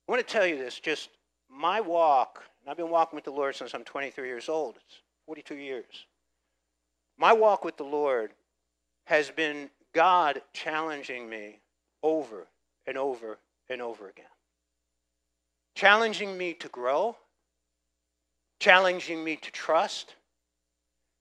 I 0.09 0.12
want 0.12 0.26
to 0.26 0.33
tell 0.33 0.46
you 0.46 0.57
this 0.57 0.81
just 0.81 1.11
my 1.50 1.81
walk, 1.81 2.42
and 2.61 2.70
I've 2.70 2.76
been 2.76 2.90
walking 2.90 3.16
with 3.16 3.24
the 3.24 3.31
Lord 3.31 3.57
since 3.57 3.74
I'm 3.74 3.85
23 3.85 4.26
years 4.26 4.48
old. 4.48 4.76
It's 4.76 5.00
42 5.26 5.57
years. 5.57 6.07
My 7.18 7.33
walk 7.33 7.64
with 7.64 7.76
the 7.76 7.85
Lord 7.85 8.33
has 9.04 9.31
been 9.31 9.70
God 9.94 10.42
challenging 10.52 11.28
me 11.28 11.61
over 12.02 12.46
and 12.88 12.96
over 12.96 13.38
and 13.68 13.83
over 13.83 14.09
again. 14.09 14.24
Challenging 15.77 16.37
me 16.37 16.55
to 16.55 16.68
grow, 16.68 17.16
challenging 18.59 19.22
me 19.22 19.37
to 19.37 19.53
trust, 19.53 20.14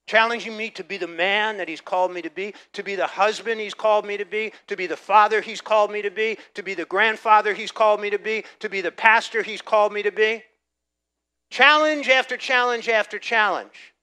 challenging 0.07 0.55
me 0.55 0.69
to 0.69 0.83
be 0.83 0.95
the 0.97 1.07
man 1.07 1.57
that 1.57 1.67
He's 1.67 1.81
called 1.81 2.13
me 2.13 2.21
to 2.21 2.29
be, 2.29 2.53
to 2.71 2.83
be 2.83 2.95
the 2.95 3.05
husband 3.05 3.59
He's 3.59 3.73
called 3.73 4.05
me 4.05 4.15
to 4.15 4.25
be, 4.25 4.53
to 4.67 4.77
be 4.77 4.87
the 4.87 4.95
father 4.95 5.41
He's 5.41 5.59
called 5.59 5.91
me 5.91 6.01
to 6.01 6.09
be, 6.09 6.37
to 6.53 6.63
be 6.63 6.73
the 6.73 6.85
grandfather 6.85 7.53
He's 7.53 7.71
called 7.71 7.99
me 7.99 8.09
to 8.09 8.17
be, 8.17 8.45
to 8.61 8.69
be 8.69 8.79
the 8.79 8.91
pastor 8.91 9.43
He's 9.43 9.61
called 9.61 9.91
me 9.91 10.01
to 10.03 10.11
be. 10.11 10.43
Challenge 11.49 12.07
after 12.07 12.37
challenge 12.37 12.87
after 12.87 13.19
challenge 13.19 13.93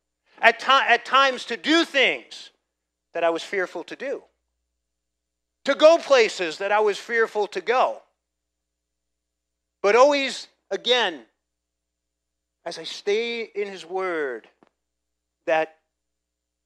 at, 0.41 0.61
to- 0.61 0.71
at 0.71 1.07
times 1.07 1.47
to 1.47 1.57
do 1.57 1.87
things 1.87 2.51
that 3.15 3.25
I 3.25 3.31
was 3.31 3.43
fearful 3.43 3.85
to 3.85 3.97
do, 3.97 4.23
to 5.65 5.75
go 5.75 5.99
places 5.99 6.59
that 6.59 6.73
I 6.73 6.81
was 6.81 6.99
fearful 6.99 7.47
to 7.49 7.61
go. 7.61 8.03
But 9.83 9.97
always, 9.97 10.49
again, 10.71 11.23
as 12.65 12.79
I 12.79 12.85
stay 12.85 13.43
in 13.43 13.69
His 13.69 13.85
Word, 13.85 14.49
that 15.47 15.77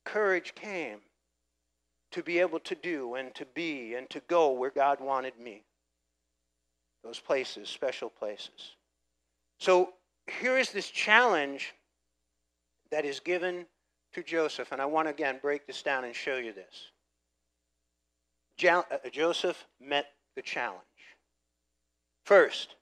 courage 0.04 0.54
came 0.54 0.98
to 2.12 2.22
be 2.22 2.38
able 2.38 2.60
to 2.60 2.74
do 2.74 3.14
and 3.14 3.34
to 3.34 3.44
be 3.54 3.94
and 3.94 4.08
to 4.10 4.20
go 4.28 4.52
where 4.52 4.70
God 4.70 5.00
wanted 5.00 5.38
me. 5.38 5.64
Those 7.04 7.20
places, 7.20 7.68
special 7.68 8.08
places. 8.08 8.76
So 9.60 9.94
here 10.40 10.58
is 10.58 10.70
this 10.70 10.88
challenge 10.88 11.74
that 12.90 13.04
is 13.04 13.20
given 13.20 13.66
to 14.14 14.22
Joseph. 14.22 14.72
And 14.72 14.80
I 14.80 14.86
want 14.86 15.06
to 15.06 15.10
again 15.10 15.38
break 15.42 15.66
this 15.66 15.82
down 15.82 16.04
and 16.04 16.14
show 16.14 16.36
you 16.36 16.52
this. 16.52 16.90
Uh, 18.64 18.82
Joseph 19.12 19.66
met 19.80 20.06
the 20.34 20.42
challenge. 20.42 20.82
First, 22.24 22.74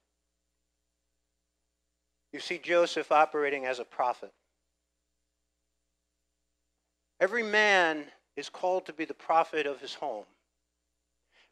you 2.33 2.41
see 2.41 2.59
Joseph 2.59 3.13
operating 3.13 3.67
as 3.67 3.79
a 3.79 3.85
prophet. 3.85 4.33
Every 7.21 7.43
man 7.43 8.05
is 8.37 8.49
called 8.49 8.87
to 8.87 8.93
be 8.93 9.05
the 9.05 9.15
prophet 9.15 9.67
of 9.67 9.81
his 9.81 9.95
home. 9.95 10.25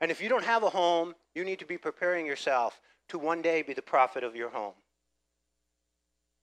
And 0.01 0.11
if 0.11 0.21
you 0.21 0.29
don't 0.29 0.45
have 0.45 0.63
a 0.63 0.71
home, 0.71 1.15
you 1.35 1.45
need 1.45 1.59
to 1.61 1.67
be 1.67 1.79
preparing 1.79 2.27
yourself 2.27 2.81
to 3.09 3.19
one 3.19 3.43
day 3.43 3.63
be 3.63 3.73
the 3.73 3.83
prophet 3.83 4.25
of 4.25 4.37
your 4.37 4.51
home. 4.51 4.75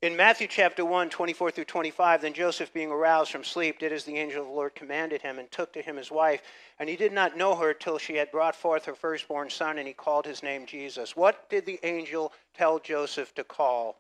In 0.02 0.16
Matthew 0.16 0.48
chapter 0.48 0.84
1, 0.84 1.12
24 1.12 1.52
through 1.52 1.66
25, 1.66 2.24
then 2.24 2.34
Joseph, 2.34 2.74
being 2.74 2.90
aroused 2.90 3.32
from 3.32 3.44
sleep, 3.44 3.78
did 3.78 3.94
as 3.94 4.04
the 4.04 4.18
angel 4.18 4.42
of 4.42 4.48
the 4.48 4.54
Lord 4.54 4.74
commanded 4.74 5.22
him, 5.22 5.38
and 5.38 5.52
took 5.52 5.72
to 5.74 5.82
him 5.82 5.96
his 5.96 6.10
wife. 6.10 6.42
And 6.80 6.90
he 6.90 6.96
did 6.96 7.14
not 7.14 7.38
know 7.38 7.54
her 7.54 7.72
till 7.72 8.00
she 8.00 8.16
had 8.16 8.32
brought 8.32 8.56
forth 8.56 8.86
her 8.86 8.96
firstborn 8.96 9.52
son, 9.52 9.78
and 9.78 9.88
he 9.88 9.94
called 9.94 10.26
his 10.26 10.42
name 10.42 10.66
Jesus. 10.66 11.16
What 11.16 11.48
did 11.52 11.68
the 11.68 11.80
angel 11.84 12.34
tell 12.56 12.80
Joseph 12.80 13.36
to 13.36 13.44
call 13.44 14.00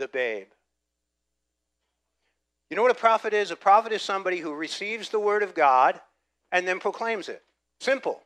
the 0.00 0.08
babe? 0.08 0.48
You 2.68 2.76
know 2.76 2.82
what 2.82 2.90
a 2.90 2.94
prophet 2.94 3.32
is? 3.32 3.52
A 3.52 3.56
prophet 3.56 3.92
is 3.92 4.02
somebody 4.02 4.38
who 4.38 4.52
receives 4.52 5.10
the 5.10 5.20
word 5.20 5.44
of 5.44 5.54
God 5.54 6.00
and 6.50 6.66
then 6.66 6.80
proclaims 6.80 7.28
it. 7.28 7.44
Simple. 7.78 8.20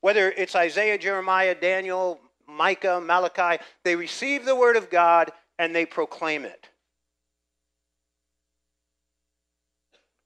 Whether 0.00 0.32
it's 0.32 0.56
Isaiah, 0.56 0.98
Jeremiah, 0.98 1.54
Daniel, 1.54 2.18
Micah, 2.48 3.00
Malachi, 3.00 3.62
they 3.84 3.94
receive 3.94 4.44
the 4.44 4.56
word 4.56 4.76
of 4.76 4.90
God 4.90 5.30
and 5.58 5.74
they 5.74 5.86
proclaim 5.86 6.44
it. 6.44 6.68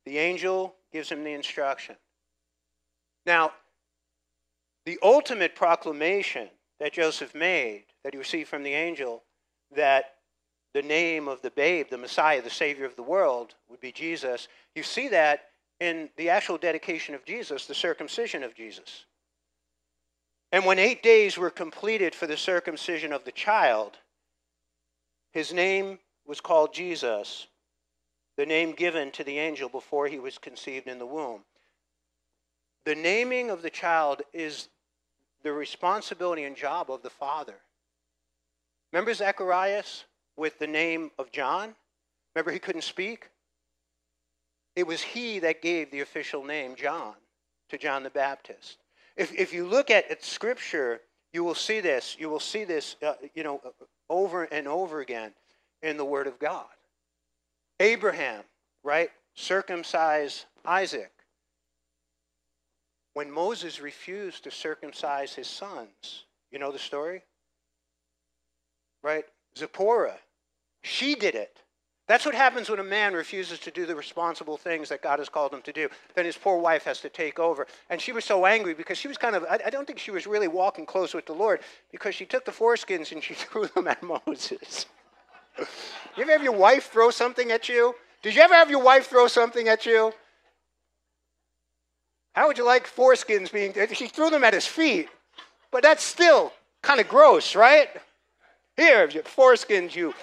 The 0.06 0.18
angel 0.18 0.74
gives 0.92 1.10
him 1.10 1.22
the 1.22 1.32
instruction. 1.32 1.96
Now, 3.26 3.52
the 4.86 4.98
ultimate 5.02 5.54
proclamation 5.54 6.48
that 6.80 6.94
Joseph 6.94 7.34
made, 7.34 7.84
that 8.04 8.14
he 8.14 8.18
received 8.18 8.48
from 8.48 8.62
the 8.62 8.72
angel, 8.72 9.22
that 9.76 10.14
the 10.72 10.80
name 10.82 11.28
of 11.28 11.42
the 11.42 11.50
babe, 11.50 11.88
the 11.90 11.98
Messiah, 11.98 12.40
the 12.40 12.48
Savior 12.48 12.86
of 12.86 12.96
the 12.96 13.02
world, 13.02 13.54
would 13.68 13.80
be 13.80 13.92
Jesus, 13.92 14.48
you 14.74 14.82
see 14.82 15.08
that 15.08 15.46
in 15.80 16.08
the 16.16 16.30
actual 16.30 16.58
dedication 16.58 17.14
of 17.14 17.24
Jesus, 17.24 17.66
the 17.66 17.74
circumcision 17.74 18.42
of 18.42 18.54
Jesus. 18.54 19.04
And 20.52 20.64
when 20.64 20.78
eight 20.78 21.02
days 21.02 21.36
were 21.36 21.50
completed 21.50 22.14
for 22.14 22.26
the 22.26 22.36
circumcision 22.36 23.12
of 23.12 23.24
the 23.24 23.32
child, 23.32 23.98
his 25.32 25.52
name 25.52 25.98
was 26.26 26.40
called 26.40 26.72
Jesus, 26.74 27.46
the 28.36 28.46
name 28.46 28.72
given 28.72 29.10
to 29.12 29.24
the 29.24 29.38
angel 29.38 29.68
before 29.68 30.06
he 30.06 30.18
was 30.18 30.38
conceived 30.38 30.86
in 30.86 30.98
the 30.98 31.06
womb. 31.06 31.42
The 32.84 32.94
naming 32.94 33.50
of 33.50 33.62
the 33.62 33.70
child 33.70 34.22
is 34.32 34.68
the 35.42 35.52
responsibility 35.52 36.44
and 36.44 36.56
job 36.56 36.90
of 36.90 37.02
the 37.02 37.10
father. 37.10 37.54
Remember 38.92 39.12
Zacharias 39.12 40.04
with 40.36 40.58
the 40.58 40.66
name 40.66 41.10
of 41.18 41.30
John? 41.30 41.74
Remember 42.34 42.50
he 42.50 42.58
couldn't 42.58 42.82
speak? 42.82 43.28
It 44.76 44.86
was 44.86 45.02
he 45.02 45.40
that 45.40 45.60
gave 45.60 45.90
the 45.90 46.00
official 46.00 46.44
name 46.44 46.76
John 46.76 47.14
to 47.68 47.78
John 47.78 48.02
the 48.02 48.10
Baptist. 48.10 48.78
If, 49.16 49.34
if 49.34 49.52
you 49.52 49.66
look 49.66 49.90
at, 49.90 50.10
at 50.10 50.24
Scripture, 50.24 51.00
you 51.32 51.42
will 51.44 51.54
see 51.54 51.80
this. 51.80 52.16
You 52.18 52.30
will 52.30 52.40
see 52.40 52.64
this, 52.64 52.96
uh, 53.04 53.14
you 53.34 53.42
know, 53.42 53.60
over 54.10 54.44
and 54.44 54.66
over 54.66 55.00
again 55.00 55.32
in 55.82 55.96
the 55.96 56.04
Word 56.04 56.26
of 56.26 56.38
God. 56.38 56.66
Abraham, 57.80 58.42
right? 58.82 59.10
Circumcise 59.34 60.46
Isaac. 60.64 61.12
When 63.14 63.30
Moses 63.30 63.80
refused 63.80 64.44
to 64.44 64.50
circumcise 64.50 65.34
his 65.34 65.46
sons, 65.46 66.24
you 66.50 66.58
know 66.58 66.72
the 66.72 66.78
story? 66.78 67.22
right? 69.02 69.24
Zipporah, 69.56 70.18
she 70.82 71.14
did 71.14 71.34
it. 71.34 71.62
That's 72.08 72.24
what 72.24 72.34
happens 72.34 72.70
when 72.70 72.78
a 72.78 72.84
man 72.84 73.12
refuses 73.12 73.58
to 73.60 73.70
do 73.70 73.84
the 73.84 73.94
responsible 73.94 74.56
things 74.56 74.88
that 74.88 75.02
God 75.02 75.18
has 75.18 75.28
called 75.28 75.52
him 75.52 75.60
to 75.62 75.72
do. 75.74 75.90
Then 76.14 76.24
his 76.24 76.38
poor 76.38 76.58
wife 76.58 76.84
has 76.84 77.00
to 77.02 77.10
take 77.10 77.38
over. 77.38 77.66
And 77.90 78.00
she 78.00 78.12
was 78.12 78.24
so 78.24 78.46
angry 78.46 78.72
because 78.72 78.96
she 78.96 79.08
was 79.08 79.18
kind 79.18 79.36
of, 79.36 79.44
I, 79.44 79.60
I 79.66 79.70
don't 79.70 79.86
think 79.86 79.98
she 79.98 80.10
was 80.10 80.26
really 80.26 80.48
walking 80.48 80.86
close 80.86 81.12
with 81.12 81.26
the 81.26 81.34
Lord 81.34 81.60
because 81.92 82.14
she 82.14 82.24
took 82.24 82.46
the 82.46 82.50
foreskins 82.50 83.12
and 83.12 83.22
she 83.22 83.34
threw 83.34 83.66
them 83.66 83.86
at 83.86 84.02
Moses. 84.02 84.86
you 85.58 86.22
ever 86.22 86.32
have 86.32 86.42
your 86.42 86.56
wife 86.56 86.90
throw 86.90 87.10
something 87.10 87.52
at 87.52 87.68
you? 87.68 87.94
Did 88.22 88.34
you 88.34 88.40
ever 88.40 88.54
have 88.54 88.70
your 88.70 88.82
wife 88.82 89.08
throw 89.08 89.28
something 89.28 89.68
at 89.68 89.84
you? 89.84 90.12
How 92.32 92.46
would 92.46 92.56
you 92.56 92.64
like 92.64 92.86
foreskins 92.88 93.52
being, 93.52 93.74
she 93.92 94.06
threw 94.06 94.30
them 94.30 94.44
at 94.44 94.54
his 94.54 94.66
feet. 94.66 95.10
But 95.70 95.82
that's 95.82 96.02
still 96.02 96.54
kind 96.80 97.00
of 97.00 97.08
gross, 97.08 97.54
right? 97.54 97.90
Here, 98.76 99.08
foreskins, 99.08 99.94
you, 99.94 100.14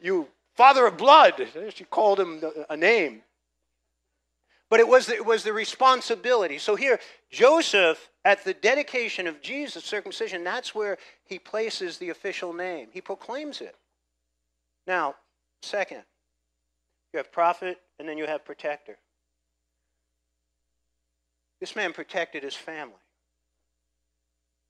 you 0.00 0.28
father 0.54 0.86
of 0.86 0.96
blood. 0.96 1.48
She 1.74 1.84
called 1.84 2.20
him 2.20 2.42
a 2.68 2.76
name. 2.76 3.22
But 4.70 4.80
it 4.80 4.88
was, 4.88 5.10
it 5.10 5.26
was 5.26 5.42
the 5.42 5.52
responsibility. 5.52 6.56
So 6.56 6.76
here, 6.76 6.98
Joseph, 7.30 8.08
at 8.24 8.42
the 8.42 8.54
dedication 8.54 9.26
of 9.26 9.42
Jesus' 9.42 9.84
circumcision, 9.84 10.44
that's 10.44 10.74
where 10.74 10.96
he 11.24 11.38
places 11.38 11.98
the 11.98 12.08
official 12.08 12.54
name. 12.54 12.88
He 12.90 13.02
proclaims 13.02 13.60
it. 13.60 13.76
Now, 14.86 15.16
second, 15.60 16.02
you 17.12 17.18
have 17.18 17.30
prophet 17.30 17.78
and 17.98 18.08
then 18.08 18.16
you 18.16 18.26
have 18.26 18.46
protector. 18.46 18.96
This 21.60 21.76
man 21.76 21.92
protected 21.92 22.42
his 22.42 22.54
family. 22.54 22.94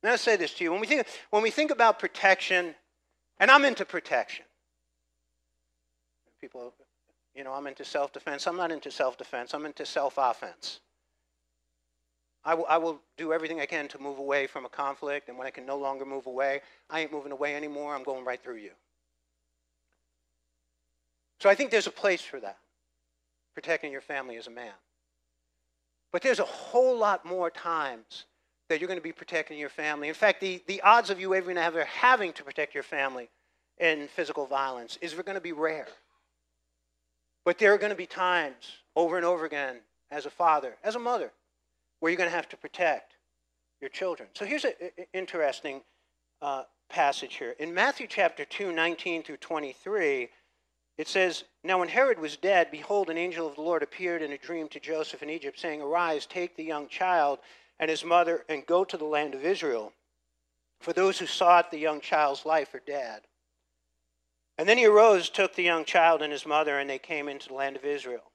Now, 0.02 0.10
I'll 0.10 0.18
say 0.18 0.34
this 0.34 0.52
to 0.54 0.64
you. 0.64 0.72
When 0.72 0.80
we 0.80 0.88
think, 0.88 1.06
when 1.30 1.44
we 1.44 1.50
think 1.50 1.70
about 1.70 2.00
protection, 2.00 2.74
and 3.38 3.50
I'm 3.52 3.64
into 3.64 3.84
protection, 3.84 4.44
people, 6.42 6.74
you 7.34 7.44
know, 7.44 7.52
I'm 7.52 7.66
into 7.66 7.84
self 7.84 8.12
defense. 8.12 8.46
I'm 8.46 8.56
not 8.56 8.70
into 8.70 8.90
self 8.90 9.16
defense, 9.16 9.54
I'm 9.54 9.64
into 9.64 9.86
self 9.86 10.14
offense. 10.18 10.80
I 12.44 12.54
will, 12.54 12.66
I 12.68 12.76
will 12.76 13.00
do 13.16 13.32
everything 13.32 13.60
I 13.60 13.66
can 13.66 13.86
to 13.88 14.00
move 14.00 14.18
away 14.18 14.48
from 14.48 14.66
a 14.66 14.68
conflict, 14.68 15.28
and 15.28 15.38
when 15.38 15.46
I 15.46 15.50
can 15.50 15.64
no 15.64 15.78
longer 15.78 16.04
move 16.04 16.26
away, 16.26 16.60
I 16.90 17.00
ain't 17.00 17.12
moving 17.12 17.30
away 17.30 17.54
anymore. 17.54 17.94
I'm 17.94 18.02
going 18.02 18.24
right 18.24 18.42
through 18.42 18.56
you. 18.56 18.72
So 21.40 21.48
I 21.48 21.54
think 21.54 21.70
there's 21.70 21.86
a 21.86 21.92
place 21.92 22.20
for 22.20 22.40
that, 22.40 22.58
protecting 23.54 23.92
your 23.92 24.00
family 24.00 24.36
as 24.36 24.48
a 24.48 24.50
man. 24.50 24.72
But 26.12 26.22
there's 26.22 26.40
a 26.40 26.44
whole 26.44 26.98
lot 26.98 27.24
more 27.24 27.48
times 27.48 28.26
that 28.68 28.80
you're 28.80 28.88
going 28.88 28.98
to 28.98 29.02
be 29.02 29.12
protecting 29.12 29.56
your 29.58 29.68
family. 29.68 30.08
In 30.08 30.14
fact, 30.14 30.40
the, 30.40 30.62
the 30.66 30.80
odds 30.82 31.10
of 31.10 31.20
you 31.20 31.34
ever 31.34 31.84
having 31.84 32.32
to 32.32 32.42
protect 32.42 32.74
your 32.74 32.82
family 32.82 33.30
in 33.78 34.08
physical 34.08 34.46
violence 34.46 34.98
is 35.00 35.14
going 35.14 35.34
to 35.34 35.40
be 35.40 35.52
rare. 35.52 35.86
But 37.44 37.58
there 37.58 37.72
are 37.72 37.78
going 37.78 37.90
to 37.90 37.96
be 37.96 38.06
times 38.06 38.70
over 38.94 39.16
and 39.16 39.26
over 39.26 39.44
again 39.44 39.76
as 40.10 40.26
a 40.26 40.30
father, 40.30 40.76
as 40.84 40.94
a 40.94 41.00
mother, 41.00 41.32
where 42.00 42.10
you're 42.10 42.18
going 42.18 42.30
to 42.30 42.36
have 42.36 42.48
to 42.50 42.56
protect 42.56 43.16
your 43.80 43.90
children. 43.90 44.28
So 44.34 44.44
here's 44.44 44.64
an 44.64 44.74
interesting 45.12 45.82
uh, 46.40 46.64
passage 46.88 47.36
here. 47.36 47.56
In 47.58 47.74
Matthew 47.74 48.06
chapter 48.06 48.44
2, 48.44 48.72
19 48.72 49.22
through 49.22 49.38
23, 49.38 50.28
it 50.98 51.08
says, 51.08 51.44
Now 51.64 51.80
when 51.80 51.88
Herod 51.88 52.20
was 52.20 52.36
dead, 52.36 52.70
behold, 52.70 53.10
an 53.10 53.18
angel 53.18 53.48
of 53.48 53.56
the 53.56 53.62
Lord 53.62 53.82
appeared 53.82 54.22
in 54.22 54.32
a 54.32 54.38
dream 54.38 54.68
to 54.68 54.80
Joseph 54.80 55.22
in 55.22 55.30
Egypt, 55.30 55.58
saying, 55.58 55.80
Arise, 55.80 56.26
take 56.26 56.56
the 56.56 56.64
young 56.64 56.86
child 56.88 57.40
and 57.80 57.90
his 57.90 58.04
mother, 58.04 58.44
and 58.48 58.64
go 58.66 58.84
to 58.84 58.96
the 58.96 59.04
land 59.04 59.34
of 59.34 59.44
Israel. 59.44 59.92
For 60.80 60.92
those 60.92 61.18
who 61.18 61.26
sought 61.26 61.70
the 61.70 61.78
young 61.78 62.00
child's 62.00 62.44
life 62.44 62.74
are 62.74 62.82
dead. 62.86 63.22
And 64.58 64.68
then 64.68 64.78
he 64.78 64.86
arose, 64.86 65.30
took 65.30 65.54
the 65.54 65.62
young 65.62 65.84
child 65.84 66.22
and 66.22 66.32
his 66.32 66.46
mother, 66.46 66.78
and 66.78 66.88
they 66.88 66.98
came 66.98 67.28
into 67.28 67.48
the 67.48 67.54
land 67.54 67.76
of 67.76 67.84
Israel. 67.84 68.30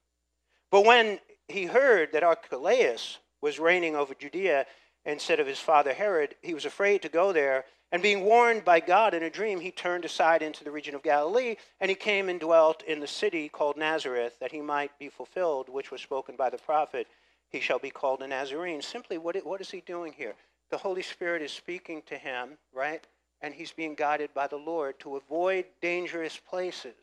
But 0.72 0.86
when 0.86 1.20
he 1.48 1.66
heard 1.66 2.12
that 2.12 2.24
Archelaus 2.24 3.20
was 3.42 3.60
reigning 3.60 3.96
over 3.96 4.14
Judea 4.14 4.66
instead 5.06 5.40
of 5.40 5.48
his 5.48 5.60
father 5.60 5.94
Herod, 5.94 6.36
he 6.42 6.54
was 6.54 6.66
afraid 6.66 7.02
to 7.04 7.10
go 7.10 7.32
there. 7.32 7.66
And 7.92 8.02
being 8.02 8.26
warned 8.26 8.66
by 8.66 8.82
God 8.82 9.14
in 9.14 9.24
a 9.24 9.30
dream, 9.30 9.62
he 9.62 9.72
turned 9.72 10.04
aside 10.04 10.42
into 10.42 10.66
the 10.66 10.72
region 10.72 10.94
of 10.94 11.04
Galilee, 11.04 11.56
and 11.80 11.90
he 11.90 11.96
came 11.96 12.28
and 12.28 12.40
dwelt 12.40 12.84
in 12.84 13.00
the 13.00 13.08
city 13.08 13.48
called 13.48 13.78
Nazareth, 13.78 14.38
that 14.42 14.52
he 14.52 14.60
might 14.60 14.98
be 15.00 15.08
fulfilled, 15.08 15.70
which 15.70 15.90
was 15.90 16.02
spoken 16.02 16.36
by 16.36 16.50
the 16.50 16.58
prophet, 16.58 17.08
He 17.50 17.62
shall 17.62 17.80
be 17.80 17.90
called 17.90 18.22
a 18.22 18.28
Nazarene. 18.28 18.82
Simply, 18.82 19.18
what, 19.18 19.62
is 19.62 19.72
he 19.72 19.80
doing 19.80 20.12
here? 20.12 20.36
The 20.70 20.78
Holy 20.78 21.02
Spirit 21.02 21.42
is 21.42 21.54
speaking 21.54 22.02
to 22.08 22.18
him, 22.18 22.58
right? 22.74 23.08
And 23.42 23.54
he's 23.54 23.72
being 23.72 23.96
guided 23.96 24.34
by 24.34 24.48
the 24.48 24.58
Lord 24.58 25.00
to 25.00 25.16
avoid 25.16 25.66
dangerous 25.82 26.38
places. 26.38 26.96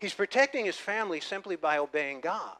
He's 0.00 0.14
protecting 0.14 0.64
his 0.64 0.76
family 0.76 1.20
simply 1.20 1.56
by 1.56 1.78
obeying 1.78 2.20
God. 2.20 2.56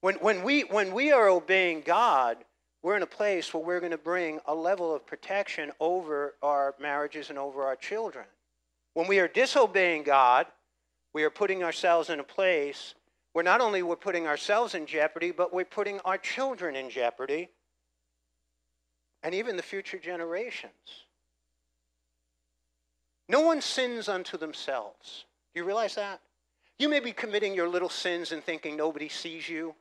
When, 0.00 0.16
when, 0.16 0.42
we, 0.42 0.62
when 0.62 0.92
we 0.92 1.12
are 1.12 1.28
obeying 1.28 1.82
God, 1.82 2.38
we're 2.82 2.96
in 2.96 3.02
a 3.02 3.06
place 3.06 3.54
where 3.54 3.62
we're 3.62 3.80
going 3.80 3.92
to 3.92 3.98
bring 3.98 4.40
a 4.46 4.54
level 4.54 4.94
of 4.94 5.06
protection 5.06 5.70
over 5.78 6.34
our 6.42 6.74
marriages 6.80 7.30
and 7.30 7.38
over 7.38 7.62
our 7.62 7.76
children. 7.76 8.24
When 8.94 9.06
we 9.06 9.20
are 9.20 9.28
disobeying 9.28 10.02
God, 10.02 10.46
we 11.14 11.22
are 11.22 11.30
putting 11.30 11.62
ourselves 11.62 12.10
in 12.10 12.20
a 12.20 12.24
place 12.24 12.94
where 13.32 13.44
not 13.44 13.60
only 13.60 13.82
we're 13.82 13.96
putting 13.96 14.26
ourselves 14.26 14.74
in 14.74 14.86
jeopardy, 14.86 15.30
but 15.30 15.54
we're 15.54 15.64
putting 15.64 16.00
our 16.00 16.18
children 16.18 16.76
in 16.76 16.90
jeopardy 16.90 17.48
and 19.22 19.34
even 19.34 19.56
the 19.56 19.62
future 19.62 19.98
generations. 19.98 20.72
No 23.28 23.40
one 23.40 23.60
sins 23.60 24.08
unto 24.08 24.36
themselves. 24.36 25.24
Do 25.54 25.60
you 25.60 25.64
realize 25.64 25.94
that? 25.94 26.20
You 26.78 26.88
may 26.88 27.00
be 27.00 27.12
committing 27.12 27.54
your 27.54 27.68
little 27.68 27.88
sins 27.88 28.32
and 28.32 28.42
thinking 28.42 28.76
nobody 28.76 29.08
sees 29.08 29.48
you. 29.48 29.74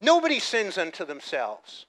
Nobody 0.00 0.40
sins 0.40 0.78
unto 0.78 1.04
themselves. 1.04 1.86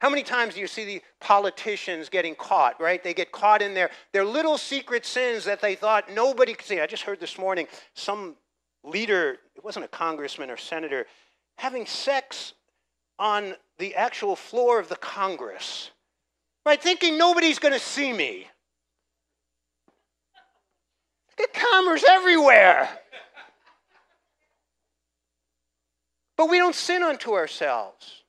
How 0.00 0.10
many 0.10 0.22
times 0.22 0.54
do 0.54 0.60
you 0.60 0.66
see 0.66 0.84
the 0.84 1.02
politicians 1.20 2.08
getting 2.08 2.34
caught, 2.34 2.80
right? 2.80 3.02
They 3.02 3.14
get 3.14 3.32
caught 3.32 3.62
in 3.62 3.72
their, 3.72 3.90
their 4.12 4.24
little 4.24 4.58
secret 4.58 5.06
sins 5.06 5.44
that 5.44 5.62
they 5.62 5.76
thought 5.76 6.12
nobody 6.12 6.52
could 6.54 6.66
see. 6.66 6.80
I 6.80 6.86
just 6.86 7.04
heard 7.04 7.20
this 7.20 7.38
morning 7.38 7.66
some 7.94 8.36
leader, 8.82 9.38
it 9.56 9.64
wasn't 9.64 9.86
a 9.86 9.88
congressman 9.88 10.50
or 10.50 10.56
senator, 10.56 11.06
having 11.56 11.86
sex 11.86 12.52
on 13.18 13.54
the 13.78 13.94
actual 13.94 14.36
floor 14.36 14.78
of 14.78 14.88
the 14.88 14.96
Congress, 14.96 15.90
right? 16.66 16.80
Thinking 16.80 17.16
nobody's 17.16 17.58
going 17.58 17.74
to 17.74 17.80
see 17.80 18.12
me. 18.12 18.48
Get 21.36 21.52
cameras 21.52 22.04
everywhere. 22.08 22.88
But 26.36 26.50
we 26.50 26.58
don't 26.58 26.74
sin 26.74 27.02
unto 27.02 27.32
ourselves. 27.32 28.23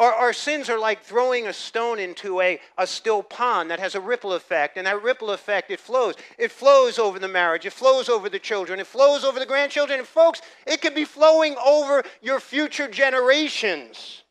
Our, 0.00 0.14
our 0.14 0.32
sins 0.32 0.70
are 0.70 0.78
like 0.78 1.02
throwing 1.02 1.46
a 1.46 1.52
stone 1.52 1.98
into 1.98 2.40
a, 2.40 2.58
a 2.78 2.86
still 2.86 3.22
pond 3.22 3.70
that 3.70 3.78
has 3.80 3.94
a 3.94 4.00
ripple 4.00 4.32
effect, 4.32 4.78
and 4.78 4.86
that 4.86 5.02
ripple 5.02 5.30
effect, 5.30 5.70
it 5.70 5.78
flows. 5.78 6.14
It 6.38 6.50
flows 6.50 6.98
over 6.98 7.18
the 7.18 7.28
marriage, 7.28 7.66
it 7.66 7.74
flows 7.74 8.08
over 8.08 8.30
the 8.30 8.38
children, 8.38 8.80
it 8.80 8.86
flows 8.86 9.24
over 9.24 9.38
the 9.38 9.44
grandchildren, 9.44 9.98
and 9.98 10.08
folks, 10.08 10.40
it 10.66 10.80
could 10.80 10.94
be 10.94 11.04
flowing 11.04 11.54
over 11.62 12.02
your 12.22 12.40
future 12.40 12.88
generations. 12.88 14.22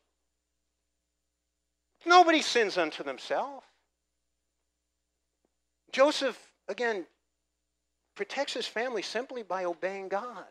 Nobody 2.04 2.42
sins 2.42 2.76
unto 2.76 3.04
themselves. 3.04 3.64
Joseph, 5.92 6.36
again, 6.68 7.06
protects 8.16 8.54
his 8.54 8.66
family 8.66 9.02
simply 9.02 9.44
by 9.44 9.64
obeying 9.66 10.08
God. 10.08 10.46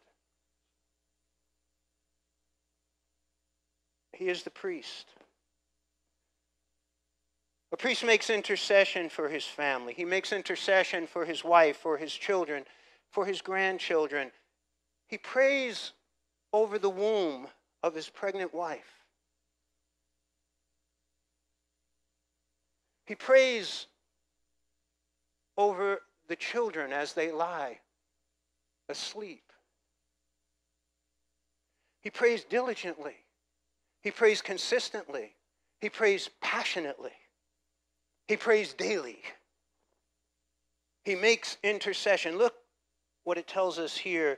He 4.19 4.27
is 4.27 4.43
the 4.43 4.49
priest. 4.49 5.13
A 7.71 7.77
priest 7.77 8.03
makes 8.03 8.29
intercession 8.29 9.07
for 9.07 9.29
his 9.29 9.45
family. 9.45 9.93
He 9.93 10.03
makes 10.03 10.33
intercession 10.33 11.07
for 11.07 11.23
his 11.23 11.45
wife, 11.45 11.77
for 11.77 11.95
his 11.97 12.13
children, 12.13 12.65
for 13.11 13.25
his 13.25 13.41
grandchildren. 13.41 14.31
He 15.07 15.17
prays 15.17 15.93
over 16.51 16.77
the 16.77 16.89
womb 16.89 17.47
of 17.81 17.95
his 17.95 18.09
pregnant 18.09 18.53
wife. 18.53 19.05
He 23.05 23.15
prays 23.15 23.87
over 25.57 26.01
the 26.27 26.35
children 26.35 26.91
as 26.91 27.13
they 27.13 27.31
lie 27.31 27.79
asleep. 28.89 29.53
He 32.01 32.09
prays 32.09 32.43
diligently 32.43 33.15
he 34.01 34.11
prays 34.11 34.41
consistently. 34.41 35.35
He 35.81 35.89
prays 35.89 36.29
passionately. 36.41 37.11
He 38.27 38.37
prays 38.37 38.73
daily. 38.73 39.19
He 41.03 41.15
makes 41.15 41.57
intercession. 41.63 42.37
Look 42.37 42.53
what 43.23 43.37
it 43.37 43.47
tells 43.47 43.79
us 43.79 43.97
here. 43.97 44.37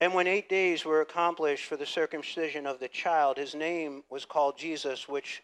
And 0.00 0.14
when 0.14 0.26
eight 0.26 0.48
days 0.48 0.84
were 0.84 1.00
accomplished 1.00 1.66
for 1.66 1.76
the 1.76 1.86
circumcision 1.86 2.66
of 2.66 2.80
the 2.80 2.88
child, 2.88 3.36
his 3.36 3.54
name 3.54 4.02
was 4.10 4.24
called 4.24 4.58
Jesus, 4.58 5.08
which 5.08 5.42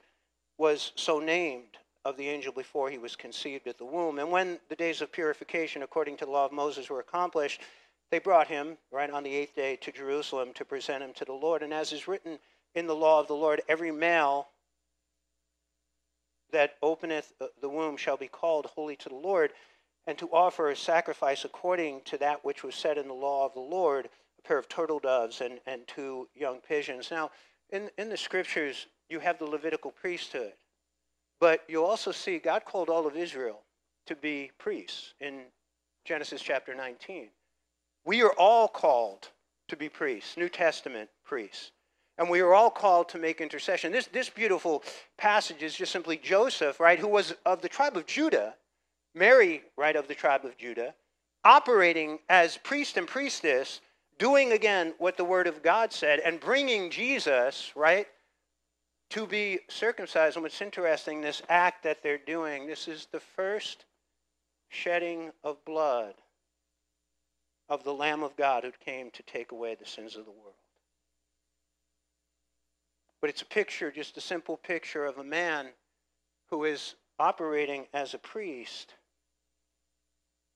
was 0.58 0.92
so 0.96 1.18
named. 1.18 1.78
of 2.06 2.16
the 2.16 2.28
angel 2.28 2.52
before 2.52 2.88
he 2.88 2.98
was 2.98 3.16
conceived 3.16 3.66
at 3.66 3.78
the 3.78 3.84
womb. 3.84 4.20
And 4.20 4.30
when 4.30 4.60
the 4.68 4.76
days 4.76 5.00
of 5.00 5.10
purification, 5.10 5.82
according 5.82 6.16
to 6.18 6.24
the 6.24 6.30
law 6.30 6.46
of 6.46 6.52
Moses, 6.52 6.88
were 6.88 7.00
accomplished, 7.00 7.60
they 8.12 8.20
brought 8.20 8.46
him, 8.46 8.78
right 8.92 9.10
on 9.10 9.24
the 9.24 9.34
eighth 9.34 9.56
day, 9.56 9.74
to 9.76 9.90
Jerusalem 9.90 10.52
to 10.54 10.64
present 10.64 11.02
him 11.02 11.12
to 11.14 11.24
the 11.24 11.32
Lord. 11.32 11.64
And 11.64 11.74
as 11.74 11.92
is 11.92 12.06
written 12.06 12.38
in 12.76 12.86
the 12.86 12.94
law 12.94 13.18
of 13.18 13.26
the 13.26 13.34
Lord, 13.34 13.62
every 13.68 13.90
male 13.90 14.48
that 16.52 16.74
openeth 16.82 17.32
the 17.60 17.68
womb 17.68 17.96
shall 17.96 18.18
be 18.18 18.28
called 18.28 18.66
holy 18.66 18.94
to 18.96 19.08
the 19.08 19.16
Lord, 19.16 19.52
and 20.06 20.16
to 20.18 20.28
offer 20.28 20.70
a 20.70 20.76
sacrifice 20.76 21.44
according 21.44 22.02
to 22.04 22.18
that 22.18 22.44
which 22.44 22.62
was 22.62 22.76
said 22.76 22.98
in 22.98 23.08
the 23.08 23.14
law 23.14 23.46
of 23.46 23.54
the 23.54 23.60
Lord, 23.60 24.08
a 24.38 24.42
pair 24.46 24.58
of 24.58 24.68
turtle 24.68 25.00
doves 25.00 25.40
and, 25.40 25.58
and 25.66 25.88
two 25.88 26.28
young 26.34 26.60
pigeons. 26.60 27.10
Now, 27.10 27.30
in, 27.70 27.90
in 27.98 28.08
the 28.08 28.16
scriptures, 28.16 28.86
you 29.08 29.18
have 29.20 29.38
the 29.38 29.46
Levitical 29.46 29.90
priesthood. 29.90 30.52
But 31.40 31.64
you 31.68 31.84
also 31.84 32.12
see 32.12 32.38
God 32.38 32.64
called 32.64 32.88
all 32.88 33.06
of 33.06 33.16
Israel 33.16 33.62
to 34.06 34.14
be 34.14 34.52
priests 34.58 35.14
in 35.20 35.42
Genesis 36.04 36.40
chapter 36.40 36.74
19. 36.74 37.28
We 38.04 38.22
are 38.22 38.32
all 38.38 38.68
called 38.68 39.28
to 39.68 39.76
be 39.76 39.88
priests, 39.88 40.36
New 40.36 40.48
Testament 40.48 41.10
priests. 41.24 41.72
And 42.18 42.30
we 42.30 42.40
are 42.40 42.54
all 42.54 42.70
called 42.70 43.10
to 43.10 43.18
make 43.18 43.40
intercession. 43.40 43.92
This, 43.92 44.06
this 44.06 44.30
beautiful 44.30 44.82
passage 45.18 45.62
is 45.62 45.74
just 45.74 45.92
simply 45.92 46.16
Joseph, 46.16 46.80
right, 46.80 46.98
who 46.98 47.08
was 47.08 47.34
of 47.44 47.60
the 47.60 47.68
tribe 47.68 47.96
of 47.96 48.06
Judah, 48.06 48.54
Mary, 49.14 49.62
right, 49.76 49.96
of 49.96 50.08
the 50.08 50.14
tribe 50.14 50.44
of 50.44 50.56
Judah, 50.56 50.94
operating 51.44 52.18
as 52.28 52.56
priest 52.56 52.96
and 52.96 53.06
priestess, 53.06 53.80
doing 54.18 54.52
again 54.52 54.94
what 54.98 55.16
the 55.16 55.24
Word 55.24 55.46
of 55.46 55.62
God 55.62 55.92
said, 55.92 56.20
and 56.20 56.40
bringing 56.40 56.90
Jesus, 56.90 57.70
right, 57.76 58.06
to 59.10 59.26
be 59.26 59.60
circumcised. 59.68 60.36
And 60.36 60.42
what's 60.42 60.60
interesting, 60.60 61.20
this 61.20 61.42
act 61.48 61.84
that 61.84 62.02
they're 62.02 62.18
doing, 62.18 62.66
this 62.66 62.88
is 62.88 63.08
the 63.12 63.20
first 63.20 63.84
shedding 64.68 65.32
of 65.44 65.64
blood 65.64 66.14
of 67.68 67.84
the 67.84 67.94
Lamb 67.94 68.22
of 68.22 68.36
God 68.36 68.64
who 68.64 68.72
came 68.84 69.10
to 69.12 69.22
take 69.22 69.52
away 69.52 69.74
the 69.74 69.86
sins 69.86 70.16
of 70.16 70.24
the 70.24 70.30
world. 70.30 70.55
But 73.26 73.30
it's 73.30 73.42
a 73.42 73.46
picture, 73.46 73.90
just 73.90 74.16
a 74.16 74.20
simple 74.20 74.56
picture 74.56 75.04
of 75.04 75.18
a 75.18 75.24
man 75.24 75.70
who 76.48 76.62
is 76.62 76.94
operating 77.18 77.86
as 77.92 78.14
a 78.14 78.18
priest. 78.18 78.94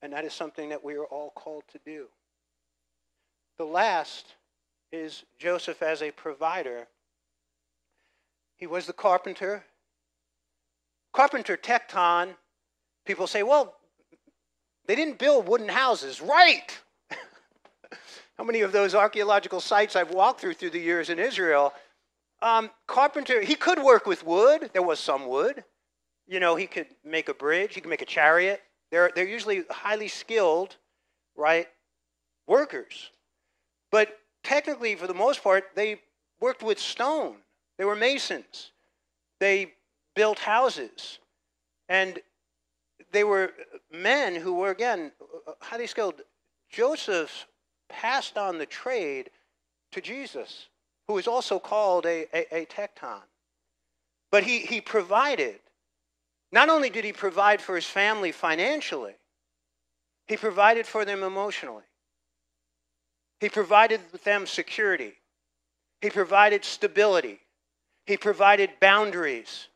And 0.01 0.13
that 0.13 0.23
is 0.23 0.31
something 0.31 0.69
that 0.69 0.81
we 0.81 0.93
are 0.93 1.03
all 1.03 1.31
called 1.31 1.65
to 1.73 1.79
do. 1.85 2.05
The 3.57 3.65
last 3.65 4.35
is 4.89 5.25
Joseph 5.37 5.83
as 5.83 6.01
a 6.01 6.11
provider 6.11 6.87
he 8.55 8.67
was 8.67 8.85
the 8.85 8.93
carpenter. 8.93 9.65
Carpenter 11.11 11.57
tekton. 11.57 12.35
People 13.05 13.27
say, 13.27 13.43
well, 13.43 13.75
they 14.85 14.95
didn't 14.95 15.19
build 15.19 15.45
wooden 15.45 15.67
houses. 15.67 16.21
Right! 16.21 16.79
How 18.37 18.45
many 18.45 18.61
of 18.61 18.71
those 18.71 18.95
archaeological 18.95 19.59
sites 19.59 19.97
I've 19.97 20.11
walked 20.11 20.39
through 20.39 20.53
through 20.53 20.69
the 20.69 20.79
years 20.79 21.09
in 21.09 21.19
Israel? 21.19 21.73
Um, 22.41 22.71
carpenter, 22.87 23.41
he 23.41 23.55
could 23.55 23.81
work 23.83 24.05
with 24.05 24.25
wood. 24.25 24.71
There 24.73 24.81
was 24.81 24.99
some 24.99 25.27
wood. 25.27 25.63
You 26.27 26.39
know, 26.39 26.55
he 26.55 26.65
could 26.65 26.87
make 27.03 27.29
a 27.29 27.33
bridge, 27.33 27.75
he 27.75 27.81
could 27.81 27.89
make 27.89 28.01
a 28.01 28.05
chariot. 28.05 28.61
They're, 28.89 29.11
they're 29.13 29.27
usually 29.27 29.63
highly 29.69 30.07
skilled, 30.07 30.77
right, 31.35 31.67
workers. 32.47 33.11
But 33.91 34.17
technically, 34.43 34.95
for 34.95 35.07
the 35.07 35.13
most 35.13 35.43
part, 35.43 35.65
they 35.75 36.01
worked 36.39 36.63
with 36.63 36.79
stone. 36.79 37.35
They 37.77 37.85
were 37.85 37.95
masons. 37.95 38.71
They 39.39 39.73
built 40.15 40.39
houses. 40.39 41.19
And 41.89 42.19
they 43.11 43.23
were 43.23 43.51
men 43.91 44.35
who 44.35 44.53
were, 44.53 44.71
again, 44.71 45.11
highly 45.59 45.87
skilled. 45.87 46.21
Joseph 46.69 47.47
passed 47.89 48.37
on 48.37 48.57
the 48.57 48.65
trade 48.65 49.29
to 49.91 49.99
Jesus, 49.99 50.67
who 51.11 51.17
is 51.17 51.27
also 51.27 51.59
called 51.59 52.05
a, 52.05 52.25
a, 52.33 52.61
a 52.61 52.65
tekton. 52.65 53.21
But 54.31 54.43
he, 54.43 54.59
he 54.59 54.79
provided. 54.81 55.59
Not 56.51 56.69
only 56.69 56.89
did 56.89 57.03
he 57.03 57.13
provide 57.13 57.61
for 57.61 57.75
his 57.75 57.85
family 57.85 58.31
financially, 58.31 59.15
he 60.27 60.37
provided 60.37 60.85
for 60.85 61.03
them 61.03 61.23
emotionally. 61.23 61.83
He 63.39 63.49
provided 63.49 63.99
them 64.23 64.47
security. 64.47 65.13
He 66.01 66.09
provided 66.09 66.63
stability. 66.63 67.39
He 68.05 68.17
provided 68.17 68.69
boundaries. 68.79 69.67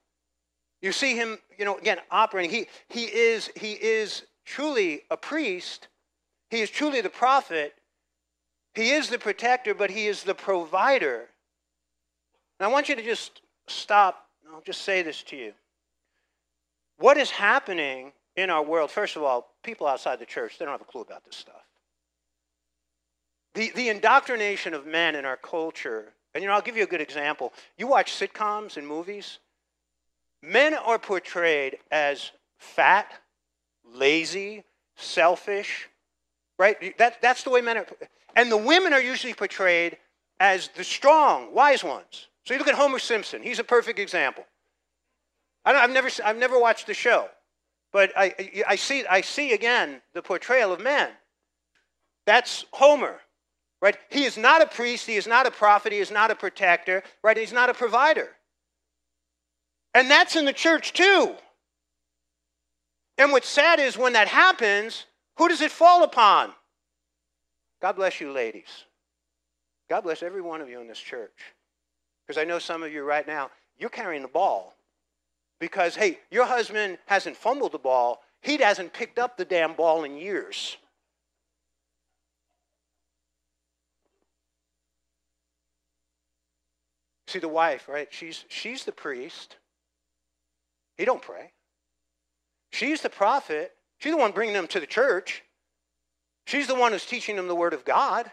You 0.82 0.92
see 0.92 1.16
him, 1.16 1.40
you 1.58 1.66
know, 1.66 1.78
again, 1.78 1.98
operating. 2.12 2.52
He, 2.52 2.68
he, 2.88 3.06
is, 3.06 3.50
he 3.56 3.74
is 3.74 4.24
truly 4.46 5.02
a 5.12 5.18
priest. 5.18 5.88
He 6.50 6.62
is 6.62 6.70
truly 6.70 7.02
the 7.02 7.10
prophet. 7.10 7.74
He 8.76 8.92
is 8.92 9.10
the 9.10 9.18
protector, 9.18 9.74
but 9.74 9.90
he 9.90 10.08
is 10.08 10.24
the 10.24 10.36
provider. 10.36 11.30
And 12.60 12.68
I 12.68 12.72
want 12.72 12.90
you 12.90 12.96
to 12.96 13.04
just 13.04 13.42
stop. 13.68 14.28
I'll 14.54 14.62
just 14.62 14.82
say 14.82 15.02
this 15.02 15.24
to 15.24 15.36
you. 15.36 15.54
What 16.98 17.18
is 17.18 17.32
happening 17.32 18.12
in 18.36 18.50
our 18.50 18.64
world, 18.64 18.92
first 18.92 19.16
of 19.16 19.24
all, 19.24 19.54
people 19.64 19.88
outside 19.88 20.20
the 20.20 20.26
church, 20.26 20.58
they 20.58 20.66
don't 20.66 20.74
have 20.74 20.82
a 20.82 20.86
clue 20.86 21.02
about 21.02 21.26
this 21.26 21.36
stuff. 21.36 21.56
The, 23.54 23.72
the 23.76 23.90
indoctrination 23.90 24.74
of 24.74 24.86
men 24.86 25.16
in 25.16 25.26
our 25.26 25.38
culture 25.38 26.14
and 26.36 26.44
you 26.44 26.50
know, 26.50 26.54
I'll 26.54 26.62
give 26.62 26.76
you 26.76 26.84
a 26.84 26.88
good 26.88 27.02
example. 27.02 27.54
You 27.78 27.88
watch 27.88 28.12
sitcoms 28.12 28.76
and 28.76 28.86
movies, 28.86 29.40
men 30.42 30.74
are 30.74 31.00
portrayed 31.00 31.78
as 31.90 32.32
fat, 32.58 33.10
lazy, 33.86 34.66
selfish, 34.98 35.88
right? 36.60 36.98
That, 36.98 37.22
that's 37.22 37.44
the 37.44 37.52
way 37.52 37.62
men 37.62 37.78
are. 37.78 37.88
And 38.36 38.52
the 38.52 38.58
women 38.58 38.94
are 38.94 39.02
usually 39.02 39.34
portrayed 39.34 39.98
as 40.40 40.70
the 40.76 40.84
strong, 40.84 41.54
wise 41.54 41.84
ones. 41.84 42.28
So 42.46 42.54
you 42.54 42.60
look 42.60 42.68
at 42.68 42.76
Homer 42.76 43.00
Simpson, 43.00 43.42
he's 43.42 43.60
a 43.60 43.64
perfect 43.64 44.00
example. 44.00 44.46
I 45.64 45.74
have 45.74 45.90
never, 45.90 46.10
I've 46.24 46.38
never 46.38 46.60
watched 46.60 46.86
the 46.86 46.94
show, 46.94 47.30
but 47.92 48.12
I, 48.16 48.64
I, 48.68 48.76
see, 48.76 49.06
I 49.08 49.22
see 49.22 49.54
again 49.54 50.02
the 50.14 50.22
portrayal 50.22 50.72
of 50.72 50.80
men. 50.80 51.10
That's 52.26 52.66
Homer. 52.72 53.20
Right? 53.82 53.98
He 54.10 54.24
is 54.24 54.38
not 54.38 54.62
a 54.62 54.68
priest, 54.68 55.06
he 55.06 55.16
is 55.16 55.28
not 55.28 55.46
a 55.46 55.52
prophet, 55.52 55.92
he 55.92 56.00
is 56.00 56.12
not 56.12 56.32
a 56.32 56.36
protector, 56.36 57.04
right? 57.24 57.38
He's 57.38 57.54
not 57.54 57.70
a 57.70 57.74
provider. 57.74 58.30
And 59.94 60.10
that's 60.10 60.36
in 60.36 60.46
the 60.46 60.54
church 60.54 60.94
too. 60.94 61.36
And 63.18 63.32
what's 63.32 63.48
sad 63.48 63.80
is 63.80 63.98
when 63.98 64.14
that 64.14 64.28
happens, 64.28 65.06
who 65.38 65.48
does 65.48 65.62
it 65.62 65.72
fall 65.72 66.04
upon? 66.04 66.52
God 67.86 67.98
bless 67.98 68.20
you, 68.20 68.32
ladies. 68.32 68.86
God 69.92 70.02
bless 70.02 70.24
every 70.24 70.42
one 70.42 70.60
of 70.60 70.68
you 70.68 70.82
in 70.82 70.88
this 70.88 70.98
church. 70.98 71.54
Because 72.26 72.42
I 72.42 72.44
know 72.44 72.58
some 72.58 72.82
of 72.82 72.92
you 72.92 73.04
right 73.04 73.28
now, 73.28 73.52
you're 73.78 73.92
carrying 73.92 74.24
the 74.24 74.28
ball. 74.28 74.74
Because, 75.60 75.96
hey, 75.96 76.18
your 76.32 76.46
husband 76.46 76.98
hasn't 77.06 77.38
fumbled 77.38 77.74
the 77.74 77.78
ball, 77.78 78.24
he 78.42 78.58
hasn't 78.58 78.92
picked 78.92 79.20
up 79.20 79.38
the 79.38 79.46
damn 79.46 79.76
ball 79.76 80.04
in 80.04 80.18
years. 80.18 80.78
See 87.28 87.38
the 87.38 87.48
wife, 87.48 87.88
right? 87.88 88.08
She's 88.10 88.46
she's 88.48 88.84
the 88.84 88.94
priest. 88.94 89.58
He 90.98 91.06
don't 91.06 91.22
pray. 91.22 91.52
She's 92.72 93.02
the 93.02 93.12
prophet. 93.12 93.74
She's 94.00 94.12
the 94.12 94.18
one 94.18 94.32
bringing 94.32 94.56
them 94.56 94.66
to 94.70 94.80
the 94.80 94.88
church. 94.88 95.44
She's 96.46 96.68
the 96.68 96.76
one 96.76 96.92
who's 96.92 97.06
teaching 97.06 97.36
them 97.36 97.48
the 97.48 97.56
word 97.56 97.74
of 97.74 97.86
God. 97.86 98.32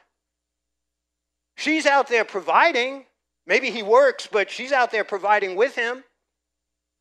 She's 1.57 1.87
out 1.87 2.09
there 2.09 2.25
providing. 2.25 3.07
Maybe 3.47 3.71
he 3.71 3.83
works, 3.83 4.29
but 4.31 4.51
she's 4.51 4.73
out 4.73 4.91
there 4.91 5.05
providing 5.05 5.57
with 5.57 5.75
him. 5.75 6.05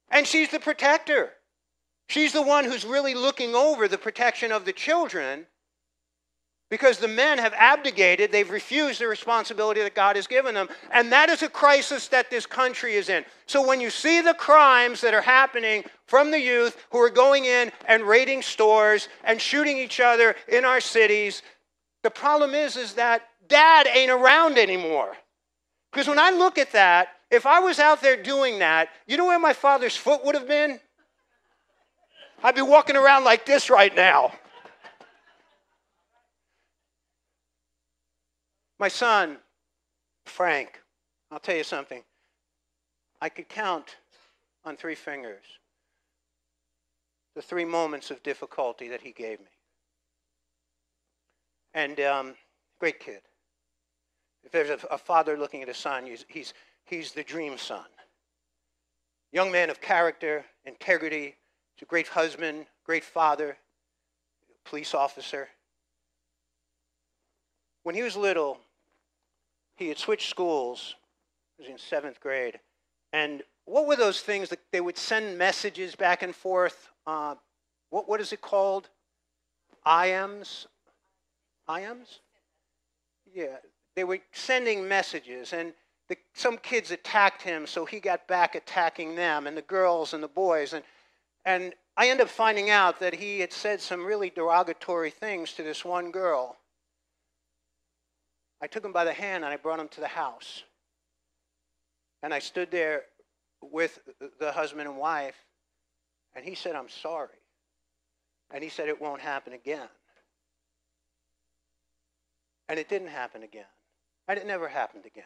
And 0.10 0.26
she's 0.26 0.50
the 0.50 0.60
protector. 0.60 1.34
She's 2.08 2.34
the 2.34 2.42
one 2.42 2.66
who's 2.66 2.86
really 2.86 3.14
looking 3.14 3.56
over 3.56 3.88
the 3.88 3.98
protection 3.98 4.52
of 4.52 4.66
the 4.66 4.74
children 4.74 5.48
because 6.72 6.98
the 6.98 7.08
men 7.08 7.38
have 7.38 7.54
abdicated, 7.58 8.32
they've 8.32 8.50
refused 8.50 9.02
the 9.02 9.08
responsibility 9.08 9.82
that 9.82 9.94
God 9.94 10.16
has 10.16 10.26
given 10.26 10.56
them. 10.56 10.70
And 10.92 11.12
that 11.12 11.28
is 11.28 11.44
a 11.44 11.50
crisis 11.50 12.08
that 12.08 12.32
this 12.32 12.46
country 12.46 12.94
is 12.94 13.10
in. 13.10 13.26
So 13.46 13.68
when 13.68 13.82
you 13.82 13.90
see 13.90 14.22
the 14.22 14.34
crimes 14.34 15.02
that 15.02 15.14
are 15.14 15.22
happening 15.22 15.84
from 16.08 16.32
the 16.32 16.40
youth 16.40 16.78
who 16.90 17.00
are 17.00 17.10
going 17.10 17.44
in 17.44 17.74
and 17.90 18.04
raiding 18.04 18.42
stores 18.42 19.10
and 19.26 19.40
shooting 19.40 19.78
each 19.78 20.00
other 20.00 20.34
in 20.48 20.64
our 20.64 20.80
cities, 20.80 21.42
the 22.04 22.10
problem 22.10 22.56
is 22.56 22.78
is 22.78 22.94
that 22.94 23.24
dad 23.50 23.86
ain't 23.94 24.10
around 24.10 24.58
anymore. 24.58 25.18
Because 25.92 26.08
when 26.08 26.20
I 26.20 26.30
look 26.30 26.58
at 26.58 26.72
that, 26.72 27.10
if 27.30 27.46
I 27.46 27.60
was 27.60 27.80
out 27.80 28.02
there 28.02 28.16
doing 28.16 28.60
that, 28.60 28.88
you 29.08 29.18
know 29.18 29.26
where 29.26 29.40
my 29.40 29.54
father's 29.54 29.98
foot 29.98 30.24
would 30.24 30.36
have 30.36 30.48
been? 30.48 30.80
I'd 32.42 32.56
be 32.56 32.62
walking 32.62 32.96
around 32.96 33.26
like 33.26 33.46
this 33.46 33.70
right 33.70 33.94
now. 33.94 34.32
My 38.82 38.88
son, 38.88 39.38
Frank, 40.26 40.82
I'll 41.30 41.40
tell 41.40 41.56
you 41.56 41.64
something. 41.64 42.02
I 43.22 43.30
could 43.30 43.48
count 43.48 43.98
on 44.66 44.76
three 44.76 44.96
fingers 44.96 45.44
the 47.36 47.44
three 47.44 47.64
moments 47.64 48.10
of 48.10 48.24
difficulty 48.24 48.88
that 48.88 49.02
he 49.02 49.12
gave 49.12 49.40
me. 49.40 49.46
And 51.76 52.00
um, 52.00 52.34
great 52.80 53.00
kid. 53.00 53.22
If 54.44 54.52
there's 54.52 54.72
a, 54.72 54.80
a, 54.90 54.98
father 54.98 55.38
looking 55.38 55.62
at 55.62 55.70
a 55.70 55.76
son, 55.76 56.08
he's, 56.08 56.26
he's, 56.28 56.54
he's 56.84 57.12
the 57.12 57.24
dream 57.24 57.60
son. 57.60 57.86
Young 59.32 59.52
man 59.52 59.70
of 59.70 59.80
character, 59.80 60.44
integrity, 60.66 61.36
he's 61.76 61.84
a 61.84 61.86
great 61.86 62.08
husband, 62.08 62.66
great 62.84 63.04
father, 63.04 63.58
police 64.66 64.96
officer. 64.96 65.50
When 67.84 67.96
he 67.96 68.02
was 68.02 68.18
little, 68.18 68.58
he 69.82 69.90
had 69.90 69.98
switched 69.98 70.30
schools. 70.30 70.96
He 71.58 71.64
was 71.64 71.72
in 71.72 71.78
seventh 71.78 72.20
grade. 72.20 72.60
And 73.12 73.42
what 73.66 73.88
were 73.88 73.96
those 73.96 74.22
things 74.22 74.50
that 74.50 74.60
they 74.72 74.80
would 74.80 74.98
send 74.98 75.38
messages 75.38 75.96
back 75.96 76.22
and 76.22 76.36
forth? 76.36 76.90
Uh, 77.06 77.36
what, 77.90 78.08
what 78.08 78.22
is 78.22 78.32
it 78.32 78.42
called? 78.42 78.90
IAMs? 79.86 80.68
IAMs? 81.68 82.20
Yeah, 83.34 83.58
they 83.96 84.04
were 84.04 84.20
sending 84.32 84.88
messages, 84.88 85.54
and 85.54 85.74
the, 86.10 86.18
some 86.34 86.58
kids 86.58 86.92
attacked 86.92 87.42
him, 87.42 87.66
so 87.66 87.86
he 87.86 88.00
got 88.00 88.28
back 88.28 88.56
attacking 88.56 89.16
them, 89.16 89.48
and 89.48 89.58
the 89.58 89.64
girls 89.64 90.14
and 90.14 90.22
the 90.22 90.28
boys. 90.28 90.74
And, 90.74 90.84
and 91.46 91.74
I 91.98 92.10
ended 92.10 92.28
up 92.28 92.32
finding 92.32 92.70
out 92.70 93.00
that 93.00 93.16
he 93.16 93.40
had 93.40 93.52
said 93.52 93.82
some 93.82 94.06
really 94.06 94.30
derogatory 94.30 95.10
things 95.10 95.54
to 95.54 95.64
this 95.64 95.84
one 95.84 96.12
girl. 96.12 96.58
I 98.62 98.68
took 98.68 98.86
him 98.86 98.94
by 98.94 99.04
the 99.04 99.14
hand 99.14 99.44
and 99.44 99.54
I 99.54 99.58
brought 99.58 99.80
him 99.80 99.88
to 99.90 100.02
the 100.02 100.08
house. 100.08 100.64
And 102.24 102.34
I 102.34 102.40
stood 102.40 102.70
there 102.70 103.04
with 103.62 104.00
the 104.40 104.52
husband 104.52 104.88
and 104.88 104.98
wife, 104.98 105.36
and 106.36 106.46
he 106.46 106.56
said, 106.56 106.76
I'm 106.76 106.90
sorry. 106.90 107.30
And 108.52 108.64
he 108.64 108.70
said, 108.70 108.90
It 108.90 109.02
won't 109.02 109.22
happen 109.22 109.54
again. 109.54 109.88
And 112.70 112.80
it 112.80 112.90
didn't 112.90 113.10
happen 113.10 113.44
again. 113.44 113.66
And 114.28 114.38
it 114.38 114.46
never 114.46 114.68
happened 114.68 115.06
again. 115.06 115.24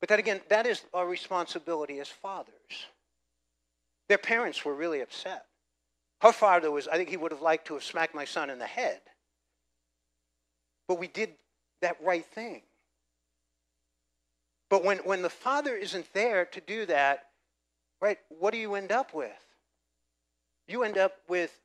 But 0.00 0.08
that 0.08 0.18
again, 0.18 0.40
that 0.48 0.66
is 0.66 0.82
our 0.92 1.06
responsibility 1.06 2.00
as 2.00 2.08
fathers. 2.08 2.54
Their 4.08 4.18
parents 4.18 4.64
were 4.64 4.74
really 4.74 5.00
upset. 5.00 5.44
Her 6.20 6.32
father 6.32 6.70
was, 6.70 6.88
I 6.88 6.96
think 6.96 7.08
he 7.08 7.16
would 7.16 7.32
have 7.32 7.40
liked 7.40 7.66
to 7.68 7.74
have 7.74 7.84
smacked 7.84 8.14
my 8.14 8.24
son 8.24 8.50
in 8.50 8.58
the 8.58 8.66
head. 8.66 9.00
But 10.88 10.98
we 10.98 11.06
did 11.06 11.30
that 11.80 11.96
right 12.02 12.24
thing. 12.24 12.62
But 14.68 14.84
when, 14.84 14.98
when 14.98 15.22
the 15.22 15.30
father 15.30 15.74
isn't 15.74 16.12
there 16.12 16.44
to 16.46 16.60
do 16.60 16.86
that, 16.86 17.26
right, 18.00 18.18
what 18.28 18.52
do 18.52 18.58
you 18.58 18.74
end 18.74 18.92
up 18.92 19.12
with? 19.12 19.32
You 20.68 20.84
end 20.84 20.96
up 20.96 21.16
with 21.28 21.58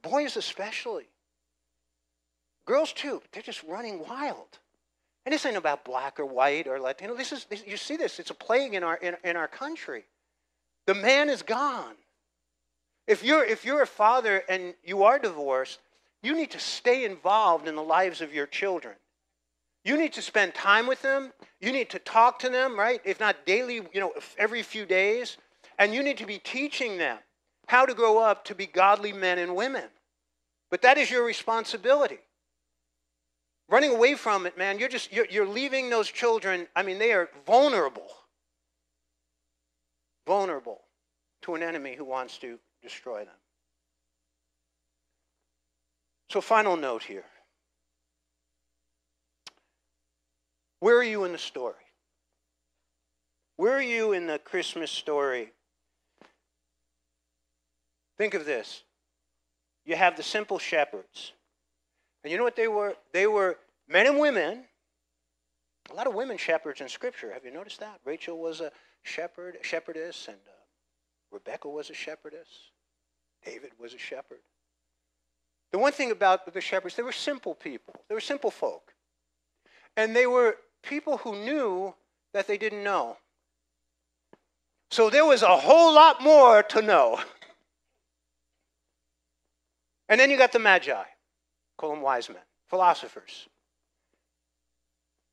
boys, 0.00 0.36
especially. 0.36 1.04
Girls, 2.64 2.92
too, 2.92 3.20
they're 3.32 3.42
just 3.42 3.62
running 3.64 3.98
wild. 4.08 4.58
And 5.24 5.32
this 5.32 5.44
ain't 5.46 5.56
about 5.56 5.84
black 5.84 6.18
or 6.18 6.26
white 6.26 6.66
or 6.66 6.80
Latino. 6.80 7.14
This 7.14 7.32
is, 7.32 7.44
this, 7.44 7.62
you 7.66 7.76
see 7.76 7.96
this, 7.96 8.18
it's 8.18 8.30
a 8.30 8.34
plague 8.34 8.74
in 8.74 8.82
our, 8.82 8.96
in, 8.96 9.16
in 9.22 9.36
our 9.36 9.48
country. 9.48 10.04
The 10.86 10.94
man 10.94 11.28
is 11.28 11.42
gone. 11.42 11.94
If 13.06 13.22
you're, 13.22 13.44
if 13.44 13.64
you're 13.64 13.82
a 13.82 13.86
father 13.86 14.42
and 14.48 14.74
you 14.82 15.02
are 15.04 15.18
divorced, 15.18 15.80
you 16.22 16.36
need 16.36 16.50
to 16.52 16.60
stay 16.60 17.04
involved 17.04 17.66
in 17.66 17.74
the 17.74 17.82
lives 17.82 18.20
of 18.20 18.32
your 18.32 18.46
children. 18.46 18.94
You 19.84 19.96
need 19.96 20.12
to 20.12 20.22
spend 20.22 20.54
time 20.54 20.86
with 20.86 21.02
them. 21.02 21.32
You 21.60 21.72
need 21.72 21.90
to 21.90 21.98
talk 21.98 22.38
to 22.40 22.48
them, 22.48 22.78
right? 22.78 23.00
If 23.04 23.18
not 23.18 23.44
daily, 23.46 23.76
you 23.92 24.00
know, 24.00 24.12
every 24.38 24.62
few 24.62 24.86
days. 24.86 25.36
And 25.78 25.92
you 25.92 26.02
need 26.02 26.18
to 26.18 26.26
be 26.26 26.38
teaching 26.38 26.98
them 26.98 27.18
how 27.66 27.86
to 27.86 27.94
grow 27.94 28.18
up 28.18 28.44
to 28.44 28.54
be 28.54 28.66
godly 28.66 29.12
men 29.12 29.38
and 29.38 29.56
women. 29.56 29.84
But 30.70 30.82
that 30.82 30.98
is 30.98 31.10
your 31.10 31.24
responsibility. 31.24 32.18
Running 33.68 33.92
away 33.94 34.14
from 34.14 34.46
it, 34.46 34.56
man, 34.56 34.78
you're 34.78 34.88
just 34.88 35.12
you're, 35.12 35.26
you're 35.30 35.46
leaving 35.46 35.90
those 35.90 36.08
children, 36.08 36.68
I 36.76 36.82
mean, 36.82 36.98
they 36.98 37.12
are 37.12 37.30
vulnerable. 37.46 38.08
Vulnerable 40.26 40.82
to 41.42 41.54
an 41.54 41.62
enemy 41.62 41.94
who 41.96 42.04
wants 42.04 42.38
to 42.38 42.58
destroy 42.82 43.24
them. 43.24 43.34
So, 46.32 46.40
final 46.40 46.78
note 46.78 47.02
here. 47.02 47.26
Where 50.80 50.96
are 50.96 51.04
you 51.04 51.24
in 51.24 51.32
the 51.32 51.38
story? 51.38 51.74
Where 53.56 53.74
are 53.74 53.82
you 53.82 54.12
in 54.12 54.26
the 54.26 54.38
Christmas 54.38 54.90
story? 54.90 55.52
Think 58.16 58.32
of 58.32 58.46
this. 58.46 58.82
You 59.84 59.94
have 59.94 60.16
the 60.16 60.22
simple 60.22 60.58
shepherds. 60.58 61.32
And 62.24 62.30
you 62.30 62.38
know 62.38 62.44
what 62.44 62.56
they 62.56 62.68
were? 62.68 62.94
They 63.12 63.26
were 63.26 63.58
men 63.86 64.06
and 64.06 64.18
women. 64.18 64.64
A 65.90 65.94
lot 65.94 66.06
of 66.06 66.14
women 66.14 66.38
shepherds 66.38 66.80
in 66.80 66.88
Scripture. 66.88 67.30
Have 67.30 67.44
you 67.44 67.50
noticed 67.50 67.80
that? 67.80 68.00
Rachel 68.06 68.38
was 68.38 68.62
a 68.62 68.72
shepherd, 69.02 69.58
shepherdess, 69.60 70.28
and 70.28 70.38
uh, 70.48 70.62
Rebecca 71.30 71.68
was 71.68 71.90
a 71.90 71.94
shepherdess. 71.94 72.48
David 73.44 73.72
was 73.78 73.92
a 73.92 73.98
shepherd. 73.98 74.40
The 75.72 75.78
one 75.78 75.92
thing 75.92 76.10
about 76.10 76.52
the 76.52 76.60
shepherds, 76.60 76.96
they 76.96 77.02
were 77.02 77.12
simple 77.12 77.54
people. 77.54 77.94
They 78.08 78.14
were 78.14 78.20
simple 78.20 78.50
folk. 78.50 78.94
And 79.96 80.14
they 80.14 80.26
were 80.26 80.56
people 80.82 81.16
who 81.18 81.34
knew 81.34 81.94
that 82.34 82.46
they 82.46 82.58
didn't 82.58 82.84
know. 82.84 83.16
So 84.90 85.08
there 85.08 85.24
was 85.24 85.42
a 85.42 85.56
whole 85.56 85.94
lot 85.94 86.22
more 86.22 86.62
to 86.62 86.82
know. 86.82 87.20
And 90.08 90.20
then 90.20 90.30
you 90.30 90.36
got 90.36 90.52
the 90.52 90.58
Magi, 90.58 91.04
call 91.78 91.90
them 91.90 92.02
wise 92.02 92.28
men, 92.28 92.42
philosophers. 92.68 93.48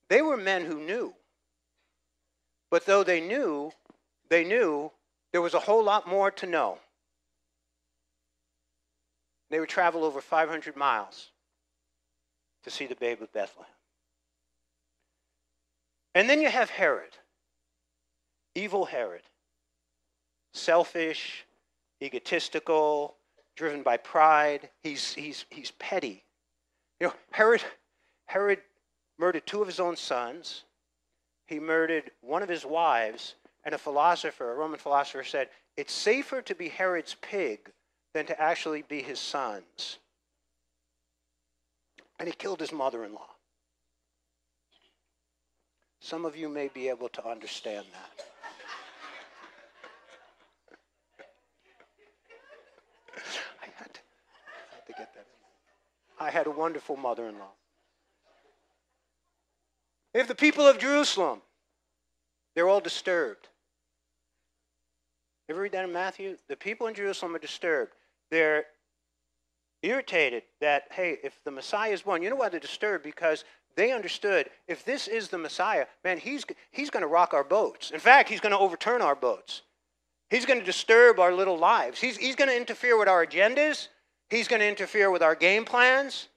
They 0.07 0.21
were 0.21 0.37
men 0.37 0.63
who 0.63 0.79
knew. 0.79 1.13
But 2.71 2.85
though 2.85 3.03
they 3.03 3.19
knew, 3.19 3.71
they 4.29 4.45
knew 4.45 4.91
there 5.33 5.41
was 5.41 5.53
a 5.53 5.59
whole 5.59 5.83
lot 5.83 6.07
more 6.07 6.31
to 6.31 6.47
know. 6.47 6.77
They 9.50 9.60
would 9.60 9.70
travel 9.70 10.04
over 10.04 10.22
500 10.22 10.76
miles 10.76 11.30
to 12.64 12.70
see 12.70 12.86
the 12.86 12.95
babe 12.95 13.22
of 13.22 13.32
Bethlehem. 13.34 13.72
And 16.16 16.30
then 16.30 16.41
you 16.41 16.50
have 16.50 16.70
Herod, 16.70 17.18
evil 18.56 18.86
Herod, 18.86 19.22
selfish, 20.54 21.45
egotistical, 22.02 23.16
driven 23.56 23.84
by 23.84 23.97
pride. 23.97 24.70
He's, 24.82 25.14
he's, 25.14 25.45
he's 25.50 25.72
petty. 25.72 26.24
You 27.00 27.08
know, 27.08 27.14
Herod, 27.32 27.64
Herod 28.26 28.60
murdered 29.18 29.45
two 29.45 29.62
of 29.62 29.68
his 29.68 29.80
own 29.80 29.95
sons. 29.95 30.64
He 31.47 31.60
murdered 31.60 32.12
one 32.22 32.43
of 32.43 32.50
his 32.50 32.66
wives. 32.66 33.36
And 33.66 33.76
a 33.76 33.78
philosopher, 33.78 34.52
a 34.52 34.56
Roman 34.56 34.80
philosopher, 34.80 35.24
said, 35.24 35.50
It's 35.76 35.93
safer 35.93 36.41
to 36.41 36.56
be 36.56 36.70
Herod's 36.70 37.16
pig 37.22 37.72
than 38.14 38.26
to 38.26 38.41
actually 38.41 38.82
be 38.82 39.01
his 39.01 39.20
sons. 39.20 39.97
And 42.20 42.28
he 42.28 42.34
killed 42.34 42.60
his 42.60 42.72
mother 42.72 43.05
in 43.05 43.14
law. 43.14 43.30
Some 46.01 46.26
of 46.26 46.36
you 46.36 46.49
may 46.49 46.70
be 46.70 46.89
able 46.89 47.10
to 47.10 47.28
understand 47.28 47.86
that. 47.93 48.26
I, 53.62 53.68
had 53.78 53.93
to, 53.93 53.99
I 53.99 54.76
had 54.76 54.86
to 54.88 54.93
get 54.93 55.14
that. 55.14 55.26
I 56.20 56.30
had 56.30 56.47
a 56.47 56.51
wonderful 56.51 56.97
mother 56.97 57.28
in 57.28 57.38
law. 57.38 57.51
If 60.14 60.28
the 60.28 60.36
people 60.36 60.66
of 60.66 60.80
Jerusalem, 60.80 61.41
they're 62.55 62.68
all 62.68 62.82
disturbed. 62.82 63.47
Ever 65.49 65.62
read 65.62 65.72
that 65.74 65.86
in 65.86 65.93
Matthew? 65.93 66.38
The 66.47 66.55
people 66.55 66.88
in 66.88 66.93
Jerusalem 66.93 67.36
are 67.36 67.39
disturbed. 67.39 67.93
They're 68.32 68.65
irritated 69.82 70.43
that, 70.61 70.84
hey, 70.91 71.17
if 71.23 71.43
the 71.43 71.51
Messiah 71.51 71.91
is 71.91 72.01
born, 72.01 72.21
you 72.21 72.30
know 72.30 72.36
why 72.36 72.49
they're 72.49 72.59
disturbed? 72.59 73.03
Because 73.03 73.45
they 73.75 73.91
understood 73.91 74.49
if 74.67 74.84
this 74.84 75.07
is 75.07 75.30
the 75.30 75.38
Messiah, 75.38 75.86
man, 76.03 76.17
he's, 76.17 76.45
he's 76.71 76.89
going 76.89 77.01
to 77.01 77.07
rock 77.07 77.34
our 77.34 77.43
boats. 77.43 77.91
In 77.91 77.99
fact, 77.99 78.30
he's 78.30 78.41
going 78.41 78.51
to 78.51 78.59
overturn 78.59 79.01
our 79.01 79.15
boats. 79.15 79.61
He's 80.30 80.45
going 80.45 80.59
to 80.59 80.65
disturb 80.65 81.19
our 81.19 81.34
little 81.34 81.57
lives. 81.57 81.99
He's, 81.99 82.17
he's 82.17 82.36
going 82.36 82.49
to 82.49 82.57
interfere 82.57 82.99
with 82.99 83.07
our 83.07 83.25
agendas. 83.25 83.88
He's 84.30 84.47
going 84.47 84.59
to 84.59 84.67
interfere 84.67 85.09
with 85.09 85.23
our 85.23 85.34
game 85.34 85.65
plans. 85.65 86.27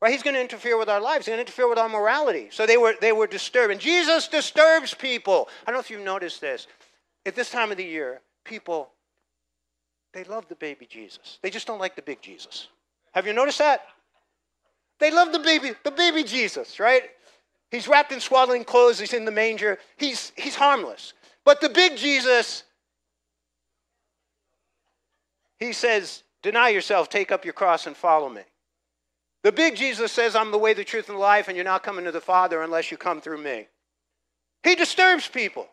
Right? 0.00 0.12
He's 0.12 0.22
going 0.22 0.34
to 0.34 0.40
interfere 0.40 0.78
with 0.78 0.88
our 0.88 1.00
lives. 1.00 1.26
He's 1.26 1.32
going 1.32 1.38
to 1.38 1.50
interfere 1.50 1.68
with 1.68 1.78
our 1.78 1.88
morality. 1.88 2.48
So 2.50 2.66
they 2.66 2.76
were, 2.76 2.94
they 3.00 3.12
were 3.12 3.26
disturbed. 3.26 3.72
And 3.72 3.80
Jesus 3.80 4.28
disturbs 4.28 4.94
people. 4.94 5.48
I 5.62 5.70
don't 5.70 5.76
know 5.76 5.80
if 5.80 5.90
you've 5.90 6.04
noticed 6.04 6.40
this. 6.40 6.66
At 7.26 7.34
this 7.34 7.50
time 7.50 7.70
of 7.70 7.76
the 7.76 7.84
year, 7.84 8.20
people, 8.44 8.90
they 10.14 10.24
love 10.24 10.48
the 10.48 10.54
baby 10.54 10.86
Jesus. 10.86 11.38
They 11.42 11.50
just 11.50 11.66
don't 11.66 11.80
like 11.80 11.96
the 11.96 12.02
big 12.02 12.22
Jesus. 12.22 12.68
Have 13.12 13.26
you 13.26 13.32
noticed 13.32 13.58
that? 13.58 13.82
They 15.00 15.10
love 15.10 15.32
the 15.32 15.40
baby, 15.40 15.72
the 15.82 15.90
baby 15.90 16.22
Jesus, 16.22 16.78
right? 16.78 17.02
He's 17.70 17.88
wrapped 17.88 18.12
in 18.12 18.20
swaddling 18.20 18.64
clothes, 18.64 19.00
he's 19.00 19.12
in 19.12 19.24
the 19.24 19.32
manger, 19.32 19.78
he's, 19.96 20.32
he's 20.36 20.54
harmless. 20.54 21.12
But 21.44 21.60
the 21.60 21.68
big 21.68 21.96
Jesus, 21.96 22.62
he 25.58 25.72
says, 25.72 26.22
Deny 26.42 26.68
yourself, 26.68 27.08
take 27.08 27.32
up 27.32 27.44
your 27.44 27.54
cross, 27.54 27.86
and 27.86 27.96
follow 27.96 28.28
me. 28.28 28.42
The 29.42 29.50
big 29.50 29.76
Jesus 29.76 30.12
says, 30.12 30.36
I'm 30.36 30.50
the 30.50 30.58
way, 30.58 30.74
the 30.74 30.84
truth, 30.84 31.08
and 31.08 31.16
the 31.16 31.20
life, 31.20 31.48
and 31.48 31.56
you're 31.56 31.64
not 31.64 31.82
coming 31.82 32.04
to 32.04 32.12
the 32.12 32.20
Father 32.20 32.62
unless 32.62 32.90
you 32.90 32.98
come 32.98 33.20
through 33.20 33.42
me. 33.42 33.66
He 34.62 34.74
disturbs 34.74 35.26
people. 35.26 35.66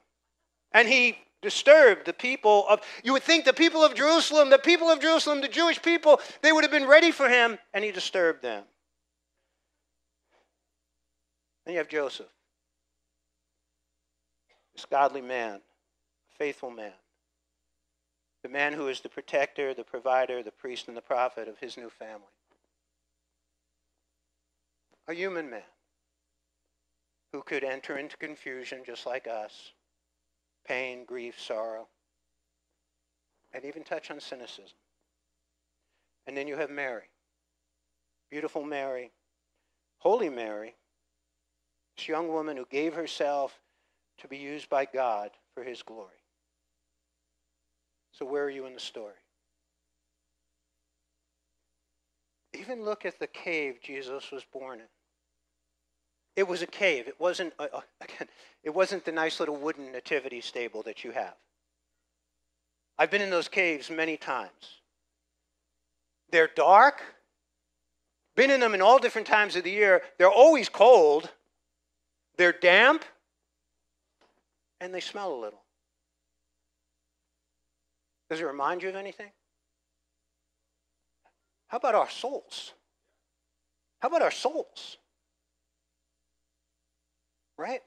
And 0.72 0.88
he 0.88 1.18
disturbed 1.42 2.06
the 2.06 2.14
people 2.14 2.66
of, 2.68 2.82
you 3.04 3.14
would 3.14 3.24
think 3.24 3.46
the 3.46 3.54
people 3.54 3.84
of 3.84 3.96
Jerusalem, 3.96 4.50
the 4.50 4.60
people 4.60 4.90
of 4.90 5.00
Jerusalem, 5.00 5.42
the 5.42 5.48
Jewish 5.48 5.82
people, 5.82 6.20
they 6.42 6.52
would 6.52 6.64
have 6.64 6.72
been 6.72 6.88
ready 6.88 7.12
for 7.12 7.28
him, 7.28 7.58
and 7.74 7.84
he 7.84 7.92
disturbed 7.92 8.42
them. 8.42 8.64
Then 11.66 11.74
you 11.74 11.80
have 11.80 11.90
Joseph, 11.90 12.28
this 14.76 14.86
godly 14.86 15.22
man, 15.22 15.62
faithful 16.38 16.72
man, 16.72 16.94
the 18.44 18.50
man 18.50 18.74
who 18.74 18.88
is 18.88 19.02
the 19.02 19.10
protector, 19.10 19.74
the 19.74 19.84
provider, 19.84 20.42
the 20.42 20.52
priest, 20.52 20.88
and 20.88 20.98
the 20.98 21.02
prophet 21.02 21.48
of 21.48 21.60
his 21.60 21.78
new 21.78 21.90
family. 21.90 22.26
A 25.08 25.14
human 25.14 25.50
man 25.50 25.62
who 27.32 27.42
could 27.42 27.64
enter 27.64 27.98
into 27.98 28.18
confusion 28.18 28.82
just 28.86 29.06
like 29.06 29.28
us 29.28 29.72
pain, 30.66 31.06
grief, 31.06 31.40
sorrow, 31.40 31.88
and 33.54 33.66
even 33.66 33.84
touch 33.84 34.12
on 34.12 34.20
cynicism. 34.20 34.78
And 36.28 36.38
then 36.38 36.48
you 36.48 36.56
have 36.56 36.70
Mary, 36.70 37.10
beautiful 38.30 38.64
Mary, 38.64 39.12
holy 39.98 40.30
Mary, 40.30 40.76
this 41.98 42.08
young 42.08 42.28
woman 42.30 42.58
who 42.58 42.66
gave 42.70 42.94
herself 42.94 43.60
to 44.20 44.28
be 44.28 44.38
used 44.38 44.70
by 44.70 44.86
God 44.86 45.32
for 45.54 45.64
his 45.64 45.82
glory. 45.82 46.10
So, 48.12 48.26
where 48.26 48.44
are 48.44 48.50
you 48.50 48.66
in 48.66 48.74
the 48.74 48.80
story? 48.80 49.14
Even 52.54 52.84
look 52.84 53.06
at 53.06 53.20
the 53.20 53.28
cave 53.28 53.80
Jesus 53.82 54.32
was 54.32 54.44
born 54.44 54.80
in. 54.80 54.86
It 56.36 56.48
was 56.48 56.62
a 56.62 56.68
cave. 56.68 57.08
It 57.08 57.20
wasn't 57.20 57.54
uh, 57.60 57.68
uh, 57.74 57.82
again. 58.02 58.28
It 58.64 58.72
wasn't 58.72 59.06
the 59.06 59.12
nice 59.12 59.40
little 59.40 59.56
wooden 59.56 59.92
nativity 59.92 60.42
stable 60.42 60.84
that 60.84 61.04
you 61.04 61.12
have. 61.12 61.36
I've 62.98 63.12
been 63.12 63.22
in 63.22 63.30
those 63.30 63.48
caves 63.48 63.90
many 63.90 64.18
times. 64.18 64.82
They're 66.32 66.50
dark. 66.56 67.02
Been 68.36 68.52
in 68.52 68.60
them 68.60 68.74
in 68.74 68.82
all 68.82 69.00
different 69.00 69.28
times 69.28 69.56
of 69.56 69.64
the 69.64 69.72
year. 69.72 70.04
They're 70.18 70.30
always 70.30 70.70
cold. 70.70 71.30
They're 72.38 72.54
damp. 72.54 73.04
And 74.80 74.94
they 74.94 75.00
smell 75.00 75.34
a 75.34 75.40
little. 75.40 75.62
Does 78.30 78.40
it 78.40 78.46
remind 78.46 78.82
you 78.82 78.90
of 78.90 78.96
anything? 78.96 79.32
How 81.68 81.78
about 81.78 81.96
our 81.96 82.10
souls? 82.10 82.74
How 84.00 84.08
about 84.08 84.22
our 84.22 84.32
souls? 84.32 84.98
Right? 87.62 87.84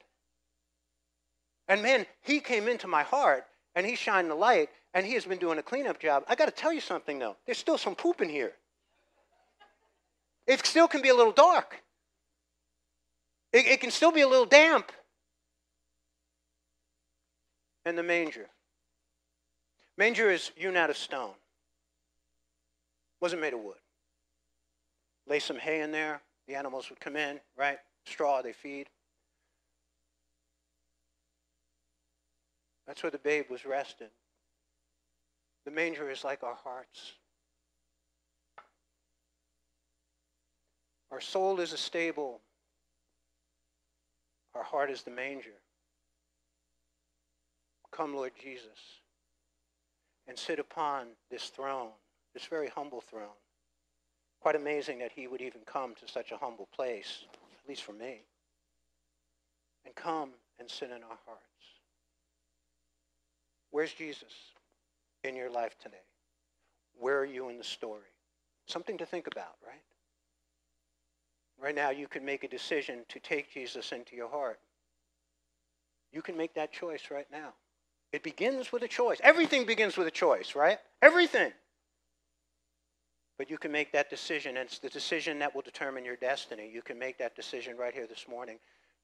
And 1.67 1.83
man, 1.83 2.05
he 2.21 2.39
came 2.39 2.69
into 2.69 2.87
my 2.87 3.03
heart 3.03 3.45
and 3.75 3.85
he 3.85 3.95
shined 3.95 4.31
the 4.31 4.35
light 4.35 4.69
and 4.93 5.05
he 5.05 5.15
has 5.15 5.25
been 5.25 5.37
doing 5.37 5.57
a 5.57 5.63
cleanup 5.63 5.99
job. 5.99 6.23
I 6.29 6.35
got 6.35 6.45
to 6.45 6.51
tell 6.51 6.71
you 6.71 6.79
something 6.79 7.19
though. 7.19 7.35
There's 7.45 7.57
still 7.57 7.77
some 7.77 7.93
poop 7.93 8.21
in 8.21 8.29
here. 8.29 8.53
It 10.47 10.65
still 10.65 10.87
can 10.87 11.01
be 11.01 11.09
a 11.09 11.13
little 11.13 11.33
dark. 11.33 11.83
It, 13.51 13.67
it 13.67 13.81
can 13.81 13.91
still 13.91 14.13
be 14.13 14.21
a 14.21 14.27
little 14.27 14.45
damp. 14.45 14.93
And 17.85 17.97
the 17.97 18.03
manger. 18.03 18.47
Manger 19.97 20.31
is 20.31 20.51
hewn 20.55 20.77
out 20.77 20.89
of 20.89 20.95
stone. 20.95 21.33
Wasn't 23.19 23.41
made 23.41 23.53
of 23.53 23.59
wood. 23.59 23.75
Lay 25.27 25.39
some 25.39 25.57
hay 25.57 25.81
in 25.81 25.91
there. 25.91 26.21
The 26.47 26.55
animals 26.55 26.89
would 26.89 27.01
come 27.01 27.17
in, 27.17 27.41
right? 27.57 27.79
Straw 28.05 28.41
they 28.41 28.53
feed. 28.53 28.87
That's 32.87 33.01
where 33.01 33.11
the 33.11 33.17
babe 33.17 33.45
was 33.49 33.65
rested. 33.65 34.09
The 35.65 35.71
manger 35.71 36.09
is 36.09 36.23
like 36.23 36.43
our 36.43 36.55
hearts. 36.55 37.13
Our 41.11 41.21
soul 41.21 41.59
is 41.59 41.73
a 41.73 41.77
stable. 41.77 42.41
Our 44.53 44.63
heart 44.63 44.91
is 44.91 45.01
the 45.01 45.11
manger. 45.11 45.55
Come, 47.91 48.13
Lord 48.13 48.33
Jesus, 48.41 48.99
and 50.27 50.37
sit 50.37 50.59
upon 50.59 51.07
this 51.31 51.47
throne, 51.47 51.91
this 52.33 52.45
very 52.45 52.67
humble 52.67 53.01
throne. 53.01 53.37
Quite 54.41 54.55
amazing 54.55 54.99
that 54.99 55.13
he 55.13 55.27
would 55.27 55.41
even 55.41 55.61
come 55.65 55.95
to 55.95 56.07
such 56.11 56.31
a 56.31 56.37
humble 56.37 56.67
place, 56.75 57.23
at 57.31 57.69
least 57.69 57.83
for 57.83 57.93
me, 57.93 58.23
and 59.85 59.95
come 59.95 60.31
and 60.59 60.69
sit 60.69 60.89
in 60.89 61.03
our 61.03 61.17
hearts. 61.25 61.54
Where's 63.75 63.91
Jesus 63.91 64.31
in 65.25 65.35
your 65.35 65.49
life 65.49 65.75
today? 65.83 66.05
Where 66.97 67.19
are 67.19 67.25
you 67.25 67.49
in 67.49 67.57
the 67.57 67.63
story? 67.65 68.07
Something 68.67 68.97
to 68.99 69.05
think 69.05 69.27
about, 69.27 69.57
right? 69.67 69.81
Right 71.61 71.75
now, 71.75 71.89
you 71.89 72.07
can 72.07 72.23
make 72.23 72.45
a 72.45 72.47
decision 72.47 72.99
to 73.09 73.19
take 73.19 73.53
Jesus 73.53 73.91
into 73.91 74.15
your 74.15 74.29
heart. 74.29 74.61
You 76.13 76.21
can 76.21 76.37
make 76.37 76.53
that 76.53 76.71
choice 76.71 77.11
right 77.11 77.27
now. 77.29 77.49
It 78.13 78.23
begins 78.23 78.71
with 78.71 78.83
a 78.83 78.87
choice. 78.87 79.17
Everything 79.21 79.65
begins 79.65 79.97
with 79.97 80.07
a 80.07 80.11
choice, 80.11 80.55
right? 80.55 80.79
Everything. 81.01 81.51
But 83.37 83.49
you 83.49 83.57
can 83.57 83.73
make 83.73 83.91
that 83.91 84.09
decision, 84.09 84.55
and 84.55 84.67
it's 84.69 84.79
the 84.79 84.87
decision 84.87 85.37
that 85.39 85.53
will 85.53 85.63
determine 85.63 86.05
your 86.05 86.15
destiny. 86.15 86.71
You 86.73 86.81
can 86.81 86.97
make 86.97 87.17
that 87.17 87.35
decision 87.35 87.75
right 87.75 87.93
here 87.93 88.07
this 88.07 88.25
morning 88.29 88.57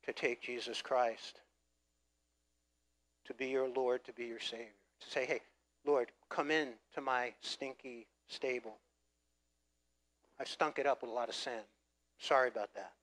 to 0.05 0.13
take 0.13 0.41
Jesus 0.41 0.81
Christ 0.81 1.41
to 3.25 3.33
be 3.33 3.47
your 3.47 3.67
Lord, 3.69 4.03
to 4.05 4.13
be 4.13 4.25
your 4.25 4.39
Savior. 4.39 4.67
To 5.01 5.09
say, 5.09 5.25
hey, 5.25 5.41
Lord, 5.85 6.11
come 6.29 6.51
in 6.51 6.69
to 6.95 7.01
my 7.01 7.33
stinky 7.41 8.07
stable. 8.27 8.77
I've 10.39 10.47
stunk 10.47 10.79
it 10.79 10.85
up 10.85 11.01
with 11.01 11.11
a 11.11 11.13
lot 11.13 11.29
of 11.29 11.35
sin. 11.35 11.61
Sorry 12.19 12.47
about 12.47 12.73
that. 12.75 12.93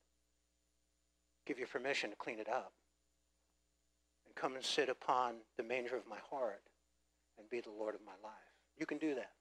Give 1.47 1.59
you 1.59 1.66
permission 1.66 2.11
to 2.11 2.16
clean 2.16 2.39
it 2.39 2.49
up. 2.49 2.73
And 4.27 4.35
come 4.35 4.55
and 4.55 4.64
sit 4.64 4.89
upon 4.89 5.35
the 5.57 5.62
manger 5.62 5.97
of 5.97 6.07
my 6.09 6.19
heart 6.31 6.62
and 7.39 7.49
be 7.49 7.61
the 7.61 7.71
Lord 7.71 7.95
of 7.95 8.01
my 8.05 8.12
life. 8.23 8.35
You 8.79 8.87
can 8.87 8.99
do 8.99 9.14
that. 9.14 9.33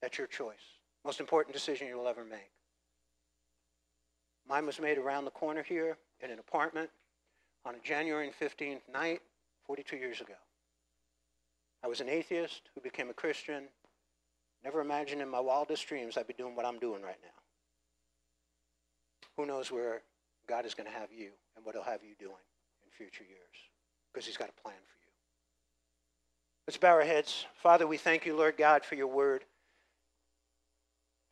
That's 0.00 0.18
your 0.18 0.26
choice. 0.26 0.54
Most 1.04 1.20
important 1.20 1.54
decision 1.54 1.88
you'll 1.88 2.08
ever 2.08 2.24
make. 2.24 2.50
Mine 4.48 4.66
was 4.66 4.80
made 4.80 4.98
around 4.98 5.24
the 5.24 5.30
corner 5.30 5.62
here 5.62 5.98
in 6.22 6.30
an 6.30 6.38
apartment 6.38 6.90
on 7.64 7.74
a 7.74 7.78
January 7.78 8.30
15th 8.40 8.80
night 8.92 9.20
42 9.68 9.96
years 9.96 10.20
ago. 10.20 10.34
I 11.84 11.88
was 11.88 12.00
an 12.00 12.08
atheist 12.08 12.62
who 12.74 12.80
became 12.80 13.10
a 13.10 13.14
Christian. 13.14 13.64
Never 14.64 14.80
imagined 14.80 15.22
in 15.22 15.28
my 15.28 15.38
wildest 15.38 15.86
dreams 15.86 16.16
I'd 16.16 16.26
be 16.26 16.34
doing 16.34 16.56
what 16.56 16.66
I'm 16.66 16.80
doing 16.80 17.02
right 17.02 17.18
now. 17.22 17.28
Who 19.36 19.46
knows 19.46 19.70
where 19.70 20.02
God 20.48 20.64
is 20.64 20.74
going 20.74 20.90
to 20.90 20.98
have 20.98 21.12
you 21.12 21.30
and 21.54 21.64
what 21.64 21.74
he'll 21.74 21.84
have 21.84 22.02
you 22.02 22.14
doing 22.18 22.32
in 22.82 22.90
future 22.90 23.24
years 23.24 23.38
because 24.12 24.26
he's 24.26 24.38
got 24.38 24.48
a 24.48 24.62
plan 24.62 24.74
for 24.74 24.98
you. 25.04 25.12
Let's 26.66 26.78
bow 26.78 26.94
our 26.94 27.02
heads. 27.02 27.44
Father, 27.62 27.86
we 27.86 27.98
thank 27.98 28.26
you, 28.26 28.34
Lord 28.34 28.56
God, 28.56 28.84
for 28.84 28.94
your 28.94 29.06
word. 29.06 29.44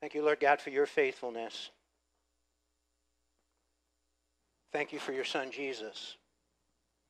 Thank 0.00 0.14
you, 0.14 0.22
Lord 0.22 0.40
God, 0.40 0.60
for 0.60 0.70
your 0.70 0.86
faithfulness. 0.86 1.70
Thank 4.72 4.92
you 4.92 4.98
for 4.98 5.12
your 5.12 5.24
son, 5.24 5.50
Jesus 5.50 6.16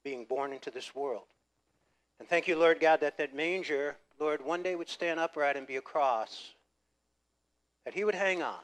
being 0.06 0.24
born 0.24 0.52
into 0.52 0.70
this 0.70 0.94
world. 0.94 1.24
And 2.20 2.28
thank 2.28 2.46
you, 2.46 2.56
Lord 2.56 2.78
God, 2.78 3.00
that 3.00 3.18
that 3.18 3.34
manger, 3.34 3.96
Lord, 4.20 4.40
one 4.40 4.62
day 4.62 4.76
would 4.76 4.88
stand 4.88 5.18
upright 5.18 5.56
and 5.56 5.66
be 5.66 5.74
a 5.74 5.80
cross 5.80 6.54
that 7.84 7.92
he 7.92 8.04
would 8.04 8.14
hang 8.14 8.40
on 8.40 8.60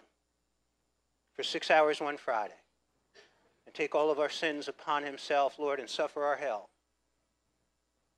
for 1.35 1.43
six 1.43 1.69
hours 1.69 2.01
one 2.01 2.17
Friday 2.17 2.55
and 3.67 3.75
take 3.75 3.93
all 3.93 4.09
of 4.09 4.21
our 4.21 4.29
sins 4.29 4.69
upon 4.69 5.03
himself, 5.03 5.59
Lord, 5.59 5.81
and 5.81 5.91
suffer 5.91 6.23
our 6.23 6.37
hell. 6.37 6.69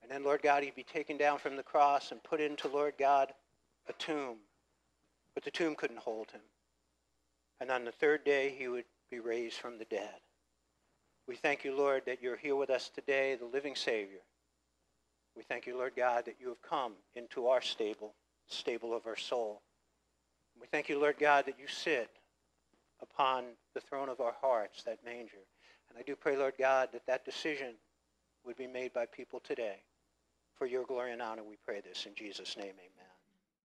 And 0.02 0.10
then, 0.10 0.22
Lord 0.22 0.42
God, 0.42 0.62
he'd 0.62 0.74
be 0.74 0.82
taken 0.82 1.16
down 1.16 1.38
from 1.38 1.56
the 1.56 1.62
cross 1.62 2.12
and 2.12 2.22
put 2.22 2.42
into, 2.42 2.68
Lord 2.68 2.92
God, 2.98 3.32
a 3.88 3.94
tomb. 3.94 4.36
But 5.32 5.44
the 5.44 5.50
tomb 5.50 5.76
couldn't 5.76 6.00
hold 6.00 6.30
him. 6.30 6.42
And 7.58 7.70
on 7.70 7.86
the 7.86 7.92
third 7.92 8.22
day, 8.22 8.54
he 8.58 8.68
would 8.68 8.84
be 9.10 9.18
raised 9.18 9.56
from 9.56 9.78
the 9.78 9.86
dead. 9.86 10.20
We 11.26 11.36
thank 11.36 11.64
you, 11.64 11.74
Lord, 11.76 12.02
that 12.06 12.22
you're 12.22 12.36
here 12.36 12.56
with 12.56 12.70
us 12.70 12.90
today, 12.90 13.34
the 13.34 13.46
living 13.46 13.74
Savior. 13.74 14.20
We 15.36 15.42
thank 15.42 15.66
you, 15.66 15.76
Lord 15.76 15.92
God, 15.96 16.26
that 16.26 16.36
you 16.38 16.48
have 16.48 16.62
come 16.62 16.92
into 17.14 17.46
our 17.46 17.62
stable, 17.62 18.14
stable 18.46 18.94
of 18.94 19.06
our 19.06 19.16
soul. 19.16 19.62
We 20.60 20.66
thank 20.66 20.88
you, 20.88 21.00
Lord 21.00 21.16
God, 21.18 21.46
that 21.46 21.58
you 21.58 21.66
sit 21.66 22.10
upon 23.02 23.44
the 23.74 23.80
throne 23.80 24.08
of 24.08 24.20
our 24.20 24.34
hearts, 24.40 24.82
that 24.84 25.04
manger. 25.04 25.42
And 25.88 25.98
I 25.98 26.02
do 26.02 26.14
pray, 26.14 26.36
Lord 26.36 26.54
God, 26.58 26.90
that 26.92 27.06
that 27.06 27.24
decision 27.24 27.74
would 28.44 28.56
be 28.56 28.66
made 28.66 28.92
by 28.92 29.06
people 29.06 29.40
today. 29.40 29.82
For 30.56 30.66
your 30.66 30.84
glory 30.84 31.12
and 31.12 31.22
honor, 31.22 31.42
we 31.42 31.56
pray 31.64 31.80
this 31.80 32.06
in 32.06 32.14
Jesus' 32.14 32.56
name, 32.56 32.74
amen. 32.78 33.03